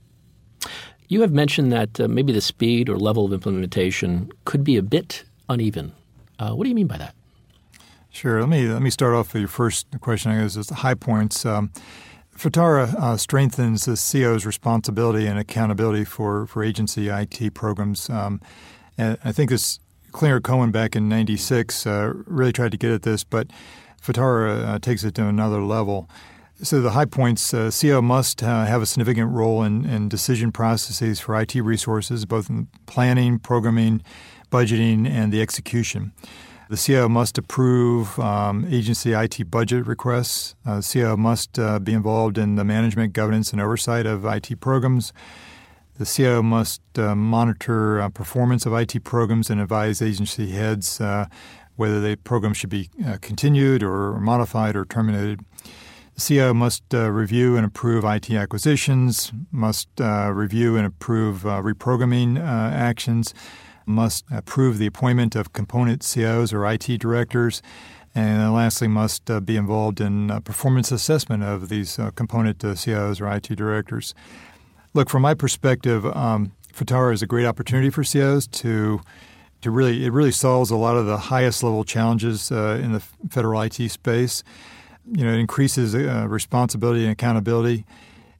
you 1.10 1.22
have 1.22 1.32
mentioned 1.32 1.72
that 1.72 2.00
uh, 2.00 2.06
maybe 2.06 2.32
the 2.32 2.40
speed 2.40 2.88
or 2.88 2.96
level 2.96 3.26
of 3.26 3.32
implementation 3.32 4.30
could 4.44 4.62
be 4.62 4.76
a 4.76 4.82
bit 4.82 5.24
uneven. 5.48 5.92
Uh, 6.38 6.52
what 6.52 6.64
do 6.64 6.70
you 6.70 6.74
mean 6.74 6.86
by 6.86 6.96
that? 6.98 7.14
Sure. 8.10 8.40
Let 8.40 8.48
me 8.48 8.68
let 8.68 8.80
me 8.80 8.90
start 8.90 9.14
off 9.14 9.34
with 9.34 9.40
your 9.40 9.48
first 9.48 9.86
question. 10.00 10.30
I 10.30 10.40
guess 10.40 10.56
is 10.56 10.68
the 10.68 10.76
high 10.76 10.94
points. 10.94 11.44
Um, 11.44 11.72
FITARA 12.36 12.94
uh, 12.94 13.16
strengthens 13.16 13.84
the 13.84 13.96
CIO's 13.96 14.46
responsibility 14.46 15.26
and 15.26 15.38
accountability 15.38 16.04
for, 16.04 16.46
for 16.46 16.62
agency 16.62 17.08
IT 17.08 17.54
programs. 17.54 18.08
Um, 18.08 18.40
and 18.96 19.18
I 19.24 19.32
think 19.32 19.50
this 19.50 19.78
Clinger-Cohen 20.12 20.70
back 20.70 20.96
in 20.96 21.08
'96 21.08 21.86
uh, 21.86 22.12
really 22.26 22.52
tried 22.52 22.70
to 22.70 22.78
get 22.78 22.92
at 22.92 23.02
this, 23.02 23.24
but 23.24 23.48
FITARA 24.00 24.64
uh, 24.64 24.78
takes 24.78 25.02
it 25.02 25.16
to 25.16 25.26
another 25.26 25.60
level. 25.60 26.08
So 26.62 26.82
the 26.82 26.90
high 26.90 27.06
points, 27.06 27.54
uh, 27.54 27.70
CIO 27.70 28.02
must 28.02 28.42
uh, 28.42 28.66
have 28.66 28.82
a 28.82 28.86
significant 28.86 29.32
role 29.32 29.62
in, 29.62 29.86
in, 29.86 30.10
decision 30.10 30.52
processes 30.52 31.18
for 31.18 31.40
IT 31.40 31.54
resources, 31.54 32.26
both 32.26 32.50
in 32.50 32.68
planning, 32.84 33.38
programming, 33.38 34.02
budgeting, 34.52 35.08
and 35.08 35.32
the 35.32 35.40
execution. 35.40 36.12
The 36.68 36.76
CIO 36.76 37.08
must 37.08 37.38
approve 37.38 38.18
um, 38.18 38.66
agency 38.70 39.14
IT 39.14 39.50
budget 39.50 39.86
requests. 39.86 40.54
Uh, 40.66 40.76
the 40.76 40.82
CIO 40.82 41.16
must 41.16 41.58
uh, 41.58 41.78
be 41.78 41.94
involved 41.94 42.36
in 42.36 42.56
the 42.56 42.64
management, 42.64 43.14
governance, 43.14 43.52
and 43.52 43.60
oversight 43.60 44.04
of 44.04 44.26
IT 44.26 44.60
programs. 44.60 45.14
The 45.96 46.04
CIO 46.04 46.42
must 46.42 46.82
uh, 46.98 47.14
monitor 47.14 48.02
uh, 48.02 48.10
performance 48.10 48.66
of 48.66 48.74
IT 48.74 49.02
programs 49.02 49.48
and 49.48 49.62
advise 49.62 50.02
agency 50.02 50.50
heads 50.50 51.00
uh, 51.00 51.24
whether 51.76 52.02
the 52.02 52.16
program 52.16 52.52
should 52.52 52.68
be 52.68 52.90
continued 53.22 53.82
or 53.82 54.20
modified 54.20 54.76
or 54.76 54.84
terminated. 54.84 55.40
CIO 56.20 56.54
must 56.54 56.94
uh, 56.94 57.10
review 57.10 57.56
and 57.56 57.66
approve 57.66 58.04
IT 58.04 58.30
acquisitions, 58.30 59.32
must 59.50 59.88
uh, 60.00 60.30
review 60.32 60.76
and 60.76 60.86
approve 60.86 61.46
uh, 61.46 61.60
reprogramming 61.62 62.38
uh, 62.38 62.42
actions, 62.74 63.34
must 63.86 64.24
approve 64.30 64.78
the 64.78 64.86
appointment 64.86 65.34
of 65.34 65.52
component 65.52 66.02
CIOs 66.02 66.52
or 66.52 66.66
IT 66.66 67.00
directors, 67.00 67.62
and 68.14 68.52
lastly, 68.52 68.88
must 68.88 69.30
uh, 69.30 69.40
be 69.40 69.56
involved 69.56 70.00
in 70.00 70.28
performance 70.42 70.92
assessment 70.92 71.42
of 71.42 71.68
these 71.68 71.98
component 72.14 72.58
CIOs 72.58 73.20
or 73.20 73.32
IT 73.32 73.56
directors. 73.56 74.14
Look, 74.94 75.08
from 75.08 75.22
my 75.22 75.34
perspective, 75.34 76.04
um, 76.04 76.52
FITARA 76.72 77.14
is 77.14 77.22
a 77.22 77.26
great 77.26 77.46
opportunity 77.46 77.90
for 77.90 78.02
CIOs 78.02 78.50
to 78.52 79.00
to 79.60 79.70
really 79.70 80.04
it 80.04 80.12
really 80.12 80.32
solves 80.32 80.70
a 80.70 80.76
lot 80.76 80.96
of 80.96 81.06
the 81.06 81.16
highest 81.16 81.62
level 81.62 81.84
challenges 81.84 82.50
uh, 82.50 82.80
in 82.82 82.92
the 82.92 83.00
federal 83.00 83.60
IT 83.60 83.74
space. 83.90 84.42
You 85.10 85.24
know, 85.24 85.32
it 85.32 85.38
increases 85.38 85.94
uh, 85.94 86.26
responsibility 86.28 87.02
and 87.02 87.12
accountability. 87.12 87.84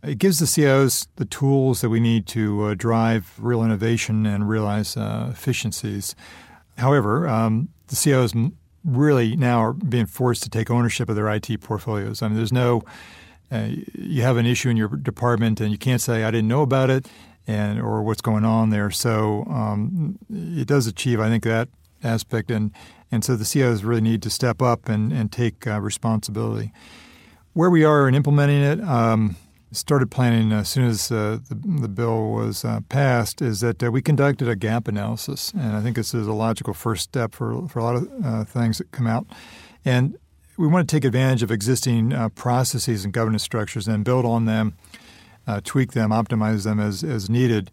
It 0.02 0.18
gives 0.18 0.38
the 0.38 0.46
CIOs 0.46 1.09
the 1.16 1.24
tools 1.26 1.80
that 1.83 1.90
we 1.90 2.00
need 2.00 2.26
to 2.28 2.64
uh, 2.64 2.74
drive 2.74 3.35
real 3.38 3.62
innovation 3.62 4.24
and 4.24 4.48
realize 4.48 4.96
uh, 4.96 5.28
efficiencies. 5.30 6.14
However, 6.78 7.28
um, 7.28 7.68
the 7.88 7.96
CIOs 7.96 8.52
really 8.85 9.37
now 9.37 9.59
are 9.59 9.72
being 9.72 10.06
forced 10.06 10.42
to 10.44 10.50
take 10.50 10.70
ownership 10.70 11.09
of 11.09 11.16
their 11.16 11.28
IT 11.28 11.61
portfolios. 11.61 12.22
I 12.22 12.28
mean, 12.28 12.37
there's 12.37 12.52
no 12.52 12.83
uh, 13.52 13.68
you 13.94 14.22
have 14.22 14.37
an 14.37 14.46
issue 14.46 14.68
in 14.68 14.76
your 14.76 14.88
department 14.88 15.61
and 15.61 15.72
you 15.72 15.78
can't 15.78 16.00
say 16.00 16.24
I 16.24 16.30
didn't 16.30 16.48
know 16.48 16.62
about 16.62 16.88
it 16.88 17.09
and 17.46 17.80
or 17.80 18.02
what's 18.02 18.20
going 18.20 18.44
on 18.44 18.70
there. 18.70 18.90
So 18.90 19.44
um, 19.50 20.18
it 20.30 20.68
does 20.68 20.87
achieve, 20.87 21.20
I 21.20 21.28
think, 21.28 21.44
that 21.44 21.68
aspect, 22.02 22.50
and 22.50 22.70
and 23.10 23.24
so 23.24 23.36
the 23.36 23.44
CIOs 23.44 23.84
really 23.84 24.00
need 24.00 24.22
to 24.22 24.30
step 24.30 24.62
up 24.62 24.88
and 24.88 25.12
and 25.12 25.30
take 25.32 25.66
uh, 25.66 25.80
responsibility. 25.80 26.72
Where 27.52 27.70
we 27.70 27.84
are 27.84 28.08
in 28.08 28.14
implementing 28.14 28.62
it. 28.62 28.80
Um, 28.80 29.36
started 29.72 30.10
planning 30.10 30.50
as 30.50 30.68
soon 30.68 30.84
as 30.88 31.12
uh, 31.12 31.38
the, 31.48 31.54
the, 31.54 31.88
bill 31.88 32.32
was 32.32 32.64
uh, 32.64 32.80
passed 32.88 33.40
is 33.40 33.60
that 33.60 33.80
uh, 33.80 33.88
we 33.88 34.02
conducted 34.02 34.48
a 34.48 34.56
gap 34.56 34.88
analysis, 34.88 35.52
and 35.52 35.76
I 35.76 35.80
think 35.80 35.94
this 35.94 36.12
is 36.12 36.26
a 36.26 36.32
logical 36.32 36.74
first 36.74 37.04
step 37.04 37.34
for 37.34 37.68
for 37.68 37.78
a 37.78 37.84
lot 37.84 37.96
of 37.96 38.08
uh, 38.24 38.44
things 38.44 38.78
that 38.78 38.90
come 38.90 39.06
out. 39.06 39.26
And 39.84 40.18
we 40.56 40.66
want 40.66 40.88
to 40.88 40.94
take 40.94 41.04
advantage 41.04 41.42
of 41.42 41.50
existing 41.50 42.12
uh, 42.12 42.30
processes 42.30 43.04
and 43.04 43.14
governance 43.14 43.42
structures 43.42 43.86
and 43.86 44.04
build 44.04 44.24
on 44.26 44.44
them 44.46 44.74
tweak 45.64 45.94
them, 45.94 46.10
optimize 46.10 46.62
them 46.62 46.78
as, 46.78 47.02
as 47.02 47.28
needed. 47.28 47.72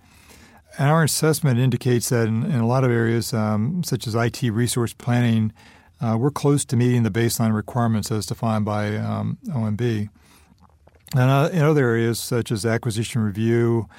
And 0.78 0.90
our 0.90 1.04
assessment 1.04 1.60
indicates 1.60 2.10
that 2.10 2.28
in, 2.28 2.44
in 2.44 2.60
a 2.60 2.68
lot 2.68 2.84
of 2.84 2.92
areas, 2.92 3.34
um, 3.34 3.84
such 3.84 4.06
as 4.06 4.13
IT 4.13 4.44
resource 4.44 4.94
planning, 4.94 5.52
uh, 6.00 6.16
we're 6.20 6.32
close 6.32 6.63
to 6.66 6.76
meeting 6.76 7.02
the 7.04 7.10
baseline 7.10 7.54
requirements 7.54 8.12
as 8.12 8.28
defined 8.28 8.66
by 8.66 8.96
um, 8.96 9.40
OMB. 9.48 10.10
And 11.16 11.30
uh, 11.30 11.50
in 11.52 11.63
other 11.63 11.88
areas, 11.88 12.20
such 12.20 12.52
as 12.52 12.66
acquisition 12.66 13.22
review, 13.22 13.90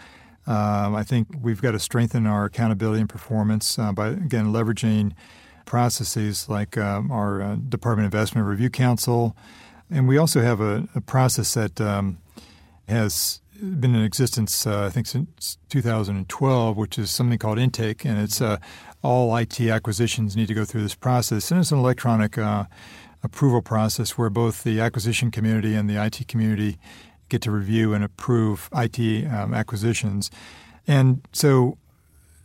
um, 0.47 0.95
I 0.95 1.03
think 1.03 1.29
we've 1.43 1.61
got 1.61 1.73
to 1.73 1.81
strengthen 1.81 2.27
our 2.27 2.45
accountability 2.45 3.01
and 3.01 3.09
performance 3.09 3.79
uh, 3.79 3.93
by, 3.93 4.09
again, 4.09 4.47
leveraging 4.47 5.15
processes 5.65 6.49
like 6.49 6.79
um, 6.79 7.11
our 7.11 7.43
uh, 7.43 7.57
Department 7.57 8.05
Investment 8.05 8.47
Review 8.47 8.71
Council. 8.71 9.37
And 9.91 10.07
we 10.07 10.17
also 10.17 10.41
have 10.41 10.61
a, 10.61 10.89
a 10.95 11.01
process 11.01 11.55
that 11.55 11.81
um, 11.81 12.19
has 12.89 13.41
been 13.59 13.95
in 13.95 14.03
existence, 14.03 14.67
uh, 14.67 14.87
I 14.87 14.91
think, 14.91 15.07
since 15.07 15.59
2012, 15.69 16.77
which 16.77 16.99
is 16.99 17.11
something 17.11 17.39
called 17.39 17.59
intake, 17.59 18.05
and 18.05 18.19
it's 18.19 18.41
uh, 18.41 18.59
all 19.03 19.35
IT 19.37 19.61
acquisitions 19.61 20.37
need 20.37 20.49
to 20.49 20.55
go 20.55 20.65
through 20.65 20.83
this 20.83 20.95
process, 20.95 21.51
and 21.51 21.61
it's 21.61 21.73
an 21.73 21.79
electronic 21.79 22.39
uh, 22.39 22.65
approval 23.23 23.63
process 23.63 24.17
where 24.17 24.31
both 24.31 24.65
the 24.65 24.81
acquisition 24.81 25.31
community 25.31 25.75
and 25.75 25.89
the 25.89 26.03
IT 26.03 26.29
community 26.29 26.79
get 27.29 27.43
to 27.43 27.51
review 27.51 27.93
and 27.95 28.05
approve 28.05 28.69
IT 28.75 29.27
um, 29.27 29.53
acquisitions, 29.53 30.31
and 30.87 31.27
so 31.33 31.77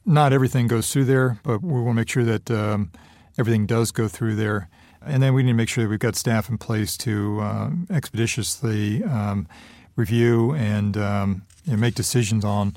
not 0.05 0.33
everything 0.33 0.67
goes 0.67 0.91
through 0.91 1.05
there, 1.05 1.39
but 1.43 1.61
we 1.61 1.73
want 1.73 1.89
to 1.89 1.93
make 1.93 2.09
sure 2.09 2.25
that 2.25 2.51
um, 2.51 2.91
everything 3.37 3.65
does 3.65 3.91
go 3.91 4.07
through 4.07 4.35
there. 4.35 4.67
And 5.05 5.21
then 5.21 5.33
we 5.33 5.43
need 5.43 5.51
to 5.51 5.55
make 5.55 5.69
sure 5.69 5.83
that 5.83 5.89
we've 5.89 5.99
got 5.99 6.15
staff 6.15 6.49
in 6.49 6.57
place 6.57 6.95
to 6.97 7.39
uh, 7.41 7.69
expeditiously 7.89 9.03
um, 9.03 9.47
review 9.95 10.53
and 10.53 10.97
um, 10.97 11.43
you 11.65 11.73
know, 11.73 11.79
make 11.79 11.95
decisions 11.95 12.43
on 12.43 12.75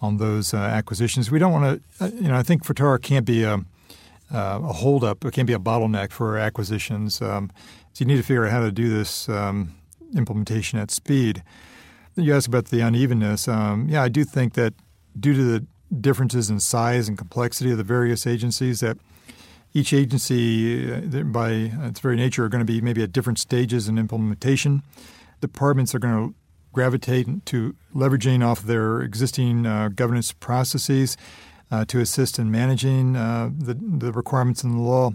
on 0.00 0.18
those 0.18 0.52
uh, 0.52 0.58
acquisitions. 0.58 1.30
We 1.30 1.38
don't 1.38 1.52
want 1.52 1.82
to, 1.98 2.04
uh, 2.04 2.10
you 2.10 2.28
know, 2.28 2.36
I 2.36 2.42
think 2.42 2.64
FITARA 2.64 3.00
can't 3.00 3.24
be 3.24 3.42
a, 3.42 3.54
uh, 3.54 3.60
a 4.30 4.72
holdup. 4.72 5.24
It 5.24 5.32
can't 5.32 5.46
be 5.46 5.54
a 5.54 5.58
bottleneck 5.58 6.12
for 6.12 6.36
acquisitions. 6.36 7.22
Um, 7.22 7.50
so 7.94 8.04
you 8.04 8.06
need 8.06 8.16
to 8.16 8.22
figure 8.22 8.44
out 8.44 8.52
how 8.52 8.60
to 8.60 8.70
do 8.70 8.90
this 8.90 9.28
um, 9.30 9.74
implementation 10.14 10.78
at 10.78 10.90
speed. 10.90 11.42
You 12.16 12.34
asked 12.34 12.46
about 12.46 12.66
the 12.66 12.80
unevenness. 12.80 13.48
Um, 13.48 13.88
yeah, 13.88 14.02
I 14.02 14.08
do 14.08 14.24
think 14.24 14.54
that 14.54 14.74
due 15.18 15.32
to 15.32 15.42
the 15.42 15.66
differences 16.00 16.50
in 16.50 16.60
size 16.60 17.08
and 17.08 17.16
complexity 17.16 17.70
of 17.70 17.78
the 17.78 17.84
various 17.84 18.26
agencies, 18.26 18.80
that 18.80 18.98
each 19.72 19.92
agency, 19.92 20.92
uh, 20.92 21.22
by 21.24 21.50
its 21.50 22.00
very 22.00 22.16
nature, 22.16 22.44
are 22.44 22.48
going 22.48 22.64
to 22.64 22.72
be 22.72 22.80
maybe 22.80 23.02
at 23.02 23.12
different 23.12 23.38
stages 23.38 23.88
in 23.88 23.98
implementation. 23.98 24.82
Departments 25.40 25.94
are 25.94 25.98
going 25.98 26.28
to 26.28 26.34
gravitate 26.74 27.46
to 27.46 27.74
leveraging 27.94 28.44
off 28.44 28.62
their 28.62 29.00
existing 29.00 29.64
uh, 29.64 29.88
governance 29.88 30.32
processes 30.32 31.16
uh, 31.70 31.84
to 31.86 32.00
assist 32.00 32.38
in 32.38 32.50
managing 32.50 33.16
uh, 33.16 33.50
the, 33.56 33.74
the 33.74 34.12
requirements 34.12 34.62
in 34.62 34.72
the 34.72 34.82
law. 34.82 35.12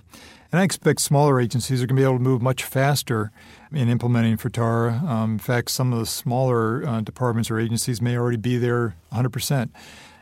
And 0.51 0.59
I 0.59 0.63
expect 0.63 1.01
smaller 1.01 1.39
agencies 1.39 1.83
are 1.83 1.85
going 1.85 1.95
to 1.95 2.01
be 2.01 2.03
able 2.03 2.17
to 2.17 2.23
move 2.23 2.41
much 2.41 2.63
faster 2.63 3.31
in 3.71 3.87
implementing 3.87 4.37
FITARA. 4.37 5.03
Um, 5.03 5.33
in 5.33 5.39
fact, 5.39 5.69
some 5.69 5.93
of 5.93 5.99
the 5.99 6.05
smaller 6.07 6.83
uh, 6.87 7.01
departments 7.01 7.51
or 7.51 7.59
agencies 7.59 8.01
may 8.01 8.17
already 8.17 8.37
be 8.37 8.57
there 8.57 8.95
100%. 9.13 9.69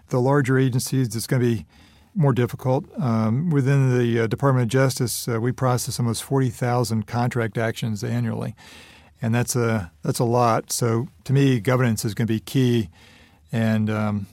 The 0.10 0.20
larger 0.20 0.58
agencies, 0.58 1.16
it's 1.16 1.28
going 1.28 1.42
to 1.42 1.48
be 1.48 1.66
more 2.14 2.34
difficult. 2.34 2.86
Um, 3.00 3.50
within 3.50 3.98
the 3.98 4.22
uh, 4.22 4.28
Department 4.28 4.64
of 4.64 4.70
Justice, 4.70 5.28
uh, 5.28 5.40
we 5.40 5.52
process 5.52 6.00
almost 6.00 6.24
40,000 6.24 7.08
contract 7.08 7.58
actions 7.58 8.04
annually, 8.04 8.56
and 9.22 9.34
that's 9.34 9.56
a 9.56 9.92
that's 10.04 10.20
a 10.20 10.24
lot. 10.24 10.72
So 10.72 11.08
to 11.24 11.34
me, 11.34 11.60
governance 11.60 12.06
is 12.06 12.14
going 12.14 12.28
to 12.28 12.34
be 12.34 12.40
key, 12.40 12.90
and 13.52 13.90
um, 13.90 14.28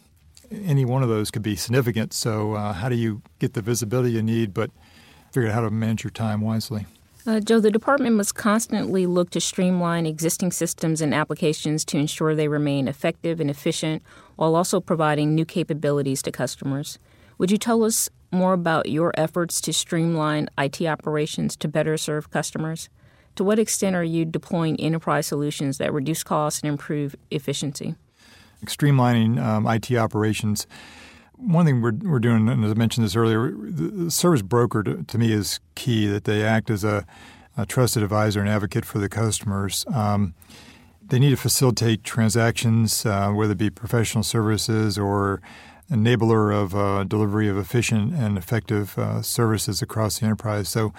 any 0.51 0.85
one 0.85 1.03
of 1.03 1.09
those 1.09 1.31
could 1.31 1.43
be 1.43 1.57
significant. 1.57 2.13
So 2.13 2.55
uh, 2.55 2.73
how 2.73 2.89
do 2.89 2.97
you 2.97 3.23
get 3.39 3.55
the 3.55 3.63
visibility 3.63 4.13
you 4.13 4.23
need, 4.23 4.55
but 4.55 4.71
figure 5.33 5.49
out 5.49 5.55
how 5.55 5.61
to 5.63 5.71
manage 5.71 6.05
your 6.05 6.11
time 6.11 6.41
wisely? 6.41 6.87
Uh, 7.27 7.41
Joe, 7.41 7.59
the 7.59 7.71
department 7.71 8.17
must 8.17 8.35
constantly 8.35 9.07
look 9.07 9.31
to 9.31 9.41
streamline 9.41 10.05
existing 10.05 10.53
systems 10.53 11.01
and 11.01 11.15
applications 11.15 11.83
to 11.87 11.97
ensure 11.97 12.35
they 12.35 12.49
remain 12.49 12.87
effective 12.87 13.41
and 13.41 13.49
efficient 13.49 14.03
while 14.37 14.55
also 14.55 14.79
providing 14.79 15.35
new 15.35 15.47
capabilities 15.47 16.21
to 16.21 16.31
customers. 16.31 16.99
Would 17.39 17.51
you 17.51 17.57
tell 17.57 17.83
us 17.83 18.11
more 18.31 18.53
about 18.53 18.91
your 18.91 19.11
efforts 19.17 19.63
to 19.63 19.73
streamline 19.73 20.51
IT 20.59 20.83
operations 20.83 21.57
to 21.57 21.69
better 21.69 21.97
serve 21.97 22.31
customers? 22.31 22.91
To 23.37 23.45
what 23.45 23.59
extent 23.59 23.97
are 23.97 24.05
you 24.05 24.25
deploying 24.25 24.79
enterprise 24.79 25.27
solutions 25.27 25.79
that 25.79 25.93
reduce 25.93 26.23
costs 26.23 26.61
and 26.61 26.69
improve 26.69 27.17
efficiency? 27.31 27.97
Streamlining 28.65 29.43
um, 29.43 29.67
IT 29.67 29.93
operations. 29.93 30.67
One 31.37 31.67
thing 31.67 31.83
we're, 31.83 31.93
we're 31.93 32.21
doing, 32.21 32.49
and 32.49 32.65
as 32.65 32.71
I 32.71 32.75
mentioned 32.75 33.05
this 33.05 33.17
earlier, 33.17 33.51
the 33.51 34.11
service 34.11 34.43
broker 34.43 34.83
to, 34.85 35.03
to 35.03 35.19
me 35.19 35.33
is 35.33 35.59
key, 35.75 36.07
that 36.07 36.25
they 36.25 36.45
act 36.45 36.71
as 36.71 36.85
a, 36.85 37.05
a, 37.57 37.67
trusted 37.67 38.05
advisor 38.05 38.41
and 38.41 38.49
advocate 38.49 38.85
for 38.85 38.99
the 38.99 39.09
customers. 39.09 39.85
Um, 39.93 40.35
they 41.03 41.19
need 41.19 41.31
to 41.31 41.37
facilitate 41.37 42.05
transactions, 42.05 43.05
uh, 43.05 43.31
whether 43.33 43.53
it 43.53 43.59
be 43.59 43.69
professional 43.69 44.23
services 44.23 44.97
or 44.97 45.43
enabler 45.91 46.55
of 46.55 46.75
uh, 46.75 47.05
delivery 47.05 47.49
of 47.49 47.59
efficient 47.59 48.15
and 48.15 48.39
effective 48.39 48.97
uh, 48.97 49.21
services 49.21 49.83
across 49.83 50.21
the 50.21 50.27
enterprise. 50.27 50.69
So, 50.69 50.95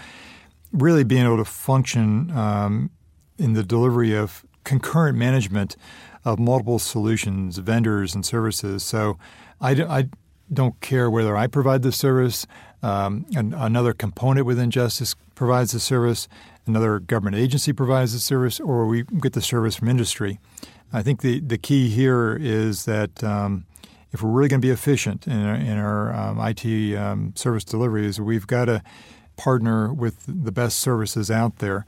really 0.76 1.04
being 1.04 1.26
able 1.26 1.38
to 1.38 1.46
function 1.46 2.32
um, 2.32 2.92
in 3.38 3.54
the 3.54 3.64
delivery 3.64 4.14
of 4.14 4.46
concurrent 4.64 5.18
management 5.18 5.76
of 6.24 6.40
multiple 6.40 6.80
solutions, 6.80 7.58
vendors, 7.60 8.16
and 8.16 8.26
services. 8.26 8.84
So, 8.84 9.18
I, 9.62 9.72
I 9.72 10.10
don't 10.52 10.80
care 10.82 11.10
whether 11.10 11.36
I 11.36 11.48
provide 11.48 11.82
the 11.82 11.92
service, 11.92 12.46
um, 12.84 13.26
and 13.36 13.54
another 13.54 13.94
component 13.94 14.46
within 14.46 14.70
Justice 14.70 15.16
provides 15.34 15.72
the 15.72 15.80
service, 15.80 16.28
another 16.66 17.00
government 17.00 17.36
agency 17.36 17.74
provides 17.74 18.14
the 18.14 18.20
service, 18.20 18.60
or 18.60 18.86
we 18.86 19.04
get 19.04 19.34
the 19.34 19.42
service 19.42 19.76
from 19.76 19.88
industry. 19.88 20.40
I 20.94 21.02
think 21.02 21.22
the, 21.22 21.40
the 21.40 21.58
key 21.58 21.90
here 21.90 22.38
is 22.40 22.86
that 22.86 23.24
um, 23.24 23.66
if 24.12 24.22
we're 24.22 24.30
really 24.30 24.50
going 24.50 24.62
to 24.62 24.66
be 24.66 24.72
efficient 24.72 25.28
in 25.28 25.46
our, 25.46 25.56
in 25.56 25.78
our 25.78 26.14
um, 26.14 26.40
IT 26.40 26.96
um, 26.96 27.34
service 27.36 27.64
deliveries, 27.64 28.20
we've 28.20 28.48
got 28.48 28.66
to 28.66 28.84
partner 29.36 29.94
with 29.94 30.24
the 30.28 30.52
best 30.52 30.80
services 30.80 31.30
out 31.30 31.58
there. 31.60 31.86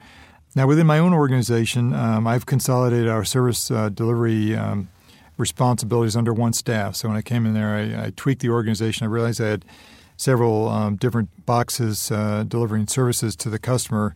Now, 0.56 0.68
within 0.68 0.88
my 0.88 1.00
own 1.00 1.14
organization, 1.14 1.94
um, 1.94 2.26
I've 2.26 2.46
consolidated 2.46 3.08
our 3.08 3.24
service 3.24 3.70
uh, 3.70 3.90
delivery 3.90 4.56
um, 4.56 4.90
responsibilities 5.38 6.16
under 6.16 6.34
one 6.34 6.54
staff. 6.54 6.96
So 6.96 7.08
when 7.10 7.18
I 7.18 7.22
came 7.22 7.46
in 7.46 7.54
there, 7.54 7.76
I, 7.76 8.08
I 8.08 8.14
tweaked 8.16 8.42
the 8.42 8.50
organization. 8.50 9.06
I 9.06 9.10
realized 9.10 9.40
I 9.40 9.48
had 9.48 9.66
several 10.16 10.68
um, 10.68 10.96
different 10.96 11.46
boxes 11.46 12.12
uh, 12.12 12.44
delivering 12.48 12.88
services 12.88 13.36
to 13.36 13.50
the 13.50 13.60
customer, 13.60 14.16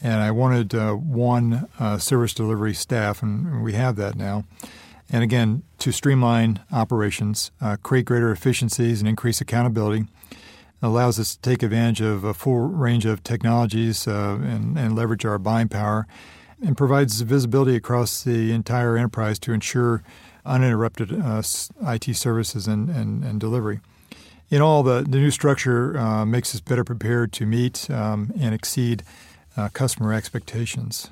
and 0.00 0.22
I 0.22 0.30
wanted 0.30 0.74
uh, 0.74 0.92
one 0.92 1.68
uh, 1.78 1.98
service 1.98 2.32
delivery 2.32 2.74
staff, 2.74 3.22
and 3.22 3.62
we 3.62 3.72
have 3.72 3.96
that 3.96 4.14
now. 4.14 4.44
And 5.12 5.24
again, 5.24 5.64
to 5.78 5.90
streamline 5.90 6.60
operations, 6.70 7.50
uh, 7.60 7.76
create 7.82 8.04
greater 8.04 8.30
efficiencies, 8.30 9.00
and 9.00 9.08
increase 9.08 9.40
accountability. 9.40 10.06
Allows 10.82 11.18
us 11.18 11.36
to 11.36 11.40
take 11.42 11.62
advantage 11.62 12.00
of 12.00 12.24
a 12.24 12.32
full 12.32 12.60
range 12.60 13.04
of 13.04 13.22
technologies 13.22 14.08
uh, 14.08 14.38
and, 14.42 14.78
and, 14.78 14.96
leverage 14.96 15.26
our 15.26 15.38
buying 15.38 15.68
power, 15.68 16.06
and 16.62 16.76
provides 16.76 17.20
visibility 17.20 17.76
across 17.76 18.22
the 18.24 18.52
entire 18.52 18.96
enterprise 18.96 19.38
to 19.40 19.52
ensure 19.52 20.02
uninterrupted 20.46 21.12
uh, 21.20 21.42
IT 21.82 22.16
services 22.16 22.66
and, 22.66 22.88
and, 22.88 23.22
and, 23.24 23.38
delivery. 23.38 23.80
In 24.48 24.62
all, 24.62 24.82
the, 24.82 25.02
the 25.02 25.18
new 25.18 25.30
structure 25.30 25.98
uh, 25.98 26.24
makes 26.24 26.54
us 26.54 26.62
better 26.62 26.82
prepared 26.82 27.32
to 27.34 27.46
meet 27.46 27.90
um, 27.90 28.32
and 28.40 28.54
exceed 28.54 29.02
uh, 29.56 29.68
customer 29.68 30.14
expectations 30.14 31.10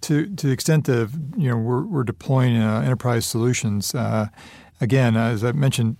to 0.00 0.26
to 0.36 0.46
the 0.46 0.52
extent 0.52 0.86
that 0.86 1.10
you 1.36 1.50
know 1.50 1.56
we're, 1.56 1.82
we're 1.82 2.04
deploying 2.04 2.56
uh, 2.56 2.80
enterprise 2.80 3.26
solutions. 3.26 3.94
Uh, 3.94 4.28
again, 4.80 5.16
as 5.16 5.44
I 5.44 5.52
mentioned, 5.52 5.96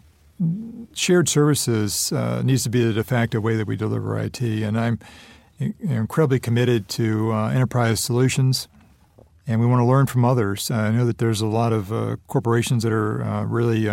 shared 0.94 1.28
services 1.28 2.12
uh, 2.12 2.42
needs 2.42 2.62
to 2.64 2.70
be 2.70 2.84
the 2.84 2.92
de 2.92 3.04
facto 3.04 3.40
way 3.40 3.56
that 3.56 3.66
we 3.66 3.76
deliver 3.76 4.18
IT, 4.18 4.40
and 4.40 4.78
I'm 4.78 4.98
incredibly 5.58 6.40
committed 6.40 6.88
to 6.88 7.32
uh, 7.32 7.48
enterprise 7.50 8.00
solutions. 8.00 8.68
And 9.46 9.60
we 9.60 9.66
want 9.66 9.80
to 9.80 9.84
learn 9.84 10.06
from 10.06 10.24
others. 10.24 10.70
I 10.70 10.90
know 10.90 11.04
that 11.06 11.18
there's 11.18 11.40
a 11.40 11.46
lot 11.46 11.72
of 11.72 11.92
uh, 11.92 12.16
corporations 12.28 12.84
that 12.84 12.92
are 12.92 13.22
uh, 13.22 13.44
really 13.44 13.88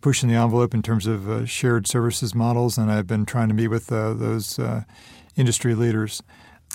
pushing 0.00 0.28
the 0.28 0.34
envelope 0.34 0.74
in 0.74 0.82
terms 0.82 1.06
of 1.06 1.48
shared 1.48 1.86
services 1.86 2.34
models, 2.34 2.76
and 2.76 2.90
I've 2.90 3.06
been 3.06 3.24
trying 3.24 3.48
to 3.48 3.54
meet 3.54 3.68
with 3.68 3.86
those 3.86 4.58
industry 5.36 5.74
leaders. 5.74 6.22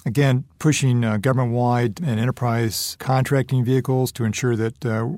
Again, 0.06 0.46
pushing 0.60 1.04
uh, 1.04 1.18
government-wide 1.18 2.00
and 2.00 2.20
enterprise 2.20 2.96
contracting 3.00 3.64
vehicles 3.64 4.12
to 4.14 4.24
ensure 4.24 4.56
that 4.56 4.86
uh, 4.86 5.10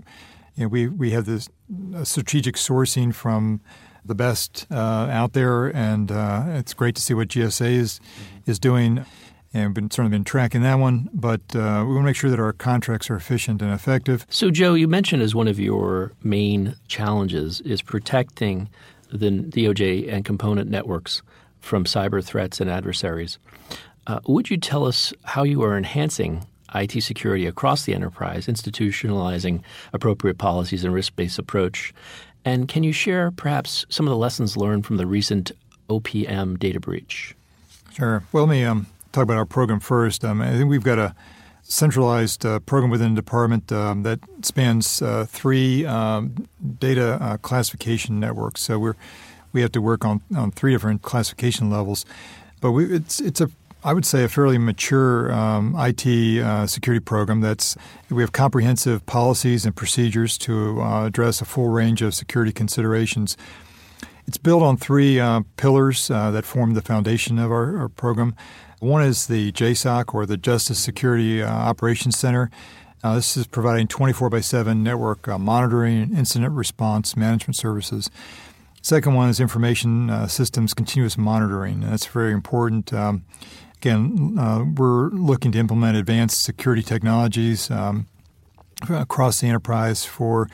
you 0.58 0.64
know, 0.64 0.70
we 0.70 0.88
we 0.88 1.12
have 1.12 1.26
this 1.26 1.48
uh, 1.96 2.04
strategic 2.04 2.56
sourcing 2.56 3.14
from 3.14 3.62
the 4.04 4.16
best 4.16 4.66
uh, 4.72 4.76
out 4.76 5.34
there, 5.34 5.68
and 5.68 6.12
uh, 6.12 6.44
it's 6.48 6.74
great 6.74 6.96
to 6.96 7.02
see 7.02 7.14
what 7.14 7.30
GSA 7.30 7.72
is 7.72 8.00
is 8.46 8.60
doing. 8.60 9.06
And 9.54 9.68
we've 9.68 9.76
been, 9.76 9.92
certainly 9.92 10.12
been 10.12 10.26
tracking 10.26 10.62
that 10.64 10.76
one, 10.76 11.10
but 11.14 11.40
uh, 11.56 11.84
we 11.88 11.94
want 11.94 12.02
to 12.02 12.04
make 12.04 12.18
sure 12.18 12.30
that 12.30 12.40
our 12.40 12.52
contracts 12.52 13.10
are 13.10 13.16
efficient 13.16 13.62
and 13.62 13.72
effective. 13.72 14.26
So, 14.30 14.52
Joe, 14.52 14.74
you 14.74 14.90
mentioned 14.90 15.24
as 15.24 15.34
one 15.34 15.48
of 15.48 15.58
your 15.58 16.12
main 16.22 16.76
challenges 16.90 17.62
is 17.62 17.82
protecting 17.82 18.70
the 19.10 19.30
DOJ 19.30 20.12
and 20.12 20.26
component 20.26 20.70
networks 20.70 21.22
from 21.62 21.86
cyber 21.86 22.24
threats 22.24 22.60
and 22.60 22.70
adversaries. 22.70 23.40
Uh, 24.06 24.20
would 24.28 24.50
you 24.50 24.58
tell 24.58 24.86
us 24.86 25.14
how 25.24 25.44
you 25.44 25.64
are 25.64 25.78
enhancing 25.78 26.46
IT 26.82 27.02
security 27.02 27.46
across 27.46 27.84
the 27.84 27.94
enterprise, 27.94 28.48
institutionalizing 28.48 29.62
appropriate 29.94 30.38
policies 30.38 30.84
and 30.84 30.94
risk 30.94 31.16
based 31.16 31.40
approach? 31.40 31.94
And 32.46 32.68
can 32.68 32.84
you 32.84 32.94
share 32.94 33.32
perhaps 33.32 33.86
some 33.90 34.08
of 34.08 34.12
the 34.12 34.18
lessons 34.18 34.56
learned 34.56 34.86
from 34.86 34.98
the 34.98 35.06
recent 35.06 35.52
OPM 35.90 36.60
data 36.60 36.80
breach? 36.80 37.36
Sure. 37.94 38.24
Well, 38.32 38.46
let 38.46 38.52
me 38.52 38.64
um, 38.64 38.88
talk 39.12 39.24
about 39.24 39.38
our 39.38 39.46
program 39.46 39.80
first. 39.80 40.24
Um, 40.24 40.42
I 40.42 40.52
think 40.52 40.70
we've 40.70 40.84
got 40.84 41.00
a 41.00 41.16
centralized 41.64 42.46
uh, 42.46 42.60
program 42.60 42.90
within 42.90 43.14
the 43.14 43.22
department 43.22 43.72
um, 43.72 44.04
that 44.04 44.20
spans 44.42 45.02
uh, 45.02 45.26
three 45.28 45.86
um, 45.86 46.48
data 46.80 47.18
uh, 47.22 47.38
classification 47.38 48.20
networks. 48.20 48.62
So 48.62 48.80
we're 48.80 48.96
we 49.54 49.62
have 49.62 49.72
to 49.72 49.82
work 49.82 50.06
on, 50.06 50.22
on 50.36 50.52
three 50.52 50.72
different 50.74 51.02
classification 51.02 51.70
levels, 51.70 52.06
but 52.62 52.72
we, 52.72 52.86
it's 52.94 53.20
it's 53.20 53.42
a 53.42 53.50
I 53.88 53.94
would 53.94 54.06
say 54.06 54.26
a 54.26 54.28
fairly 54.28 54.58
mature 54.58 55.32
um, 55.32 55.74
IT 55.78 56.06
uh, 56.44 56.68
security 56.68 57.00
program. 57.00 57.40
That's 57.40 57.78
we 58.10 58.22
have 58.22 58.34
comprehensive 58.34 59.06
policies 59.06 59.66
and 59.66 59.74
procedures 59.74 60.38
to 60.40 60.82
uh, 60.82 61.06
address 61.06 61.40
a 61.40 61.46
full 61.46 61.70
range 61.70 62.02
of 62.02 62.14
security 62.14 62.52
considerations. 62.52 63.38
It's 64.28 64.38
built 64.38 64.62
on 64.62 64.76
three 64.76 65.22
uh, 65.22 65.44
pillars 65.56 66.12
uh, 66.12 66.32
that 66.32 66.44
form 66.44 66.74
the 66.74 66.82
foundation 66.82 67.40
of 67.40 67.50
our, 67.50 67.78
our, 67.78 67.88
program. 67.88 68.36
One 68.80 69.04
is 69.04 69.28
the 69.28 69.54
JSOC 69.54 70.14
or 70.14 70.26
the 70.26 70.36
Justice 70.36 70.80
Security 70.80 71.42
uh, 71.42 71.50
Operations 71.50 72.20
Center. 72.20 72.52
Uh, 73.06 73.16
this 73.16 73.38
is 73.38 73.48
providing 73.48 73.88
24 73.88 74.30
by 74.30 74.42
7 74.42 74.84
network 74.84 75.26
monitoring 75.40 76.02
and 76.02 76.18
incident 76.18 76.52
response 76.56 77.16
management 77.16 77.56
services. 77.56 78.10
Second 78.82 79.14
one 79.14 79.30
is 79.30 79.40
information 79.40 80.28
systems 80.28 80.74
continuous 80.74 81.18
monitoring. 81.18 81.80
That's 81.82 82.06
very 82.06 82.34
important. 82.34 82.94
Um, 82.94 83.24
Again, 83.82 84.38
uh, 84.40 84.66
we're 84.76 85.10
looking 85.10 85.52
to 85.52 85.60
implement 85.60 85.98
advanced 85.98 86.44
security 86.44 86.82
technologies 86.82 87.70
um, 87.70 88.08
across 88.90 89.40
the 89.40 89.48
enterprise 89.48 90.04
for 90.04 90.50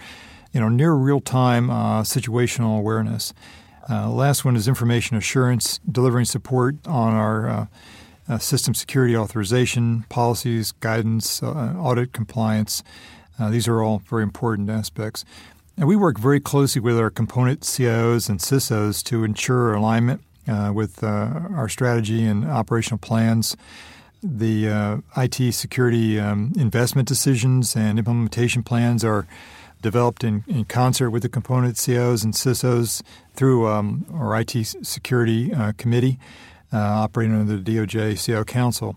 you 0.51 0.59
know 0.59 0.67
near 0.67 0.91
real 0.91 1.21
time 1.21 1.69
uh, 1.69 2.01
situational 2.01 2.77
awareness. 2.77 3.33
Uh, 3.89 4.09
last 4.09 4.43
one 4.43 4.57
is 4.57 4.67
information 4.67 5.15
assurance, 5.15 5.79
delivering 5.89 6.25
support 6.25 6.75
on 6.85 7.13
our 7.13 7.49
uh, 7.49 7.65
uh, 8.27 8.37
system 8.37 8.73
security 8.73 9.15
authorization, 9.15 10.03
policies, 10.09 10.73
guidance, 10.73 11.41
uh, 11.41 11.75
audit 11.77 12.11
compliance. 12.11 12.83
these 13.49 13.67
are 13.67 13.81
all 13.81 13.99
very 13.99 14.23
important 14.23 14.69
aspects. 14.69 15.23
And 15.77 15.87
we 15.87 15.95
work 15.95 16.19
very 16.19 16.39
closely 16.39 16.81
with 16.81 16.97
our 16.97 17.09
component 17.09 17.61
CIOs 17.61 18.29
and 18.29 18.39
CISOs 18.39 19.01
to 19.05 19.23
ensure 19.23 19.73
alignment 19.73 20.21
with 20.47 21.03
uh, 21.03 21.07
our 21.55 21.69
strategy 21.69 22.25
and 22.25 22.45
operational 22.45 22.97
plans. 22.97 23.55
The 24.21 24.69
uh, 24.69 24.97
IT 25.17 25.53
security 25.53 26.19
um, 26.19 26.53
investment 26.57 27.07
decisions 27.07 27.75
and 27.75 27.99
implementation 27.99 28.63
plans 28.63 29.03
are 29.03 29.27
developed 29.81 30.23
in, 30.23 30.45
in, 30.47 30.63
concert 30.63 31.09
with 31.09 31.23
the 31.23 31.29
component 31.29 31.75
CIOs 31.75 32.23
and 32.23 32.33
CISOs 32.33 33.01
through 33.33 33.67
um, 33.67 34.05
our 34.13 34.39
IT 34.39 34.51
security 34.81 35.53
uh, 35.53 35.73
committee 35.77 36.17
uh, 36.71 36.77
operating 36.77 37.35
under 37.35 37.57
the 37.57 37.75
DOJ 37.75 38.17
CIO 38.23 38.45
Council. 38.45 38.95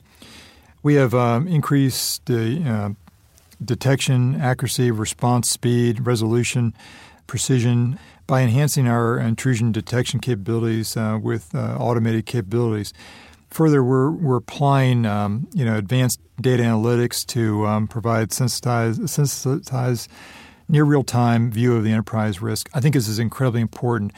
We 0.83 0.95
have 0.95 1.13
um, 1.13 1.49
increased 1.49 2.25
the 2.27 2.63
uh, 2.65 2.91
detection, 3.63 4.41
accuracy, 4.41 4.93
response 4.93 5.51
speed, 5.51 6.07
resolution, 6.07 6.73
precision 7.27 7.99
by 8.27 8.43
enhancing 8.43 8.89
our 8.89 9.19
intrusion 9.19 9.73
detection 9.73 10.21
capabilities 10.21 10.97
uh, 10.97 11.19
with 11.23 11.55
uh, 11.55 11.77
automated 11.79 12.27
capabilities. 12.27 12.93
Further, 13.51 13.83
we're, 13.83 14.11
we're 14.11 14.37
applying 14.37 15.07
um, 15.07 15.49
you 15.55 15.65
know 15.65 15.77
advanced 15.77 16.21
data 16.41 16.63
analytics 16.63 17.25
to 17.27 17.67
um, 17.67 17.87
provide 17.87 18.33
sensitized, 18.33 19.09
sensitized 19.09 20.11
near 20.69 20.85
real 20.85 21.05
time 21.05 21.51
view 21.51 21.77
of 21.77 21.85
the 21.85 21.93
enterprise 21.93 22.43
risk. 22.43 22.69
I 22.75 22.81
think 22.81 22.95
this 22.95 23.09
is 23.09 23.19
incredibly 23.19 23.61
important. 23.61 24.13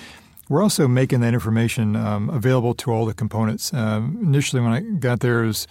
We're 0.49 0.63
also 0.63 0.89
making 0.89 1.21
that 1.21 1.35
information 1.35 1.95
um, 1.95 2.31
available 2.31 2.75
to 2.77 2.91
all 2.91 3.05
the 3.05 3.13
components. 3.13 3.73
Um, 3.75 4.19
initially, 4.23 4.63
when 4.63 4.73
I 4.73 4.81
got 4.81 5.21
there, 5.21 5.45
it 5.45 5.49
was 5.49 5.69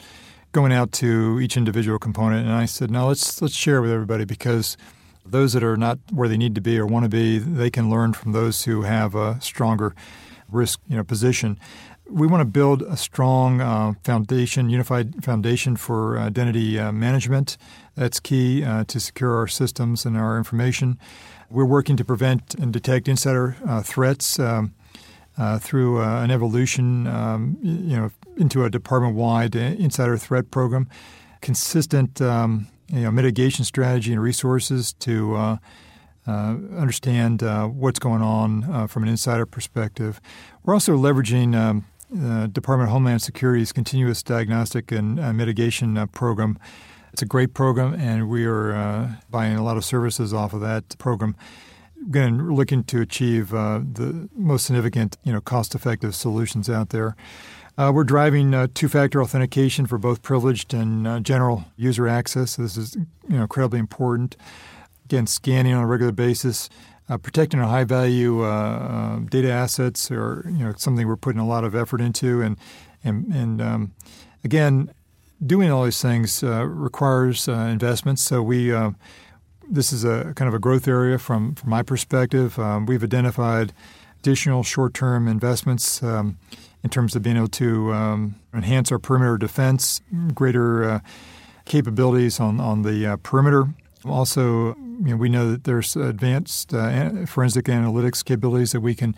going 0.51 0.71
out 0.71 0.91
to 0.91 1.39
each 1.39 1.57
individual 1.57 1.97
component, 1.97 2.45
and 2.45 2.55
I 2.55 2.65
said, 2.65 2.91
"No, 2.91 3.07
let's 3.07 3.41
let's 3.41 3.55
share 3.55 3.81
with 3.81 3.91
everybody 3.91 4.23
because 4.23 4.77
those 5.31 5.53
that 5.53 5.63
are 5.63 5.77
not 5.77 5.99
where 6.11 6.27
they 6.27 6.37
need 6.37 6.55
to 6.55 6.61
be 6.61 6.77
or 6.77 6.85
want 6.85 7.03
to 7.03 7.09
be, 7.09 7.37
they 7.37 7.69
can 7.69 7.89
learn 7.89 8.13
from 8.13 8.31
those 8.31 8.63
who 8.65 8.83
have 8.83 9.15
a 9.15 9.39
stronger 9.41 9.95
risk 10.49 10.79
you 10.87 10.95
know 10.95 11.03
position." 11.03 11.59
We 12.09 12.25
want 12.25 12.39
to 12.39 12.45
build 12.45 12.83
a 12.83 12.95
strong 12.95 13.59
uh, 13.59 13.93
foundation, 14.03 14.69
unified 14.69 15.25
foundation 15.25 15.75
for 15.75 16.17
identity 16.17 16.79
uh, 16.79 16.93
management. 16.93 17.57
That's 17.95 18.21
key 18.21 18.63
uh, 18.63 18.85
to 18.85 18.99
secure 18.99 19.35
our 19.35 19.47
systems 19.47 20.05
and 20.05 20.15
our 20.15 20.37
information. 20.37 20.97
We're 21.49 21.65
working 21.65 21.97
to 21.97 22.05
prevent 22.05 22.55
and 22.55 22.71
detect 22.71 23.09
insider 23.09 23.57
uh, 23.67 23.81
threats. 23.81 24.39
Um, 24.39 24.73
uh, 25.37 25.59
through 25.59 26.01
uh, 26.01 26.23
an 26.23 26.31
evolution, 26.31 27.05
um, 27.05 27.57
you 27.61 27.95
know, 27.95 28.09
into 28.37 28.63
a 28.63 28.69
department-wide 28.69 29.55
insider 29.55 30.17
threat 30.17 30.49
program, 30.49 30.89
consistent 31.41 32.19
um, 32.21 32.67
you 32.89 33.01
know, 33.01 33.11
mitigation 33.11 33.65
strategy 33.65 34.11
and 34.11 34.21
resources 34.21 34.93
to 34.93 35.35
uh, 35.35 35.57
uh, 36.27 36.55
understand 36.77 37.43
uh, 37.43 37.67
what's 37.67 37.99
going 37.99 38.21
on 38.21 38.63
uh, 38.65 38.87
from 38.87 39.03
an 39.03 39.09
insider 39.09 39.45
perspective. 39.45 40.19
We're 40.63 40.73
also 40.73 40.97
leveraging 40.97 41.55
um, 41.55 41.85
Department 42.51 42.89
of 42.89 42.93
Homeland 42.93 43.21
Security's 43.21 43.71
continuous 43.71 44.23
diagnostic 44.23 44.91
and 44.91 45.15
mitigation 45.35 46.07
program. 46.09 46.57
It's 47.13 47.21
a 47.21 47.25
great 47.25 47.53
program, 47.53 47.93
and 47.95 48.29
we 48.29 48.45
are 48.45 49.17
buying 49.29 49.57
a 49.57 49.63
lot 49.63 49.77
of 49.77 49.83
services 49.83 50.33
off 50.33 50.53
of 50.53 50.61
that 50.61 50.97
program 50.97 51.35
again 52.05 52.51
looking 52.51 52.83
to 52.85 53.01
achieve 53.01 53.53
uh, 53.53 53.79
the 53.79 54.29
most 54.35 54.65
significant, 54.65 55.17
you 55.23 55.33
know, 55.33 55.41
cost-effective 55.41 56.15
solutions 56.15 56.69
out 56.69 56.89
there. 56.89 57.15
Uh, 57.77 57.91
we're 57.93 58.03
driving 58.03 58.55
uh, 58.55 58.65
two-factor 58.73 59.21
authentication 59.21 59.85
for 59.85 59.99
both 59.99 60.23
privileged 60.23 60.73
and 60.73 61.07
uh, 61.07 61.19
general 61.19 61.65
user 61.75 62.07
access. 62.07 62.55
This 62.55 62.75
is 62.75 62.95
you 62.95 63.35
know 63.35 63.43
incredibly 63.43 63.77
important. 63.77 64.35
Again, 65.05 65.27
scanning 65.27 65.73
on 65.73 65.83
a 65.83 65.87
regular 65.87 66.11
basis, 66.11 66.69
uh, 67.07 67.17
protecting 67.19 67.59
our 67.59 67.67
high-value 67.67 68.41
uh, 68.41 69.19
data 69.29 69.51
assets, 69.51 70.09
or 70.09 70.43
you 70.47 70.65
know 70.65 70.73
something 70.75 71.07
we're 71.07 71.17
putting 71.17 71.39
a 71.39 71.47
lot 71.47 71.63
of 71.63 71.75
effort 71.75 72.01
into, 72.01 72.41
and 72.41 72.57
and 73.03 73.31
and 73.31 73.61
um, 73.61 73.91
again, 74.43 74.91
doing 75.45 75.69
all 75.69 75.85
these 75.85 76.01
things 76.01 76.41
requires 76.43 77.47
investments. 77.47 78.23
So 78.23 78.41
we 78.41 78.71
this 79.69 79.91
is 79.93 80.03
a 80.03 80.33
kind 80.35 80.47
of 80.47 80.53
a 80.53 80.59
growth 80.59 80.87
area 80.87 81.19
from, 81.19 81.53
from 81.53 81.69
my 81.69 81.83
perspective. 81.83 82.57
Um, 82.57 82.85
we've 82.85 83.03
identified 83.03 83.73
additional 84.19 84.63
short 84.63 84.93
term 84.93 85.27
investments 85.27 86.01
um, 86.01 86.37
in 86.83 86.89
terms 86.89 87.15
of 87.15 87.23
being 87.23 87.37
able 87.37 87.47
to 87.47 87.93
um, 87.93 88.35
enhance 88.53 88.91
our 88.91 88.99
perimeter 88.99 89.37
defense, 89.37 90.01
greater 90.33 90.83
uh, 90.83 90.99
capabilities 91.65 92.39
on, 92.39 92.59
on 92.59 92.83
the 92.83 93.05
uh, 93.05 93.17
perimeter. 93.17 93.73
Also, 94.05 94.75
you 94.75 95.11
know, 95.11 95.17
we 95.17 95.29
know 95.29 95.51
that 95.51 95.63
there's 95.65 95.95
advanced 95.95 96.73
uh, 96.73 97.25
forensic 97.25 97.65
analytics 97.65 98.23
capabilities 98.23 98.71
that 98.71 98.81
we 98.81 98.95
can 98.95 99.15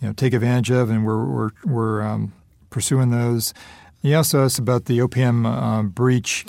you 0.00 0.08
know, 0.08 0.12
take 0.12 0.32
advantage 0.32 0.70
of, 0.70 0.90
and 0.90 1.04
we're, 1.04 1.24
we're, 1.24 1.50
we're 1.64 2.02
um, 2.02 2.32
pursuing 2.70 3.10
those. 3.10 3.54
You 4.00 4.16
also 4.16 4.44
asked 4.44 4.58
about 4.58 4.86
the 4.86 4.98
OPM 4.98 5.46
uh, 5.46 5.82
breach. 5.84 6.44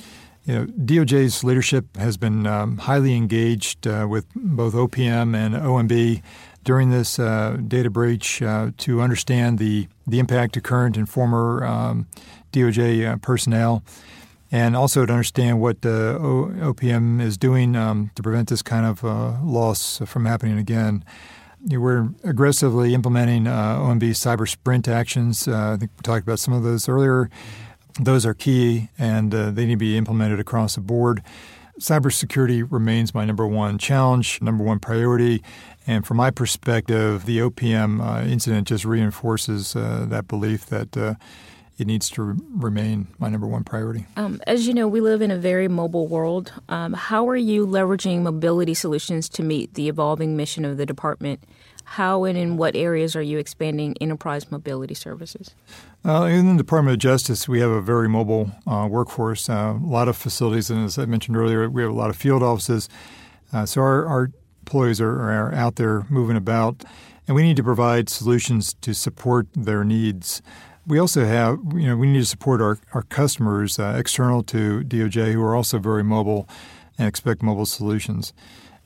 You 0.45 0.55
know, 0.55 0.65
DOJ's 0.65 1.43
leadership 1.43 1.95
has 1.97 2.17
been 2.17 2.47
um, 2.47 2.77
highly 2.77 3.15
engaged 3.15 3.85
uh, 3.87 4.07
with 4.09 4.25
both 4.35 4.73
OPM 4.73 5.35
and 5.35 5.53
OMB 5.55 6.21
during 6.63 6.89
this 6.89 7.19
uh, 7.19 7.57
data 7.67 7.89
breach 7.89 8.41
uh, 8.41 8.71
to 8.77 9.01
understand 9.01 9.59
the, 9.59 9.87
the 10.07 10.19
impact 10.19 10.53
to 10.53 10.61
current 10.61 10.97
and 10.97 11.07
former 11.07 11.63
um, 11.65 12.07
DOJ 12.51 13.07
uh, 13.07 13.17
personnel, 13.17 13.83
and 14.51 14.75
also 14.75 15.05
to 15.05 15.11
understand 15.11 15.59
what 15.59 15.77
uh, 15.85 16.17
OPM 16.19 17.21
is 17.21 17.37
doing 17.37 17.75
um, 17.75 18.11
to 18.15 18.23
prevent 18.23 18.49
this 18.49 18.61
kind 18.61 18.85
of 18.85 19.03
uh, 19.03 19.41
loss 19.43 19.99
from 20.05 20.25
happening 20.25 20.57
again. 20.57 21.03
We're 21.65 22.09
aggressively 22.23 22.93
implementing 22.93 23.45
OMB 23.45 24.01
cyber 24.11 24.47
sprint 24.49 24.87
actions. 24.87 25.47
I 25.47 25.77
think 25.77 25.91
we 25.97 26.01
talked 26.01 26.23
about 26.23 26.39
some 26.39 26.53
of 26.53 26.63
those 26.63 26.89
earlier. 26.89 27.29
Those 27.99 28.25
are 28.25 28.33
key 28.33 28.89
and 28.97 29.33
uh, 29.33 29.51
they 29.51 29.65
need 29.65 29.73
to 29.73 29.77
be 29.77 29.97
implemented 29.97 30.39
across 30.39 30.75
the 30.75 30.81
board. 30.81 31.21
Cybersecurity 31.79 32.65
remains 32.69 33.13
my 33.13 33.25
number 33.25 33.47
one 33.47 33.77
challenge, 33.77 34.41
number 34.41 34.63
one 34.63 34.79
priority. 34.79 35.43
And 35.85 36.05
from 36.05 36.17
my 36.17 36.31
perspective, 36.31 37.25
the 37.25 37.39
OPM 37.39 38.01
uh, 38.01 38.25
incident 38.25 38.67
just 38.67 38.85
reinforces 38.85 39.75
uh, 39.75 40.05
that 40.09 40.27
belief 40.27 40.65
that 40.67 40.95
uh, 40.95 41.15
it 41.77 41.87
needs 41.87 42.09
to 42.11 42.23
re- 42.23 42.39
remain 42.55 43.07
my 43.19 43.29
number 43.29 43.47
one 43.47 43.63
priority. 43.63 44.05
Um, 44.15 44.41
as 44.47 44.67
you 44.67 44.73
know, 44.73 44.87
we 44.87 45.01
live 45.01 45.21
in 45.21 45.31
a 45.31 45.37
very 45.37 45.67
mobile 45.67 46.07
world. 46.07 46.53
Um, 46.69 46.93
how 46.93 47.27
are 47.27 47.35
you 47.35 47.65
leveraging 47.65 48.21
mobility 48.21 48.73
solutions 48.73 49.27
to 49.29 49.43
meet 49.43 49.73
the 49.73 49.89
evolving 49.89 50.37
mission 50.37 50.65
of 50.65 50.77
the 50.77 50.85
department? 50.85 51.43
How 51.85 52.23
and 52.23 52.37
in 52.37 52.55
what 52.57 52.75
areas 52.75 53.15
are 53.15 53.21
you 53.21 53.37
expanding 53.37 53.95
enterprise 53.99 54.49
mobility 54.49 54.93
services? 54.93 55.53
Uh, 56.05 56.23
in 56.23 56.47
the 56.47 56.63
Department 56.63 56.93
of 56.93 56.99
Justice, 56.99 57.47
we 57.47 57.59
have 57.59 57.71
a 57.71 57.81
very 57.81 58.07
mobile 58.07 58.51
uh, 58.65 58.87
workforce, 58.89 59.49
uh, 59.49 59.77
a 59.77 59.85
lot 59.85 60.07
of 60.07 60.15
facilities, 60.15 60.69
and 60.69 60.85
as 60.85 60.97
I 60.97 61.05
mentioned 61.05 61.35
earlier, 61.35 61.69
we 61.69 61.81
have 61.81 61.91
a 61.91 61.95
lot 61.95 62.09
of 62.09 62.15
field 62.15 62.41
offices. 62.41 62.87
Uh, 63.51 63.65
so 63.65 63.81
our, 63.81 64.05
our 64.07 64.31
employees 64.63 65.01
are, 65.01 65.11
are, 65.11 65.53
out 65.53 65.75
there 65.75 66.05
moving 66.09 66.37
about, 66.37 66.85
and 67.27 67.35
we 67.35 67.43
need 67.43 67.57
to 67.57 67.63
provide 67.63 68.07
solutions 68.07 68.73
to 68.79 68.93
support 68.93 69.45
their 69.53 69.83
needs. 69.83 70.41
We 70.87 70.99
also 70.99 71.25
have, 71.25 71.59
you 71.75 71.87
know, 71.87 71.97
we 71.97 72.07
need 72.07 72.19
to 72.19 72.25
support 72.25 72.61
our, 72.61 72.79
our 72.93 73.03
customers 73.03 73.77
uh, 73.77 73.95
external 73.97 74.41
to 74.43 74.81
DOJ 74.81 75.33
who 75.33 75.43
are 75.43 75.53
also 75.53 75.79
very 75.79 76.03
mobile 76.03 76.47
and 76.97 77.07
expect 77.07 77.43
mobile 77.43 77.65
solutions. 77.65 78.33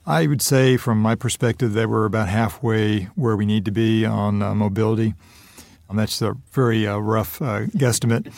I 0.07 0.25
would 0.25 0.41
say, 0.41 0.78
from 0.78 0.99
my 0.99 1.13
perspective, 1.13 1.73
that 1.73 1.89
we're 1.89 2.05
about 2.05 2.28
halfway 2.28 3.03
where 3.15 3.36
we 3.36 3.45
need 3.45 3.65
to 3.65 3.71
be 3.71 4.03
on 4.05 4.41
uh, 4.41 4.55
mobility. 4.55 5.13
Um, 5.89 5.97
that's 5.97 6.21
a 6.21 6.36
very 6.51 6.88
uh, 6.88 6.97
rough 6.97 7.39
uh, 7.39 7.65
guesstimate. 7.78 8.34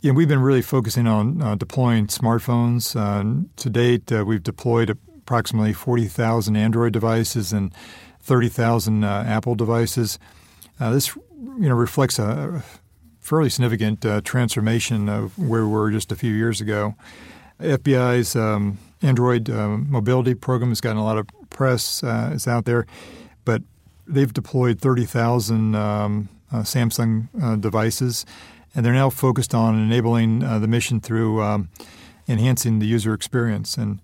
Yeah, 0.00 0.12
we've 0.12 0.28
been 0.28 0.40
really 0.40 0.62
focusing 0.62 1.06
on 1.06 1.40
uh, 1.40 1.54
deploying 1.54 2.08
smartphones. 2.08 2.96
Uh, 2.96 3.46
to 3.56 3.70
date, 3.70 4.10
we've 4.10 4.42
deployed 4.42 4.98
approximately 5.30 5.72
40,000 5.72 6.56
Android 6.56 6.92
devices 6.92 7.52
and 7.52 7.72
30,000 8.20 9.04
uh, 9.04 9.24
Apple 9.28 9.54
devices. 9.54 10.18
this 10.80 11.14
you 11.14 11.68
know, 11.68 11.76
reflects 11.76 12.18
a 12.18 12.64
fairly 13.20 13.48
significant 13.48 14.04
transformation 14.24 15.08
of 15.08 15.38
where 15.38 15.64
we 15.64 15.70
were 15.70 15.92
just 15.92 16.10
a 16.10 16.16
few 16.16 16.34
years 16.34 16.60
ago. 16.60 16.96
FBI's 17.60 18.34
um, 18.34 18.78
Android 19.02 19.48
mobility 19.48 20.34
program 20.34 20.72
has 20.72 20.80
gotten 20.80 20.98
a 20.98 21.04
lot 21.04 21.16
of 21.16 21.28
press. 21.48 22.02
it's 22.02 22.48
out 22.48 22.64
there, 22.64 22.84
but 23.44 23.62
they've 24.08 24.34
deployed 24.34 24.80
30,000 24.80 25.76
um, 25.76 26.28
uh, 26.50 26.62
Samsung 26.62 27.28
uh, 27.40 27.54
devices, 27.54 28.26
and 28.74 28.84
they're 28.84 28.92
now 28.92 29.10
focused 29.10 29.54
on 29.54 29.78
enabling 29.78 30.42
uh, 30.42 30.58
the 30.58 30.66
mission 30.66 30.98
through 31.00 31.40
um, 31.40 31.68
enhancing 32.26 32.80
the 32.80 32.86
user 32.86 33.14
experience. 33.14 33.76
And 33.76 34.00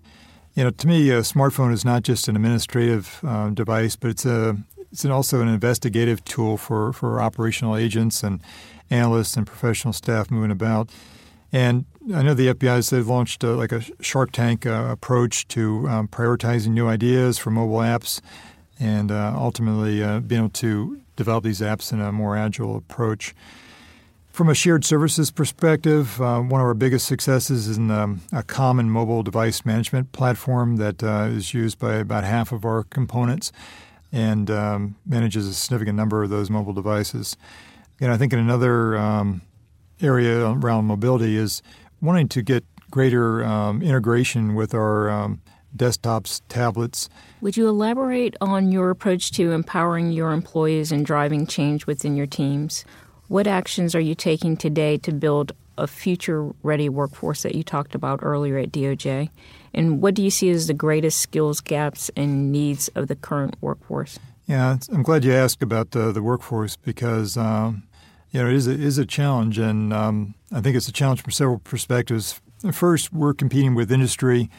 you 0.57 0.63
know, 0.63 0.71
to 0.71 0.87
me, 0.87 1.11
a 1.11 1.19
smartphone 1.19 1.71
is 1.71 1.85
not 1.85 2.01
just 2.01 2.27
an 2.27 2.35
administrative 2.35 3.19
device, 3.53 3.95
but 3.95 4.09
it's 4.09 4.25
a 4.25 4.57
it's 4.91 5.05
an 5.05 5.11
also 5.11 5.41
an 5.41 5.47
investigative 5.47 6.25
tool 6.25 6.57
for, 6.57 6.91
for 6.93 7.21
operational 7.21 7.75
agents 7.75 8.23
and 8.23 8.41
analysts 8.89 9.37
and 9.37 9.45
professional 9.45 9.93
staff 9.93 10.31
moving 10.31 10.49
about. 10.49 10.89
And 11.51 11.85
I 12.15 12.23
know 12.23 12.33
the 12.33 12.47
FBI 12.47 12.75
has 12.75 12.89
they've 12.89 13.07
launched 13.07 13.43
like 13.43 13.71
a 13.71 13.83
Shark 14.01 14.31
Tank 14.31 14.65
uh, 14.65 14.87
approach 14.89 15.47
to 15.49 15.87
um, 15.87 16.07
prioritizing 16.07 16.69
new 16.69 16.87
ideas 16.87 17.37
for 17.37 17.51
mobile 17.51 17.77
apps 17.77 18.19
and 18.79 19.11
uh, 19.11 19.33
ultimately 19.35 20.01
uh, 20.01 20.21
being 20.21 20.41
able 20.41 20.49
to 20.49 20.99
develop 21.15 21.43
these 21.43 21.61
apps 21.61 21.93
in 21.93 22.01
a 22.01 22.11
more 22.11 22.35
agile 22.35 22.77
approach. 22.77 23.35
From 24.37 24.49
a 24.49 24.53
shared 24.53 24.85
services 24.85 25.31
perspective, 25.31 26.21
uh, 26.21 26.39
one 26.41 26.61
of 26.61 26.67
our 26.67 26.75
biggest 26.75 27.07
successes 27.07 27.67
is 27.67 27.75
in 27.79 27.89
um, 27.89 28.21
a 28.31 28.43
common 28.43 28.87
mobile 28.87 29.23
device 29.23 29.65
management 29.65 30.11
platform 30.11 30.75
that 30.75 31.01
uh, 31.01 31.23
is 31.31 31.55
used 31.55 31.79
by 31.79 31.95
about 31.95 32.23
half 32.23 32.51
of 32.51 32.63
our 32.63 32.83
components 32.83 33.51
and 34.11 34.51
um, 34.51 34.95
manages 35.07 35.47
a 35.47 35.55
significant 35.55 35.97
number 35.97 36.21
of 36.21 36.29
those 36.29 36.51
mobile 36.51 36.73
devices. 36.73 37.35
And 37.99 38.11
I 38.11 38.17
think 38.17 38.31
in 38.31 38.37
another 38.37 38.95
um, 38.95 39.41
area 40.03 40.45
around 40.45 40.85
mobility 40.85 41.35
is 41.35 41.63
wanting 41.99 42.27
to 42.27 42.43
get 42.43 42.63
greater 42.91 43.43
um, 43.43 43.81
integration 43.81 44.53
with 44.53 44.75
our 44.75 45.09
um, 45.09 45.41
desktops, 45.75 46.41
tablets. 46.47 47.09
Would 47.41 47.57
you 47.57 47.67
elaborate 47.67 48.35
on 48.39 48.71
your 48.71 48.91
approach 48.91 49.31
to 49.31 49.51
empowering 49.51 50.11
your 50.11 50.31
employees 50.31 50.91
and 50.91 51.03
driving 51.03 51.47
change 51.47 51.87
within 51.87 52.15
your 52.15 52.27
teams? 52.27 52.85
What 53.27 53.45
actions 53.45 53.93
are 53.93 53.99
you 53.99 54.15
taking 54.15 54.55
today 54.55 54.97
to 54.99 55.11
build 55.11 55.51
a 55.77 55.85
future 55.85 56.49
ready 56.63 56.87
workforce 56.87 57.43
that 57.43 57.55
you 57.55 57.63
talked 57.63 57.93
about 57.93 58.19
earlier 58.23 58.57
at 58.57 58.71
DOJ? 58.71 59.29
And 59.73 60.01
what 60.01 60.13
do 60.13 60.23
you 60.23 60.29
see 60.29 60.49
as 60.49 60.67
the 60.67 60.73
greatest 60.73 61.19
skills 61.19 61.59
gaps 61.59 62.09
and 62.15 62.51
needs 62.53 62.87
of 62.95 63.09
the 63.09 63.15
current 63.15 63.57
workforce? 63.59 64.17
Yeah, 64.45 64.77
I'm 64.93 65.03
glad 65.03 65.25
you 65.25 65.33
asked 65.33 65.61
about 65.61 65.91
the, 65.91 66.13
the 66.13 66.23
workforce 66.23 66.77
because 66.77 67.35
um, 67.35 67.83
you 68.31 68.41
know 68.41 68.47
it 68.47 68.55
is 68.55 68.65
a, 68.65 68.71
is 68.71 68.97
a 68.97 69.05
challenge, 69.05 69.59
and 69.59 69.91
um, 69.91 70.35
I 70.53 70.61
think 70.61 70.77
it's 70.77 70.87
a 70.87 70.93
challenge 70.93 71.21
from 71.21 71.31
several 71.31 71.59
perspectives. 71.59 72.39
First, 72.71 73.11
we're 73.11 73.33
competing 73.33 73.75
with 73.75 73.91
industry 73.91 74.49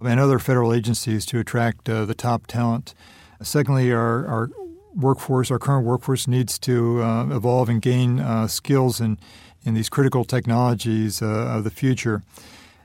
and 0.00 0.18
other 0.18 0.40
federal 0.40 0.74
agencies 0.74 1.24
to 1.26 1.38
attract 1.38 1.88
uh, 1.88 2.04
the 2.04 2.14
top 2.14 2.48
talent. 2.48 2.92
Secondly, 3.40 3.92
our, 3.92 4.26
our 4.26 4.50
workforce, 4.96 5.50
our 5.50 5.58
current 5.58 5.86
workforce, 5.86 6.26
needs 6.26 6.58
to 6.60 7.02
uh, 7.02 7.26
evolve 7.26 7.68
and 7.68 7.82
gain 7.82 8.20
uh, 8.20 8.48
skills 8.48 9.00
in, 9.00 9.18
in 9.64 9.74
these 9.74 9.88
critical 9.88 10.24
technologies 10.24 11.22
uh, 11.22 11.26
of 11.26 11.64
the 11.64 11.70
future. 11.70 12.22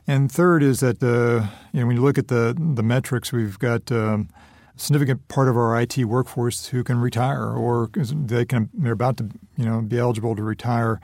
And 0.08 0.32
third 0.32 0.64
is 0.64 0.80
that 0.80 1.02
uh, 1.02 1.48
you 1.72 1.80
know 1.80 1.88
when 1.88 1.96
you 1.96 2.02
look 2.02 2.18
at 2.18 2.28
the 2.28 2.56
the 2.58 2.84
metrics, 2.84 3.32
we've 3.32 3.58
got 3.60 3.92
um, 3.92 4.30
a 4.76 4.80
significant 4.80 5.28
part 5.28 5.48
of 5.48 5.56
our 5.56 5.80
IT 5.80 6.06
workforce 6.06 6.68
who 6.68 6.84
can 6.84 7.00
retire 7.00 7.54
or 7.54 7.90
they 7.94 8.46
can 8.46 8.70
they're 8.74 8.94
about 8.94 9.18
to 9.18 9.30
you 9.58 9.66
know 9.66 9.82
be 9.82 10.00
eligible 10.00 10.36
to 10.36 10.44
retire, 10.44 11.00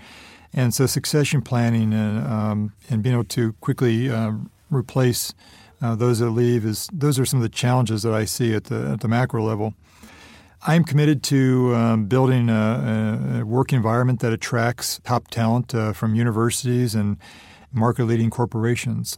and 0.51 0.73
so 0.73 0.85
succession 0.87 1.41
planning 1.41 1.93
and 1.93 2.25
um, 2.27 2.73
and 2.89 3.03
being 3.03 3.13
able 3.13 3.23
to 3.25 3.53
quickly 3.61 4.09
uh, 4.09 4.31
replace 4.69 5.33
uh, 5.81 5.95
those 5.95 6.19
that 6.19 6.31
leave 6.31 6.65
is 6.65 6.89
those 6.91 7.19
are 7.19 7.25
some 7.25 7.39
of 7.39 7.43
the 7.43 7.49
challenges 7.49 8.01
that 8.03 8.13
I 8.13 8.25
see 8.25 8.53
at 8.55 8.65
the 8.65 8.89
at 8.91 9.01
the 9.01 9.07
macro 9.07 9.43
level. 9.43 9.73
I'm 10.65 10.83
committed 10.83 11.23
to 11.23 11.75
um, 11.75 12.05
building 12.05 12.49
a, 12.49 13.39
a, 13.41 13.45
work 13.45 13.71
environment 13.71 14.21
that 14.21 14.33
attracts 14.33 14.99
top 15.03 15.27
talent 15.27 15.75
uh, 15.75 15.93
from 15.93 16.15
universities 16.15 16.95
and 16.95 17.17
market 17.71 18.05
leading 18.05 18.29
corporations. 18.29 19.17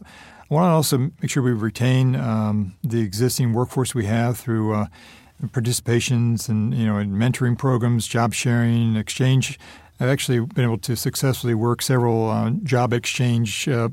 I 0.50 0.54
want 0.54 0.66
to 0.66 0.74
also 0.74 0.98
make 0.98 1.30
sure 1.30 1.42
we 1.42 1.52
retain 1.52 2.16
um, 2.16 2.74
the 2.82 3.00
existing 3.00 3.52
workforce 3.52 3.94
we 3.94 4.04
have 4.06 4.36
through 4.36 4.74
uh, 4.74 4.86
participations 5.46 6.48
and 6.48 6.74
you 6.74 6.86
know 6.86 6.98
in 6.98 7.12
mentoring 7.12 7.56
programs, 7.56 8.06
job 8.06 8.34
sharing, 8.34 8.96
exchange. 8.96 9.58
I've 9.98 10.08
actually 10.08 10.40
been 10.40 10.64
able 10.64 10.78
to 10.78 10.96
successfully 10.96 11.54
work 11.54 11.82
several 11.82 12.30
uh, 12.30 12.50
job 12.62 12.92
exchange 12.92 13.68
uh, 13.68 13.90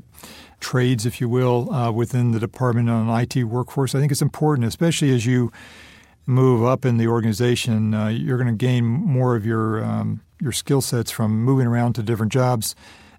trades, 0.58 1.06
if 1.06 1.20
you 1.20 1.28
will, 1.28 1.72
uh, 1.72 1.92
within 1.92 2.32
the 2.32 2.40
department 2.40 2.88
on 2.90 3.08
IT 3.20 3.44
workforce. 3.44 3.94
I 3.94 4.00
think 4.00 4.10
it's 4.10 4.22
important, 4.22 4.66
especially 4.66 5.14
as 5.14 5.26
you 5.26 5.52
move 6.28 6.62
up 6.62 6.84
in 6.84 6.98
the 6.98 7.08
organization, 7.08 7.94
uh, 7.94 8.08
you're 8.08 8.36
going 8.36 8.46
to 8.46 8.66
gain 8.66 8.84
more 8.84 9.34
of 9.34 9.46
your 9.46 9.82
um, 9.82 10.20
your 10.40 10.52
skill 10.52 10.80
sets 10.80 11.10
from 11.10 11.42
moving 11.42 11.66
around 11.66 11.94
to 11.94 12.02
different 12.02 12.30
jobs 12.30 12.76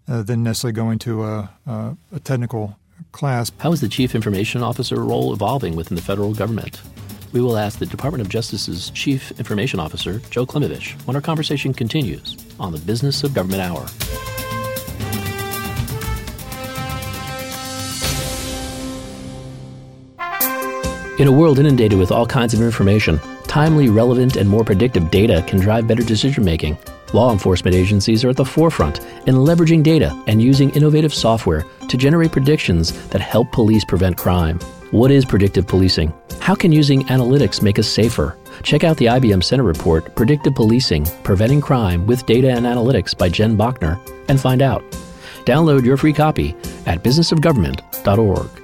uh, 0.08 0.24
than 0.24 0.44
necessarily 0.44 0.74
going 0.74 1.00
to 1.00 1.24
a, 1.26 1.50
a, 1.66 1.98
a 2.14 2.20
technical 2.20 2.78
class. 3.12 3.52
How 3.58 3.74
is 3.74 3.82
the 3.82 3.90
Chief 3.90 4.16
Information 4.16 4.64
Officer 4.64 5.04
role 5.04 5.34
evolving 5.34 5.76
within 5.76 5.96
the 5.96 6.02
federal 6.02 6.34
government? 6.34 6.82
We 7.34 7.42
will 7.42 7.58
ask 7.58 7.80
the 7.80 7.86
Department 7.86 8.22
of 8.22 8.30
Justice's 8.30 8.90
Chief 8.92 9.32
Information 9.38 9.80
Officer, 9.80 10.20
Joe 10.30 10.46
Klimavicz, 10.46 10.94
when 11.06 11.16
our 11.16 11.22
conversation 11.22 11.74
continues 11.74 12.38
on 12.60 12.72
the 12.72 12.80
Business 12.80 13.24
of 13.24 13.34
Government 13.34 13.62
Hour. 13.62 14.39
In 21.20 21.28
a 21.28 21.32
world 21.34 21.60
inundated 21.60 22.00
with 22.00 22.14
all 22.14 22.26
kinds 22.26 22.54
of 22.54 22.62
information, 22.62 23.20
timely, 23.44 23.90
relevant, 23.90 24.38
and 24.38 24.48
more 24.48 24.64
predictive 24.64 25.12
data 25.12 25.44
can 25.46 25.60
drive 25.60 25.86
better 25.86 26.02
decision 26.02 26.46
making. 26.46 26.78
Law 27.12 27.34
enforcement 27.34 27.76
agencies 27.76 28.24
are 28.24 28.30
at 28.30 28.38
the 28.38 28.46
forefront 28.46 29.00
in 29.28 29.36
leveraging 29.36 29.84
data 29.84 30.18
and 30.28 30.42
using 30.42 30.70
innovative 30.70 31.14
software 31.14 31.66
to 31.90 31.98
generate 31.98 32.32
predictions 32.32 32.94
that 33.10 33.20
help 33.20 33.52
police 33.52 33.84
prevent 33.84 34.16
crime. 34.16 34.60
What 34.92 35.12
is 35.12 35.26
predictive 35.26 35.68
policing? 35.68 36.14
How 36.40 36.56
can 36.56 36.72
using 36.72 37.04
analytics 37.08 37.62
make 37.62 37.80
us 37.80 37.88
safer? 37.90 38.38
Check 38.64 38.86
out 38.86 38.96
the 38.96 39.08
IBM 39.08 39.44
Center 39.44 39.64
report, 39.64 40.16
Predictive 40.16 40.56
Policing 40.56 41.06
Preventing 41.24 41.60
Crime 41.60 42.08
with 42.08 42.26
Data 42.28 42.50
and 42.50 42.66
Analytics 42.66 43.18
by 43.18 43.28
Jen 43.28 43.58
Bachner, 43.58 44.00
and 44.30 44.40
find 44.40 44.62
out. 44.62 44.84
Download 45.44 45.84
your 45.84 45.98
free 45.98 46.14
copy 46.14 46.56
at 46.86 47.04
businessofgovernment.org. 47.04 48.59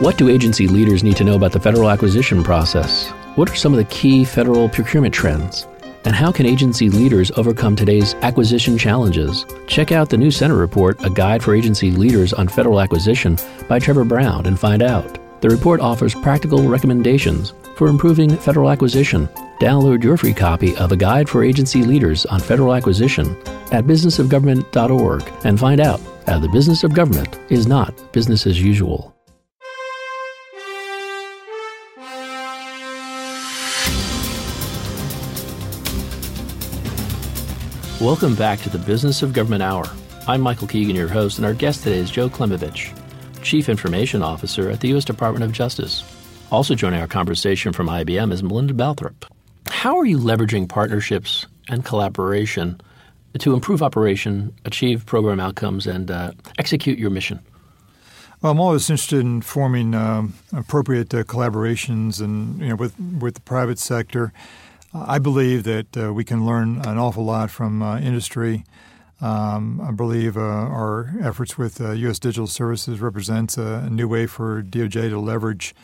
What 0.00 0.18
do 0.18 0.28
agency 0.28 0.66
leaders 0.66 1.04
need 1.04 1.16
to 1.18 1.24
know 1.24 1.36
about 1.36 1.52
the 1.52 1.60
federal 1.60 1.88
acquisition 1.88 2.42
process? 2.42 3.10
What 3.36 3.48
are 3.48 3.54
some 3.54 3.72
of 3.72 3.78
the 3.78 3.84
key 3.84 4.24
federal 4.24 4.68
procurement 4.68 5.14
trends? 5.14 5.68
And 6.04 6.16
how 6.16 6.32
can 6.32 6.46
agency 6.46 6.90
leaders 6.90 7.30
overcome 7.36 7.76
today's 7.76 8.14
acquisition 8.14 8.76
challenges? 8.76 9.46
Check 9.68 9.92
out 9.92 10.10
the 10.10 10.16
new 10.16 10.32
Center 10.32 10.56
Report, 10.56 11.00
A 11.04 11.10
Guide 11.10 11.44
for 11.44 11.54
Agency 11.54 11.92
Leaders 11.92 12.32
on 12.32 12.48
Federal 12.48 12.80
Acquisition 12.80 13.38
by 13.68 13.78
Trevor 13.78 14.04
Brown 14.04 14.46
and 14.46 14.58
find 14.58 14.82
out. 14.82 15.18
The 15.40 15.48
report 15.48 15.80
offers 15.80 16.12
practical 16.12 16.66
recommendations 16.66 17.52
for 17.76 17.86
improving 17.86 18.36
federal 18.36 18.70
acquisition. 18.70 19.28
Download 19.60 20.02
your 20.02 20.16
free 20.16 20.34
copy 20.34 20.76
of 20.76 20.90
A 20.90 20.96
Guide 20.96 21.28
for 21.28 21.44
Agency 21.44 21.84
Leaders 21.84 22.26
on 22.26 22.40
Federal 22.40 22.74
Acquisition 22.74 23.36
at 23.70 23.84
businessofgovernment.org 23.84 25.22
and 25.44 25.60
find 25.60 25.80
out 25.80 26.00
how 26.26 26.40
the 26.40 26.48
business 26.48 26.82
of 26.82 26.94
government 26.94 27.38
is 27.48 27.68
not 27.68 28.12
business 28.12 28.44
as 28.44 28.60
usual. 28.60 29.13
Welcome 38.04 38.34
back 38.34 38.60
to 38.60 38.68
the 38.68 38.76
Business 38.76 39.22
of 39.22 39.32
Government 39.32 39.62
Hour. 39.62 39.86
I'm 40.28 40.42
Michael 40.42 40.68
Keegan, 40.68 40.94
your 40.94 41.08
host, 41.08 41.38
and 41.38 41.46
our 41.46 41.54
guest 41.54 41.82
today 41.82 41.96
is 41.96 42.10
Joe 42.10 42.28
Klimavicz, 42.28 42.92
Chief 43.42 43.66
Information 43.66 44.22
Officer 44.22 44.68
at 44.68 44.80
the 44.80 44.88
U.S. 44.88 45.06
Department 45.06 45.42
of 45.42 45.52
Justice. 45.52 46.04
Also 46.52 46.74
joining 46.74 47.00
our 47.00 47.06
conversation 47.06 47.72
from 47.72 47.88
IBM 47.88 48.30
is 48.30 48.42
Melinda 48.42 48.74
Balthrop. 48.74 49.24
How 49.68 49.96
are 49.96 50.04
you 50.04 50.18
leveraging 50.18 50.68
partnerships 50.68 51.46
and 51.70 51.82
collaboration 51.82 52.78
to 53.38 53.54
improve 53.54 53.82
operation, 53.82 54.54
achieve 54.66 55.06
program 55.06 55.40
outcomes, 55.40 55.86
and 55.86 56.10
uh, 56.10 56.32
execute 56.58 56.98
your 56.98 57.08
mission? 57.08 57.40
Well, 58.42 58.52
I'm 58.52 58.60
always 58.60 58.90
interested 58.90 59.20
in 59.20 59.40
forming 59.40 59.94
um, 59.94 60.34
appropriate 60.52 61.14
uh, 61.14 61.24
collaborations 61.24 62.20
and 62.20 62.60
you 62.60 62.68
know 62.68 62.76
with 62.76 63.00
with 63.00 63.36
the 63.36 63.40
private 63.40 63.78
sector. 63.78 64.34
I 64.94 65.18
believe 65.18 65.64
that 65.64 65.96
uh, 65.96 66.12
we 66.12 66.22
can 66.22 66.46
learn 66.46 66.80
an 66.86 66.98
awful 66.98 67.24
lot 67.24 67.50
from 67.50 67.82
uh, 67.82 67.98
industry. 67.98 68.64
Um, 69.20 69.80
I 69.80 69.90
believe 69.90 70.36
uh, 70.36 70.40
our 70.40 71.12
efforts 71.20 71.58
with 71.58 71.80
U.S. 71.80 72.18
Uh, 72.18 72.20
Digital 72.20 72.46
Services 72.46 73.00
represents 73.00 73.58
a, 73.58 73.88
new 73.90 74.06
way 74.06 74.26
for 74.26 74.62
DOJ 74.62 75.08
to 75.08 75.18
leverage 75.18 75.74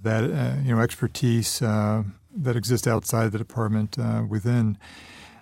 that 0.00 0.22
uh, 0.22 0.54
you 0.62 0.74
know 0.74 0.80
expertise 0.80 1.60
uh, 1.60 2.04
that 2.36 2.54
exists 2.54 2.86
outside 2.86 3.32
the 3.32 3.38
department 3.38 3.98
within. 4.28 4.78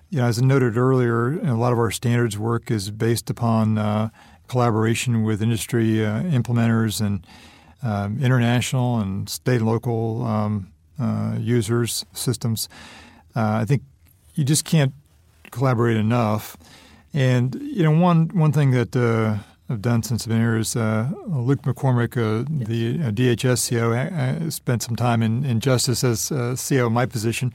You 0.09 0.21
know, 0.21 0.27
as 0.27 0.39
I 0.39 0.47
noted 0.47 0.79
earlier, 0.79 1.39
a 1.39 1.55
lot 1.55 1.75
of 1.75 1.79
our 1.79 1.91
standards 1.91 2.39
work 2.39 2.71
is 2.71 2.91
based 2.91 3.29
upon 3.29 4.11
collaboration 4.49 5.23
with 5.23 5.43
industry 5.43 5.97
implementers 5.97 7.03
and 7.03 7.27
um, 7.83 8.19
international 8.23 9.01
and 9.01 9.29
state 9.29 9.61
and 9.61 9.67
local 9.67 10.25
um, 10.25 10.73
users 11.39 12.07
systems. 12.15 12.71
Uh, 13.39 13.61
I 13.63 13.65
think 13.65 13.83
you 14.35 14.43
just 14.43 14.65
can't 14.65 14.93
collaborate 15.53 15.97
enough. 15.97 16.57
And 17.15 17.55
you 17.55 17.85
know, 17.85 17.93
one 17.93 18.29
one 18.35 18.51
thing 18.51 18.73
that 18.73 18.97
uh, 18.97 19.39
I've 19.73 19.81
done 19.81 20.03
since 20.03 20.25
I've 20.25 20.31
been 20.31 20.41
here 20.41 20.57
is 20.57 20.75
uh, 20.75 21.11
Luke 21.29 21.63
McCormack, 21.63 22.17
uh, 22.17 22.45
yes. 22.51 22.67
the 22.67 23.01
uh, 23.01 23.11
DHS 23.13 23.71
CO, 23.71 23.93
uh, 23.93 24.51
spent 24.51 24.83
some 24.83 24.97
time 24.97 25.23
in, 25.23 25.45
in 25.45 25.61
justice 25.61 26.03
as 26.03 26.29
CO 26.29 26.89
in 26.89 26.93
my 26.93 27.07
position, 27.07 27.53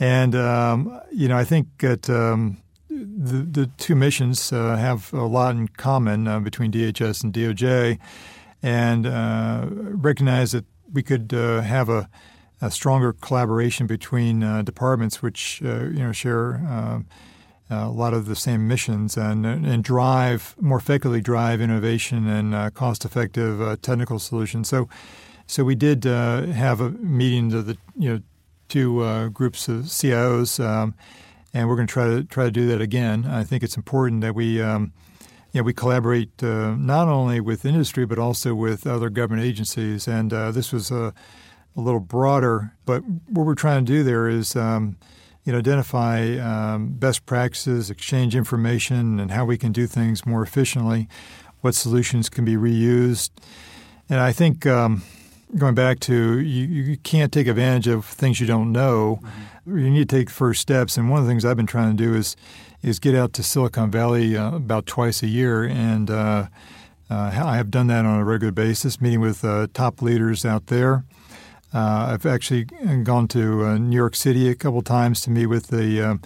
and 0.00 0.34
um, 0.34 1.00
you 1.12 1.28
know, 1.28 1.36
I 1.36 1.44
think 1.44 1.68
that. 1.78 2.10
Um, 2.10 2.58
the, 2.94 3.38
the 3.38 3.66
two 3.78 3.94
missions 3.94 4.50
have 4.50 5.12
a 5.14 5.24
lot 5.24 5.56
in 5.56 5.66
common 5.66 6.42
between 6.44 6.70
DHS 6.70 7.24
and 7.24 7.32
DOJ, 7.32 7.98
and 8.62 9.06
recognize 10.04 10.52
that 10.52 10.66
we 10.92 11.02
could 11.02 11.32
have 11.32 11.88
a 11.88 12.08
a 12.62 12.70
stronger 12.70 13.12
collaboration 13.12 13.86
between 13.86 14.42
uh, 14.42 14.62
departments 14.62 15.20
which 15.20 15.60
uh, 15.64 15.84
you 15.84 15.98
know 15.98 16.12
share 16.12 16.54
um, 16.54 17.06
a 17.68 17.88
lot 17.88 18.14
of 18.14 18.26
the 18.26 18.36
same 18.36 18.68
missions 18.68 19.16
and 19.16 19.44
and 19.44 19.84
drive 19.84 20.54
more 20.60 20.78
effectively 20.78 21.20
drive 21.20 21.60
innovation 21.60 22.28
and 22.28 22.54
uh, 22.54 22.70
cost 22.70 23.04
effective 23.04 23.60
uh, 23.60 23.76
technical 23.82 24.18
solutions. 24.18 24.68
So 24.68 24.88
so 25.46 25.64
we 25.64 25.74
did 25.74 26.06
uh, 26.06 26.46
have 26.46 26.80
a 26.80 26.90
meeting 26.90 27.52
of 27.52 27.66
the 27.66 27.76
you 27.98 28.10
know 28.10 28.20
two 28.68 29.30
groups 29.30 29.68
of 29.68 29.84
CIOs. 29.84 30.64
Um, 30.64 30.94
and 31.54 31.68
we're 31.68 31.76
going 31.76 31.86
to 31.86 31.92
try 31.92 32.06
to 32.06 32.24
try 32.24 32.44
to 32.44 32.50
do 32.50 32.66
that 32.68 32.80
again. 32.80 33.26
I 33.26 33.44
think 33.44 33.62
it's 33.62 33.76
important 33.76 34.22
that 34.22 34.34
we 34.34 34.62
um, 34.62 34.92
you 35.52 35.60
know, 35.60 35.64
we 35.64 35.74
collaborate 35.74 36.42
uh, 36.42 36.74
not 36.76 37.08
only 37.08 37.40
with 37.40 37.64
industry 37.64 38.06
but 38.06 38.18
also 38.18 38.54
with 38.54 38.86
other 38.86 39.10
government 39.10 39.46
agencies. 39.46 40.08
And 40.08 40.32
uh, 40.32 40.50
this 40.50 40.72
was 40.72 40.90
a, 40.90 41.12
a, 41.76 41.80
little 41.80 42.00
broader, 42.00 42.74
but 42.84 43.02
what 43.28 43.46
we're 43.46 43.54
trying 43.54 43.84
to 43.84 43.92
do 43.92 44.02
there 44.02 44.28
is 44.28 44.56
um, 44.56 44.96
you 45.44 45.52
know 45.52 45.58
identify 45.58 46.36
um, 46.38 46.92
best 46.92 47.26
practices, 47.26 47.90
exchange 47.90 48.34
information, 48.34 49.18
and 49.20 49.30
how 49.30 49.44
we 49.44 49.58
can 49.58 49.72
do 49.72 49.86
things 49.86 50.24
more 50.26 50.42
efficiently. 50.42 51.08
What 51.60 51.74
solutions 51.74 52.28
can 52.28 52.44
be 52.44 52.56
reused, 52.56 53.30
and 54.08 54.20
I 54.20 54.32
think. 54.32 54.66
Um, 54.66 55.02
going 55.56 55.74
back 55.74 56.00
to 56.00 56.38
you, 56.38 56.66
you 56.66 56.96
can't 56.96 57.30
take 57.30 57.46
advantage 57.46 57.86
of 57.86 58.06
things 58.06 58.40
you 58.40 58.46
don't 58.46 58.72
know. 58.72 59.20
Mm-hmm. 59.66 59.78
You 59.78 59.90
need 59.90 60.08
to 60.08 60.16
take 60.16 60.30
first 60.30 60.62
steps. 60.62 60.96
And 60.96 61.10
one 61.10 61.20
of 61.20 61.26
the 61.26 61.30
things 61.30 61.44
I've 61.44 61.58
been 61.58 61.66
trying 61.66 61.94
to 61.94 62.02
do 62.02 62.14
is 62.14 62.36
is 62.82 62.98
get 62.98 63.14
out 63.14 63.32
to 63.34 63.42
Silicon 63.42 63.90
Valley 63.90 64.36
uh, 64.36 64.56
about 64.56 64.86
twice 64.86 65.22
a 65.22 65.28
year, 65.28 65.62
and 65.62 66.10
uh, 66.10 66.46
uh, 67.08 67.30
I 67.32 67.56
have 67.56 67.70
done 67.70 67.86
that 67.86 68.04
on 68.04 68.18
a 68.18 68.24
regular 68.24 68.52
basis, 68.52 69.00
meeting 69.00 69.20
with 69.20 69.44
uh, 69.44 69.68
top 69.72 70.02
leaders 70.02 70.44
out 70.44 70.66
there. 70.66 71.04
Uh, 71.74 72.12
I've 72.12 72.26
actually 72.26 72.64
gone 72.64 73.28
to 73.28 73.64
uh, 73.64 73.78
New 73.78 73.96
York 73.96 74.14
City 74.14 74.48
a 74.48 74.54
couple 74.54 74.82
times 74.82 75.20
to 75.22 75.30
meet 75.30 75.46
with 75.46 75.68
the 75.68 76.20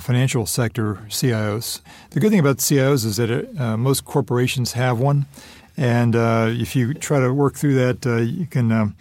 financial 0.00 0.46
sector 0.46 1.00
CIOs. 1.08 1.80
The 2.10 2.20
good 2.20 2.30
thing 2.30 2.40
about 2.40 2.58
CIOs 2.58 3.04
is 3.04 3.16
that 3.16 3.30
it, 3.30 3.54
most 3.78 4.04
corporations 4.04 4.72
have 4.72 4.98
one, 4.98 5.26
and 5.76 6.14
if 6.14 6.74
you 6.74 6.94
try 6.94 7.20
to 7.20 7.32
work 7.32 7.54
through 7.54 7.74
that, 7.74 8.04
you 8.26 8.46
can. 8.46 8.72
Um, 8.72 8.96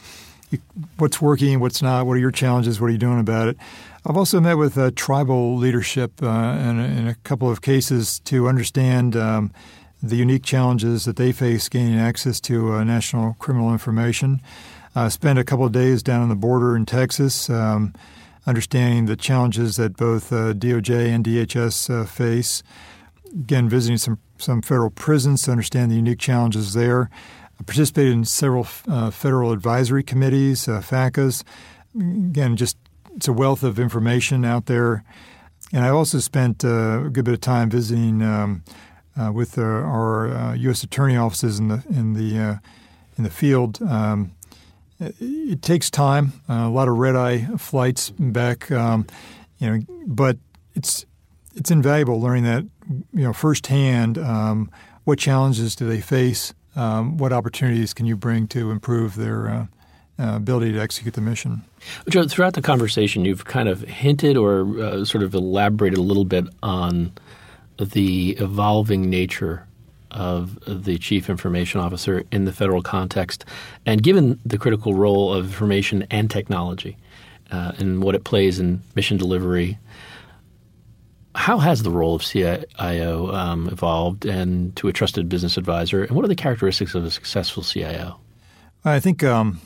you, 0.51 0.59
what's 0.97 1.22
working, 1.22 1.59
what's 1.59 1.82
not, 1.82 2.05
what 2.05 2.13
are 2.13 2.19
your 2.19 2.32
challenges, 2.32 2.80
what 2.80 2.88
are 2.88 2.91
you 2.91 2.97
doing 2.97 3.19
about 3.19 3.47
it? 3.47 3.57
I've 4.05 4.17
also 4.17 4.39
met 4.39 4.55
with 4.55 4.78
uh, 4.78 4.91
tribal 4.95 5.55
leadership 5.55 6.22
uh, 6.22 6.57
in, 6.59 6.80
in, 6.80 7.07
a 7.07 7.15
couple 7.24 7.49
of 7.49 7.61
cases 7.61 8.19
to 8.22 8.47
understand 8.47 9.15
um, 9.15 9.51
the 10.01 10.15
unique 10.15 10.43
challenges 10.43 11.05
that 11.05 11.15
they 11.15 11.32
face 11.32 11.69
gaining 11.69 11.99
access 11.99 12.39
to 12.41 12.74
uh, 12.74 12.84
national 12.84 13.36
criminal 13.39 13.72
information. 13.72 14.41
I 14.95 15.07
spent 15.09 15.39
a 15.39 15.43
couple 15.43 15.65
of 15.65 15.71
days 15.71 16.03
down 16.03 16.21
on 16.21 16.29
the 16.29 16.35
border 16.35 16.75
in 16.75 16.85
Texas, 16.85 17.49
um, 17.49 17.93
understanding 18.45 19.05
the 19.05 19.15
challenges 19.15 19.77
that 19.77 19.95
both 19.95 20.33
uh, 20.33 20.53
DOJ 20.53 21.07
and 21.07 21.23
DHS 21.23 21.89
uh, 21.89 22.05
face. 22.05 22.61
Again, 23.31 23.69
visiting 23.69 23.97
some, 23.97 24.19
some 24.37 24.61
federal 24.61 24.89
prisons 24.89 25.43
to 25.43 25.51
understand 25.51 25.91
the 25.91 25.95
unique 25.95 26.19
challenges 26.19 26.73
there. 26.73 27.09
I 27.59 27.63
participated 27.63 28.11
in 28.11 28.25
several 28.25 28.67
uh, 28.87 29.11
federal 29.11 29.51
advisory 29.51 30.03
committees, 30.03 30.65
FACAs. 30.65 31.43
Again, 31.95 32.57
just 32.57 32.77
it's 33.15 33.27
a 33.27 33.33
wealth 33.33 33.63
of 33.63 33.79
information 33.79 34.43
out 34.43 34.65
there. 34.65 35.03
And 35.73 35.85
I 35.85 35.89
also 35.89 36.19
spent 36.19 36.65
uh, 36.65 37.03
a 37.05 37.09
good 37.09 37.25
bit 37.25 37.33
of 37.33 37.41
time 37.41 37.69
visiting 37.69 38.21
um, 38.21 38.63
uh, 39.19 39.31
with 39.31 39.57
uh, 39.57 39.61
our, 39.61 40.55
U.S. 40.57 40.83
Uh, 40.83 40.85
attorney 40.85 41.15
offices 41.15 41.59
in 41.59 41.67
the 41.67 41.83
in 41.89 42.13
the 42.13 42.39
uh, 42.39 42.55
in 43.17 43.23
the 43.23 43.29
field. 43.29 43.81
Um, 43.81 44.31
it, 45.02 45.62
takes 45.62 45.89
time, 45.89 46.34
a 46.47 46.70
lot 46.70 46.88
of 46.88 46.97
red 46.97 47.16
eye 47.16 47.45
flights 47.58 48.12
back, 48.12 48.72
um, 48.72 49.08
you 49.58 49.70
know, 49.70 49.86
but 50.06 50.38
it's 50.76 51.06
it's 51.56 51.70
invaluable 51.70 52.22
learning 52.22 52.43
that 52.43 52.64
you 53.14 53.24
know 53.24 53.34
firsthand. 53.34 54.18
Um, 54.18 54.72
what 55.04 55.20
challenges 55.20 55.76
do 55.76 55.88
they 55.88 56.02
face? 56.02 56.54
Um, 56.76 57.18
what 57.18 57.34
opportunities 57.34 57.93
can 57.93 58.06
you 58.06 58.16
bring 58.16 58.47
to 58.49 58.72
improve 58.72 59.16
their 59.16 59.49
uh, 59.49 59.66
ability 60.18 60.72
to 60.74 60.80
execute 60.80 61.16
the 61.16 61.22
mission? 61.22 61.64
Joe, 62.10 62.28
throughout 62.28 62.54
the 62.54 62.62
conversation, 62.62 63.26
you've 63.26 63.45
kind 63.45 63.68
of 63.68 63.82
hinted 63.82 64.38
or 64.38 64.80
uh, 64.80 65.04
sort 65.04 65.24
of 65.24 65.34
elaborated 65.34 65.97
a 65.97 66.02
little 66.02 66.26
bit 66.26 66.45
on 66.64 67.12
the 67.78 68.38
evolving 68.39 69.10
nature 69.10 69.66
of 70.12 70.59
the 70.66 70.97
chief 70.97 71.30
information 71.30 71.80
officer 71.80 72.24
in 72.32 72.45
the 72.45 72.53
federal 72.53 72.82
context, 72.82 73.45
and 73.86 74.03
given 74.03 74.39
the 74.45 74.57
critical 74.57 74.93
role 74.93 75.34
of 75.34 75.45
information 75.45 76.05
and 76.12 76.30
technology 76.30 76.97
uh, 77.51 77.74
and 77.78 78.03
what 78.03 78.16
it 78.16 78.24
plays 78.24 78.59
in 78.59 78.82
mission 78.95 79.18
delivery, 79.18 79.78
how 81.36 81.57
has 81.59 81.84
the 81.84 81.91
role 81.91 82.16
of 82.16 82.24
CIO 82.24 83.34
um, 83.34 83.68
evolved 83.70 84.26
and 84.26 84.76
to 84.76 84.88
a 84.88 84.93
trusted 84.93 85.30
business 85.30 85.57
advisor, 85.57 86.03
and 86.03 86.12
what 86.12 86.26
are 86.26 86.30
the 86.30 86.36
characteristics 86.36 86.93
of 86.93 87.05
a 87.05 87.12
successful 87.12 87.64
CIO? 87.64 88.20
I 88.84 88.99
think 88.99 89.24
um, 89.24 89.62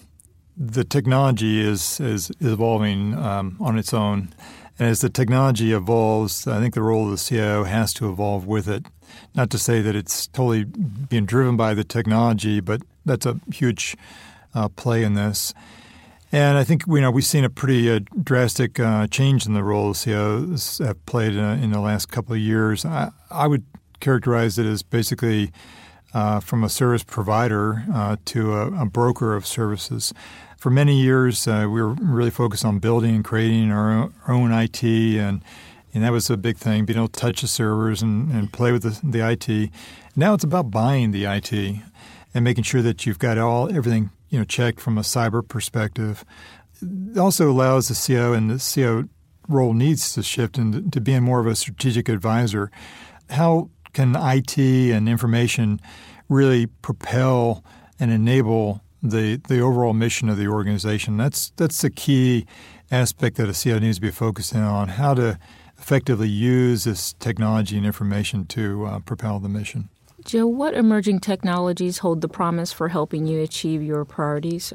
the 0.58 0.84
technology 0.84 1.62
is 1.62 2.00
is, 2.00 2.32
evolving 2.40 3.16
um, 3.16 3.58
on 3.60 3.78
its 3.78 3.94
own. 3.94 4.34
And 4.78 4.90
as 4.90 5.00
the 5.00 5.10
technology 5.10 5.72
evolves, 5.72 6.48
I 6.48 6.60
think 6.60 6.74
the 6.74 6.82
role 6.82 7.06
of 7.06 7.12
the 7.12 7.18
CIO 7.18 7.64
has 7.64 7.94
to 7.94 8.10
evolve 8.10 8.46
with 8.46 8.68
it. 8.68 8.86
Not 9.34 9.50
to 9.52 9.58
say 9.58 9.82
that 9.82 9.96
it's 9.96 10.28
totally 10.28 10.64
being 10.64 11.26
driven 11.26 11.58
by 11.58 11.74
the 11.74 11.84
technology, 11.84 12.60
but 12.60 12.82
that's 13.06 13.26
a 13.26 13.40
huge 13.52 13.96
uh, 14.54 14.70
play 14.70 15.04
in 15.04 15.14
this. 15.14 15.54
And 16.32 16.58
I 16.58 16.64
think 16.64 16.84
you 16.88 17.02
know 17.02 17.12
we've 17.12 17.26
seen 17.26 17.44
a 17.44 17.50
pretty 17.50 17.90
uh, 17.90 18.00
drastic 18.22 18.80
uh, 18.80 19.08
change 19.08 19.46
in 19.46 19.54
the 19.54 19.64
role 19.64 19.92
of 19.92 19.96
CIOs 19.96 20.86
have 20.86 21.06
played 21.06 21.38
uh, 21.38 21.58
in 21.62 21.72
the 21.72 21.80
last 21.80 22.08
couple 22.08 22.34
of 22.34 22.40
years. 22.40 22.86
I, 22.86 23.12
I 23.30 23.48
would 23.48 23.64
characterize 24.00 24.58
it 24.58 24.66
as 24.66 24.84
basically 24.84 25.52
uh, 26.14 26.40
from 26.40 26.64
a 26.64 26.70
service 26.70 27.04
provider 27.04 27.84
uh, 27.94 28.18
to 28.26 28.54
a, 28.54 28.84
a, 28.84 28.86
broker 28.86 29.36
of 29.36 29.46
services 29.46 30.14
for 30.66 30.72
many 30.72 31.00
years, 31.00 31.48
uh, 31.48 31.68
we 31.70 31.80
were 31.80 31.94
really 31.94 32.32
focused 32.32 32.66
on 32.66 32.80
building 32.80 33.14
and 33.14 33.24
creating 33.24 33.72
our 33.72 33.92
own, 33.92 34.14
our 34.26 34.34
own, 34.34 34.52
IT, 34.52 34.84
and 34.84 35.44
and 35.96 36.04
that 36.04 36.12
was 36.12 36.30
a 36.30 36.38
big 36.38 36.58
thing, 36.58 36.86
being 36.86 37.00
able 37.00 37.08
to 37.08 37.20
touch 37.20 37.42
the 37.42 37.48
servers 37.48 38.02
and, 38.02 38.32
and 38.32 38.52
play 38.54 38.72
with 38.72 38.84
the, 38.84 39.00
the 39.04 39.28
IT. 39.28 39.72
Now 40.16 40.34
it's 40.34 40.44
about 40.44 40.70
buying 40.70 41.12
the 41.12 41.26
IT 41.26 41.54
and 41.54 42.44
making 42.44 42.66
sure 42.66 42.82
that 42.82 43.06
you've 43.06 43.18
got 43.18 43.38
all 43.38 43.70
everything 43.70 44.12
you 44.30 44.38
know 44.38 44.46
checked 44.46 44.80
from 44.82 44.98
a 44.98 45.02
cyber 45.02 45.48
perspective. 45.48 46.24
It 46.82 47.18
also 47.18 47.50
allows 47.50 47.88
the 47.88 47.96
CO 47.96 48.34
and 48.34 48.52
the 48.52 48.60
CO 48.60 49.08
role 49.48 49.74
needs 49.74 50.14
to 50.14 50.22
shift 50.22 50.58
and 50.58 50.76
into 50.76 51.00
being 51.02 51.24
more 51.24 51.40
of 51.40 51.48
a 51.48 51.56
strategic 51.56 52.10
advisor. 52.10 52.70
How 53.30 53.70
can 53.94 54.16
IT 54.16 54.58
and 54.58 55.08
information 55.08 55.80
really 56.28 56.66
propel 56.66 57.64
and 58.00 58.12
enable 58.12 58.82
the 59.02 59.42
the 59.48 59.60
overall 59.60 59.94
mission 59.94 60.30
of 60.30 60.38
the 60.38 60.48
organization. 60.48 61.18
That's 61.18 61.52
that's 61.58 61.82
the 61.82 61.90
key 61.90 62.46
aspect 62.92 63.38
that 63.38 63.50
a 63.50 63.54
CO 63.54 63.80
needs 63.80 63.98
to 63.98 64.02
be 64.02 64.12
focusing 64.12 64.62
on: 64.62 64.90
how 64.90 65.14
to 65.14 65.40
effectively 65.86 66.28
use 66.28 66.86
this 66.86 67.14
technology 67.14 67.78
and 67.78 67.86
information 67.86 68.44
to 68.44 68.88
uh, 68.88 69.00
propel 69.02 69.38
the 69.38 69.48
mission. 69.48 69.88
Joe, 70.24 70.48
what 70.48 70.74
emerging 70.74 71.20
technologies 71.20 72.00
hold 72.00 72.22
the 72.22 72.28
promise 72.28 72.74
for 72.74 72.90
helping 72.90 73.28
you 73.28 73.40
achieve 73.42 73.84
your 73.84 74.04
priorities? 74.04 74.74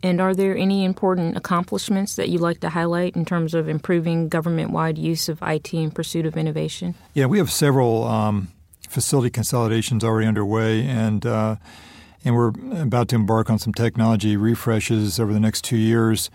And 0.00 0.20
are 0.20 0.34
there 0.34 0.56
any 0.56 0.84
important 0.84 1.36
accomplishments 1.36 2.14
that 2.14 2.28
you'd 2.28 2.40
like 2.40 2.60
to 2.60 2.68
highlight 2.68 3.16
in 3.16 3.24
terms 3.24 3.52
of 3.52 3.68
improving 3.68 4.28
government 4.28 4.70
wide 4.70 4.96
use 4.96 5.28
of 5.28 5.42
IT 5.42 5.74
in 5.74 5.90
pursuit 5.90 6.24
of 6.24 6.36
innovation? 6.36 6.94
Yeah, 7.14 7.26
we 7.26 7.38
have 7.38 7.50
several 7.50 8.04
um, 8.04 8.46
facility 8.88 9.30
consolidations 9.30 10.04
already 10.04 10.28
underway, 10.28 10.86
and 10.86 11.26
uh, 11.26 11.56
and 12.24 12.36
we're 12.36 12.52
about 12.80 13.08
to 13.08 13.16
embark 13.16 13.50
on 13.50 13.58
some 13.58 13.74
technology 13.74 14.36
refreshes 14.36 15.18
over 15.18 15.32
the 15.32 15.40
next 15.40 15.64
two 15.64 15.76
years. 15.78 16.30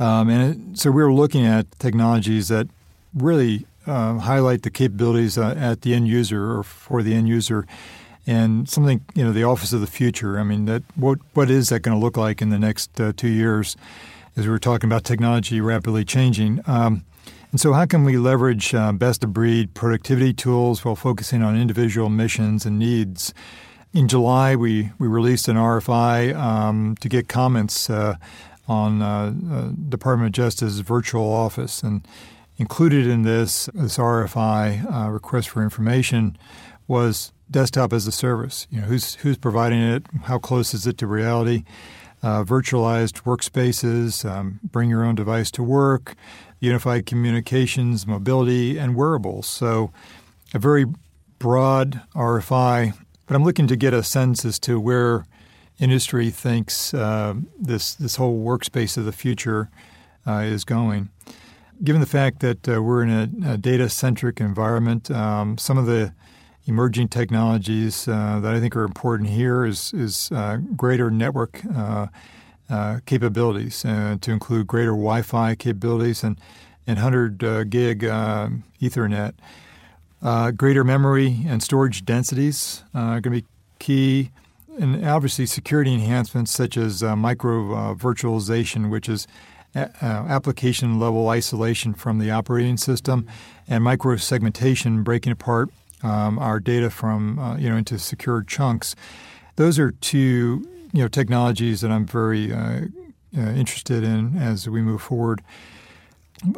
Um, 0.00 0.30
and 0.30 0.72
it, 0.72 0.78
so 0.78 0.90
we 0.90 1.02
are 1.02 1.12
looking 1.12 1.44
at 1.44 1.70
technologies 1.78 2.48
that 2.48 2.68
really 3.14 3.66
uh, 3.86 4.18
highlight 4.18 4.62
the 4.62 4.70
capabilities 4.70 5.38
uh, 5.38 5.54
at 5.56 5.82
the 5.82 5.94
end 5.94 6.08
user 6.08 6.56
or 6.56 6.62
for 6.62 7.02
the 7.02 7.14
end 7.14 7.28
user, 7.28 7.66
and 8.26 8.68
something 8.68 9.04
you 9.14 9.24
know 9.24 9.32
the 9.32 9.44
office 9.44 9.72
of 9.72 9.80
the 9.80 9.86
future. 9.86 10.38
I 10.38 10.44
mean, 10.44 10.64
that 10.66 10.82
what 10.96 11.18
what 11.34 11.50
is 11.50 11.68
that 11.68 11.80
going 11.80 11.98
to 11.98 12.04
look 12.04 12.16
like 12.16 12.42
in 12.42 12.50
the 12.50 12.58
next 12.58 13.00
uh, 13.00 13.12
two 13.16 13.28
years? 13.28 13.76
As 14.36 14.46
we 14.46 14.50
were 14.50 14.58
talking 14.58 14.88
about 14.88 15.04
technology 15.04 15.60
rapidly 15.60 16.04
changing. 16.04 16.60
Um, 16.66 17.04
and 17.54 17.60
so, 17.60 17.72
how 17.72 17.86
can 17.86 18.02
we 18.02 18.16
leverage 18.16 18.74
uh, 18.74 18.90
best 18.90 19.22
of 19.22 19.32
breed 19.32 19.74
productivity 19.74 20.32
tools 20.32 20.84
while 20.84 20.96
focusing 20.96 21.40
on 21.40 21.56
individual 21.56 22.08
missions 22.08 22.66
and 22.66 22.80
needs? 22.80 23.32
In 23.92 24.08
July, 24.08 24.56
we, 24.56 24.90
we 24.98 25.06
released 25.06 25.46
an 25.46 25.54
RFI 25.54 26.34
um, 26.34 26.96
to 27.00 27.08
get 27.08 27.28
comments 27.28 27.88
uh, 27.88 28.16
on 28.66 29.02
uh, 29.02 29.32
uh, 29.52 29.68
Department 29.88 30.30
of 30.30 30.32
Justice 30.32 30.80
virtual 30.80 31.32
office. 31.32 31.84
And 31.84 32.04
included 32.56 33.06
in 33.06 33.22
this, 33.22 33.66
this 33.74 33.98
RFI 33.98 35.06
uh, 35.06 35.10
request 35.10 35.48
for 35.48 35.62
information 35.62 36.36
was 36.86 37.32
desktop 37.50 37.92
as 37.92 38.06
a 38.06 38.12
service. 38.12 38.66
You 38.70 38.80
know, 38.80 38.86
who's 38.86 39.14
who's 39.16 39.36
providing 39.36 39.80
it? 39.80 40.06
How 40.24 40.38
close 40.38 40.74
is 40.74 40.86
it 40.86 40.98
to 40.98 41.06
reality? 41.06 41.64
Uh, 42.22 42.42
virtualized 42.42 43.22
workspaces, 43.24 44.28
um, 44.28 44.58
bring 44.62 44.88
your 44.88 45.04
own 45.04 45.14
device 45.14 45.50
to 45.52 45.62
work, 45.62 46.14
unified 46.58 47.04
communications, 47.04 48.06
mobility, 48.06 48.78
and 48.78 48.96
wearables. 48.96 49.46
So, 49.46 49.92
a 50.54 50.58
very 50.58 50.86
broad 51.38 52.00
RFI. 52.14 52.94
But 53.26 53.36
I'm 53.36 53.44
looking 53.44 53.66
to 53.66 53.76
get 53.76 53.92
a 53.92 54.02
sense 54.02 54.44
as 54.44 54.58
to 54.60 54.80
where 54.80 55.26
industry 55.78 56.30
thinks 56.30 56.94
uh, 56.94 57.34
this 57.58 57.94
this 57.94 58.16
whole 58.16 58.44
workspace 58.44 58.96
of 58.96 59.04
the 59.04 59.12
future 59.12 59.70
uh, 60.26 60.42
is 60.44 60.64
going. 60.64 61.10
Given 61.82 62.00
the 62.00 62.06
fact 62.06 62.40
that 62.40 62.68
uh, 62.68 62.82
we're 62.82 63.02
in 63.02 63.10
a, 63.10 63.52
a 63.52 63.56
data 63.56 63.88
centric 63.88 64.40
environment, 64.40 65.10
um, 65.10 65.58
some 65.58 65.76
of 65.76 65.86
the 65.86 66.14
emerging 66.66 67.08
technologies 67.08 68.08
uh, 68.08 68.40
that 68.40 68.54
I 68.54 68.60
think 68.60 68.76
are 68.76 68.84
important 68.84 69.30
here 69.30 69.64
is 69.64 69.92
is 69.92 70.30
uh, 70.32 70.58
greater 70.76 71.10
network 71.10 71.60
uh, 71.74 72.06
capabilities, 73.06 73.82
to 73.82 74.30
include 74.30 74.66
greater 74.66 74.92
Wi-Fi 74.92 75.54
capabilities 75.56 76.22
and 76.24 76.40
and 76.86 76.96
100 76.96 77.70
gig 77.70 78.00
Ethernet. 78.00 79.34
greater 80.56 80.84
memory 80.84 81.44
and 81.46 81.62
storage 81.62 82.04
densities 82.04 82.84
are 82.94 83.20
going 83.20 83.22
to 83.22 83.42
be 83.42 83.46
key 83.78 84.30
and 84.78 85.04
obviously 85.06 85.46
security 85.46 85.92
enhancements 85.92 86.50
such 86.50 86.76
as 86.76 87.02
uh, 87.02 87.14
micro 87.14 87.74
uh, 87.74 87.94
virtualization, 87.94 88.90
which 88.90 89.08
is 89.08 89.26
uh, 89.74 89.88
application 90.02 90.98
level 90.98 91.28
isolation 91.28 91.94
from 91.94 92.18
the 92.18 92.30
operating 92.30 92.76
system, 92.76 93.26
and 93.68 93.82
micro 93.84 94.16
segmentation, 94.16 95.02
breaking 95.02 95.32
apart 95.32 95.70
um, 96.02 96.38
our 96.38 96.60
data 96.60 96.90
from 96.90 97.38
uh, 97.38 97.56
you 97.56 97.68
know 97.68 97.76
into 97.76 97.98
secure 97.98 98.42
chunks. 98.42 98.94
Those 99.56 99.78
are 99.78 99.92
two 99.92 100.68
you 100.92 101.02
know 101.02 101.08
technologies 101.08 101.80
that 101.80 101.90
I'm 101.90 102.06
very 102.06 102.52
uh, 102.52 102.82
uh, 103.36 103.40
interested 103.40 104.04
in 104.04 104.36
as 104.36 104.68
we 104.68 104.80
move 104.80 105.02
forward 105.02 105.42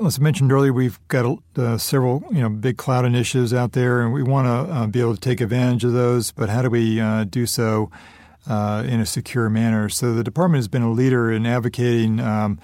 as 0.04 0.18
I 0.18 0.22
mentioned 0.22 0.52
earlier, 0.52 0.72
we've 0.72 0.98
got 1.08 1.38
uh, 1.56 1.78
several 1.78 2.24
you 2.30 2.40
know 2.40 2.48
big 2.48 2.76
cloud 2.76 3.04
initiatives 3.04 3.54
out 3.54 3.72
there, 3.72 4.02
and 4.02 4.12
we 4.12 4.22
want 4.22 4.46
to 4.46 4.72
uh, 4.72 4.86
be 4.86 5.00
able 5.00 5.14
to 5.14 5.20
take 5.20 5.40
advantage 5.40 5.84
of 5.84 5.92
those. 5.92 6.32
But 6.32 6.48
how 6.48 6.62
do 6.62 6.70
we 6.70 7.00
uh, 7.00 7.24
do 7.24 7.46
so 7.46 7.90
uh, 8.48 8.84
in 8.86 9.00
a 9.00 9.06
secure 9.06 9.48
manner? 9.48 9.88
So 9.88 10.14
the 10.14 10.24
department 10.24 10.58
has 10.58 10.68
been 10.68 10.82
a 10.82 10.90
leader 10.90 11.30
in 11.30 11.46
advocating 11.46 12.20
um, 12.20 12.58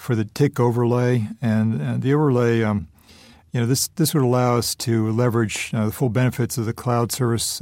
for 0.00 0.14
the 0.14 0.24
TIC 0.24 0.58
overlay, 0.58 1.28
and 1.42 1.80
uh, 1.80 1.96
the 1.98 2.14
overlay. 2.14 2.62
Um, 2.62 2.88
you 3.52 3.60
know, 3.60 3.66
this 3.66 3.88
this 3.88 4.14
would 4.14 4.22
allow 4.22 4.56
us 4.56 4.74
to 4.76 5.10
leverage 5.10 5.72
uh, 5.74 5.86
the 5.86 5.92
full 5.92 6.08
benefits 6.08 6.56
of 6.56 6.66
the 6.66 6.72
cloud 6.72 7.12
service 7.12 7.60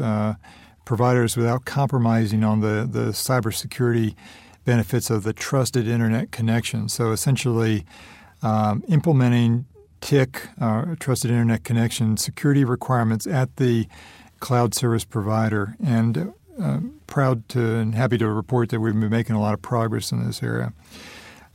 providers 0.84 1.36
without 1.36 1.64
compromising 1.64 2.45
on 2.45 2.61
the 2.61 2.89
the 2.91 3.11
cybersecurity 3.11 4.14
benefits 4.64 5.11
of 5.11 5.22
the 5.22 5.32
trusted 5.32 5.89
internet 5.89 6.30
connection. 6.30 6.89
So 6.89 7.11
essentially 7.11 7.84
um, 8.43 8.84
implementing 8.89 9.64
TIC, 10.01 10.49
uh, 10.61 10.95
Trusted 11.01 11.30
Internet 11.30 11.64
Connection, 11.64 12.16
security 12.16 12.64
requirements 12.64 13.26
at 13.26 13.57
the 13.57 13.89
cloud 14.41 14.74
service 14.74 15.05
provider. 15.05 15.74
And 15.84 16.32
uh, 16.61 16.80
proud 17.07 17.49
to 17.51 17.76
and 17.76 17.95
happy 17.95 18.18
to 18.18 18.28
report 18.28 18.68
that 18.70 18.80
we've 18.80 18.99
been 18.99 19.11
making 19.11 19.36
a 19.36 19.41
lot 19.41 19.55
of 19.55 19.62
progress 19.62 20.11
in 20.12 20.26
this 20.26 20.43
area. 20.43 20.72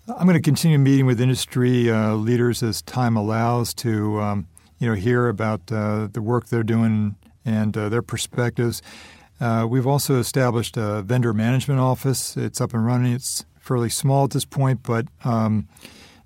I'm 0.06 0.28
going 0.28 0.36
to 0.36 0.42
continue 0.42 0.78
meeting 0.78 1.06
with 1.06 1.22
industry 1.22 1.90
uh, 1.90 2.16
leaders 2.16 2.62
as 2.62 2.82
time 2.82 3.16
allows 3.16 3.74
to 3.76 4.20
um, 4.20 4.48
you 4.78 4.90
know 4.90 4.96
hear 4.96 5.30
about 5.30 5.72
uh, 5.72 6.10
the 6.12 6.22
work 6.22 6.48
they're 6.48 6.62
doing 6.62 7.16
and 7.46 7.78
uh, 7.78 7.88
their 7.88 8.02
perspectives. 8.02 8.82
Uh, 9.40 9.66
we've 9.70 9.88
also 9.88 10.20
established 10.20 10.76
a 10.76 11.04
vendor 11.04 11.34
management 11.34 11.80
office. 11.80 12.36
It's 12.36 12.60
up 12.60 12.74
and 12.74 12.86
running. 12.86 13.14
It's 13.14 13.46
fairly 13.62 13.90
small 13.90 14.26
at 14.26 14.32
this 14.32 14.44
point, 14.44 14.84
but 14.84 15.08
um, 15.24 15.70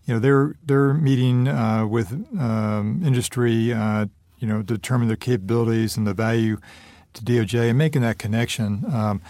you 0.05 0.15
know 0.15 0.19
they're 0.19 0.55
they're 0.65 0.95
meeting 0.95 1.47
uh, 1.47 1.85
with 1.85 2.11
um, 2.39 3.03
industry, 3.05 3.73
uh, 3.73 4.07
you 4.39 4.47
know, 4.47 4.63
determine 4.63 5.07
their 5.07 5.17
capabilities 5.17 5.97
and 5.97 6.07
the 6.07 6.15
value 6.15 6.57
to 7.13 7.23
DOJ 7.23 7.69
and 7.69 7.77
making 7.77 8.01
that 8.01 8.17
connection. 8.17 8.85
Um, 8.91 9.21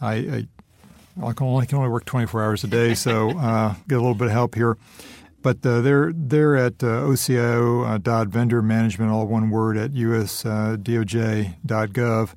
I, 0.00 0.14
I, 0.14 0.46
I, 1.22 1.32
can 1.32 1.46
only 1.46 1.66
can 1.66 1.78
only 1.78 1.90
work 1.90 2.04
24 2.04 2.42
hours 2.42 2.64
a 2.64 2.68
day, 2.68 2.94
so 2.94 3.30
uh, 3.38 3.74
get 3.88 3.94
a 3.96 4.00
little 4.00 4.14
bit 4.14 4.26
of 4.26 4.32
help 4.32 4.54
here. 4.54 4.76
But 5.42 5.64
uh, 5.64 5.80
they're 5.80 6.12
they're 6.12 6.56
at 6.56 6.82
uh, 6.82 7.02
OCIO 7.02 7.86
uh, 7.86 7.98
dot 7.98 8.28
vendor 8.28 8.62
management, 8.62 9.10
all 9.10 9.26
one 9.26 9.50
word 9.50 9.76
at 9.76 9.92
USDOJ.gov, 9.92 12.30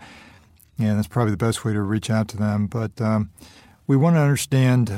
and 0.78 0.98
that's 0.98 1.08
probably 1.08 1.32
the 1.32 1.38
best 1.38 1.64
way 1.66 1.74
to 1.74 1.82
reach 1.82 2.10
out 2.10 2.28
to 2.30 2.38
them. 2.38 2.68
But 2.68 3.02
um, 3.02 3.32
we 3.88 3.98
want 3.98 4.18
to 4.18 4.20
understand 4.20 4.92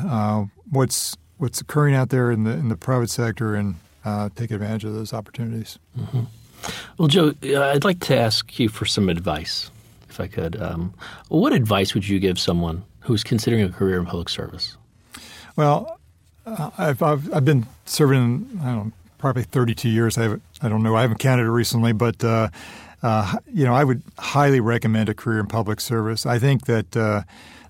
what's 0.69 1.15
what's 1.37 1.61
occurring 1.61 1.95
out 1.95 2.09
there 2.09 2.29
in 2.31 2.43
the 2.43 2.51
in 2.51 2.67
the 2.69 2.77
private 2.77 3.09
sector 3.09 3.55
and 3.55 3.75
uh, 4.05 4.29
take 4.35 4.51
advantage 4.51 4.83
of 4.83 4.93
those 4.93 5.13
opportunities. 5.13 5.79
Mm-hmm. 5.97 6.21
Well, 6.97 7.07
Joe, 7.07 7.33
uh, 7.43 7.61
I'd 7.61 7.83
like 7.83 7.99
to 8.01 8.17
ask 8.17 8.59
you 8.59 8.69
for 8.69 8.85
some 8.85 9.09
advice, 9.09 9.69
if 10.09 10.19
I 10.19 10.27
could. 10.27 10.61
Um, 10.61 10.93
what 11.29 11.53
advice 11.53 11.93
would 11.93 12.07
you 12.07 12.19
give 12.19 12.39
someone 12.39 12.83
who's 13.03 13.23
considering 13.23 13.63
a 13.63 13.69
career 13.69 13.99
in 13.99 14.05
public 14.05 14.29
service? 14.29 14.77
Well, 15.55 15.99
uh, 16.45 16.71
I've, 16.77 17.01
I've, 17.01 17.33
I've 17.33 17.45
been 17.45 17.65
serving 17.85 18.59
I 18.61 18.65
don't 18.65 18.87
know, 18.87 18.91
probably 19.17 19.43
32 19.43 19.89
years. 19.89 20.17
I, 20.17 20.35
I 20.61 20.69
don't 20.69 20.83
know. 20.83 20.95
I 20.95 21.01
haven't 21.01 21.19
counted 21.19 21.43
it 21.43 21.51
recently, 21.51 21.93
but 21.93 22.23
uh, 22.23 22.49
uh, 23.03 23.37
you 23.53 23.65
know, 23.65 23.73
I 23.73 23.83
would 23.83 24.01
highly 24.17 24.61
recommend 24.61 25.09
a 25.09 25.13
career 25.13 25.39
in 25.39 25.47
public 25.47 25.81
service. 25.81 26.25
I 26.25 26.39
think 26.39 26.65
that 26.65 26.95
uh, 26.95 27.23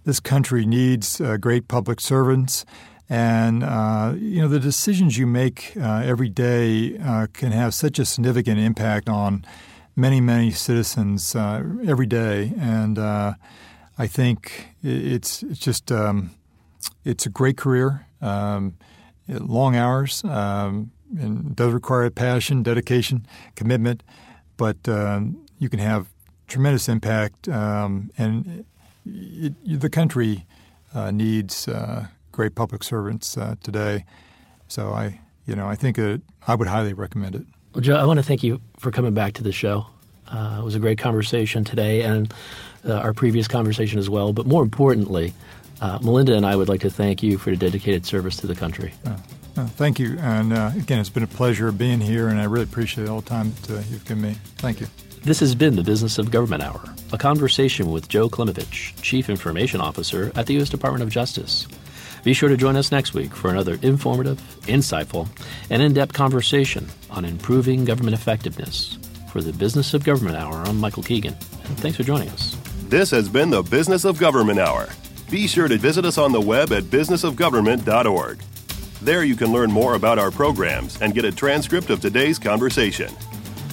this 0.05 0.19
country 0.19 0.65
needs 0.65 1.19
uh, 1.19 1.37
great 1.37 1.67
public 1.67 1.99
servants. 1.99 2.65
And 3.09 3.63
uh, 3.63 4.13
you 4.17 4.41
know 4.41 4.47
the 4.47 4.59
decisions 4.59 5.17
you 5.17 5.27
make 5.27 5.73
uh, 5.77 6.01
every 6.05 6.29
day 6.29 6.97
uh, 6.97 7.27
can 7.33 7.51
have 7.51 7.73
such 7.73 7.99
a 7.99 8.05
significant 8.05 8.59
impact 8.59 9.09
on 9.09 9.45
many, 9.95 10.21
many 10.21 10.51
citizens 10.51 11.35
every 11.35 12.07
day. 12.07 12.53
And 12.57 12.97
I 13.97 14.07
think 14.07 14.69
it's 14.81 15.41
just 15.53 15.91
um, 15.91 16.31
it's 17.05 17.25
a 17.25 17.29
great 17.29 17.57
career, 17.57 18.07
um, 18.21 18.75
long 19.27 19.75
hours, 19.75 20.23
um, 20.23 20.91
and 21.19 21.55
does 21.55 21.73
require 21.73 22.09
passion, 22.09 22.63
dedication, 22.63 23.27
commitment. 23.55 24.03
But 24.57 24.87
um, 24.89 25.45
you 25.59 25.69
can 25.69 25.79
have 25.79 26.07
tremendous 26.47 26.89
impact, 26.89 27.47
um, 27.49 28.11
and 28.17 28.65
it, 29.05 29.53
it, 29.65 29.79
the 29.79 29.89
country 29.89 30.45
uh, 30.93 31.11
needs 31.11 31.67
great 32.33 32.55
public 32.55 32.83
servants 32.83 33.37
uh, 33.37 33.55
today. 33.63 34.03
So 34.67 34.91
I, 34.91 35.21
you 35.45 35.55
know, 35.55 35.67
I 35.67 35.75
think 35.75 35.97
it, 35.97 36.21
I 36.47 36.55
would 36.55 36.67
highly 36.67 36.93
recommend 36.93 37.35
it. 37.35 37.45
Well, 37.73 37.81
Joe, 37.81 37.95
I 37.95 38.05
want 38.05 38.17
to 38.17 38.23
thank 38.23 38.43
you 38.43 38.59
for 38.77 38.91
coming 38.91 39.13
back 39.13 39.33
to 39.33 39.43
the 39.43 39.53
show. 39.53 39.85
Uh, 40.27 40.57
it 40.59 40.63
was 40.63 40.75
a 40.75 40.79
great 40.79 40.97
conversation 40.97 41.63
today, 41.63 42.01
and 42.01 42.33
uh, 42.85 42.93
our 42.93 43.13
previous 43.13 43.47
conversation 43.47 43.99
as 43.99 44.09
well. 44.09 44.33
But 44.33 44.45
more 44.45 44.63
importantly, 44.63 45.33
uh, 45.81 45.99
Melinda 46.01 46.35
and 46.35 46.45
I 46.45 46.55
would 46.55 46.69
like 46.69 46.81
to 46.81 46.89
thank 46.89 47.23
you 47.23 47.37
for 47.37 47.49
your 47.49 47.57
dedicated 47.57 48.05
service 48.05 48.37
to 48.37 48.47
the 48.47 48.55
country. 48.55 48.93
Uh, 49.05 49.17
uh, 49.55 49.67
thank 49.67 49.99
you, 49.99 50.17
and 50.19 50.51
again, 50.51 50.99
it's 50.99 51.09
been 51.09 51.23
a 51.23 51.27
pleasure 51.27 51.71
being 51.71 52.01
here, 52.01 52.27
and 52.27 52.39
I 52.39 52.45
really 52.45 52.63
appreciate 52.63 53.07
all 53.07 53.21
the 53.21 53.29
time 53.29 53.53
that 53.67 53.85
you've 53.87 54.03
given 54.05 54.23
me. 54.23 54.35
Thank 54.57 54.81
you. 54.81 54.87
This 55.23 55.39
has 55.39 55.55
been 55.55 55.77
the 55.77 55.83
Business 55.83 56.17
of 56.17 56.31
Government 56.31 56.63
Hour, 56.63 56.81
a 57.13 57.17
conversation 57.17 57.91
with 57.91 58.09
Joe 58.09 58.27
Klimavicz, 58.27 59.01
Chief 59.01 59.29
Information 59.29 59.79
Officer 59.79 60.33
at 60.35 60.47
the 60.47 60.55
U.S. 60.55 60.69
Department 60.69 61.01
of 61.03 61.09
Justice. 61.09 61.65
Be 62.23 62.33
sure 62.33 62.49
to 62.49 62.57
join 62.57 62.75
us 62.75 62.91
next 62.91 63.13
week 63.13 63.33
for 63.33 63.49
another 63.49 63.77
informative, 63.81 64.37
insightful, 64.63 65.27
and 65.69 65.81
in 65.81 65.93
depth 65.93 66.13
conversation 66.13 66.87
on 67.09 67.25
improving 67.25 67.85
government 67.85 68.15
effectiveness. 68.15 68.97
For 69.31 69.41
the 69.41 69.53
Business 69.53 69.93
of 69.93 70.03
Government 70.03 70.37
Hour, 70.37 70.55
I'm 70.65 70.79
Michael 70.79 71.03
Keegan, 71.03 71.33
and 71.63 71.79
thanks 71.79 71.97
for 71.97 72.03
joining 72.03 72.29
us. 72.29 72.57
This 72.93 73.09
has 73.09 73.27
been 73.27 73.49
the 73.49 73.63
Business 73.63 74.05
of 74.05 74.19
Government 74.19 74.59
Hour. 74.59 74.87
Be 75.31 75.47
sure 75.47 75.67
to 75.67 75.79
visit 75.79 76.05
us 76.05 76.19
on 76.19 76.31
the 76.31 76.39
web 76.39 76.71
at 76.71 76.83
businessofgovernment.org. 76.83 78.39
There 79.01 79.23
you 79.23 79.35
can 79.35 79.51
learn 79.51 79.71
more 79.71 79.95
about 79.95 80.19
our 80.19 80.29
programs 80.29 81.01
and 81.01 81.11
get 81.11 81.25
a 81.25 81.31
transcript 81.31 81.89
of 81.89 82.01
today's 82.01 82.37
conversation. 82.37 83.11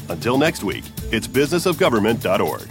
Until 0.09 0.39
next 0.39 0.64
week, 0.64 0.85
it's 1.12 1.29
businessofgovernment.org. 1.29 2.62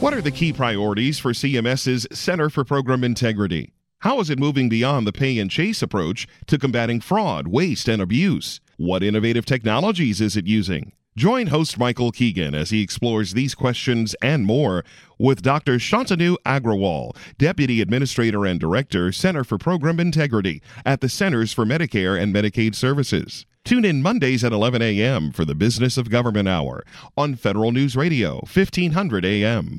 What 0.00 0.14
are 0.14 0.22
the 0.22 0.30
key 0.30 0.52
priorities 0.52 1.18
for 1.18 1.32
CMS's 1.32 2.06
Center 2.12 2.48
for 2.48 2.62
Program 2.64 3.02
Integrity? 3.02 3.72
How 3.98 4.20
is 4.20 4.30
it 4.30 4.38
moving 4.38 4.68
beyond 4.68 5.08
the 5.08 5.12
pay 5.12 5.40
and 5.40 5.50
chase 5.50 5.82
approach 5.82 6.28
to 6.46 6.56
combating 6.56 7.00
fraud, 7.00 7.48
waste, 7.48 7.88
and 7.88 8.00
abuse? 8.00 8.60
What 8.76 9.02
innovative 9.02 9.44
technologies 9.44 10.20
is 10.20 10.36
it 10.36 10.46
using? 10.46 10.92
Join 11.16 11.48
host 11.48 11.76
Michael 11.76 12.12
Keegan 12.12 12.54
as 12.54 12.70
he 12.70 12.82
explores 12.82 13.32
these 13.32 13.56
questions 13.56 14.14
and 14.22 14.46
more 14.46 14.84
with 15.18 15.42
Dr. 15.42 15.74
Shantanu 15.78 16.36
Agrawal, 16.46 17.16
Deputy 17.36 17.80
Administrator 17.80 18.46
and 18.46 18.60
Director, 18.60 19.10
Center 19.10 19.42
for 19.42 19.58
Program 19.58 19.98
Integrity 19.98 20.62
at 20.86 21.00
the 21.00 21.08
Centers 21.08 21.52
for 21.52 21.64
Medicare 21.64 22.20
and 22.20 22.32
Medicaid 22.32 22.76
Services. 22.76 23.44
Tune 23.64 23.84
in 23.84 24.00
Mondays 24.00 24.42
at 24.42 24.52
11 24.52 24.80
a.m. 24.82 25.32
for 25.32 25.44
the 25.44 25.54
Business 25.54 25.98
of 25.98 26.10
Government 26.10 26.48
Hour 26.48 26.84
on 27.16 27.34
Federal 27.34 27.72
News 27.72 27.96
Radio, 27.96 28.36
1500 28.36 29.24
a.m. 29.24 29.78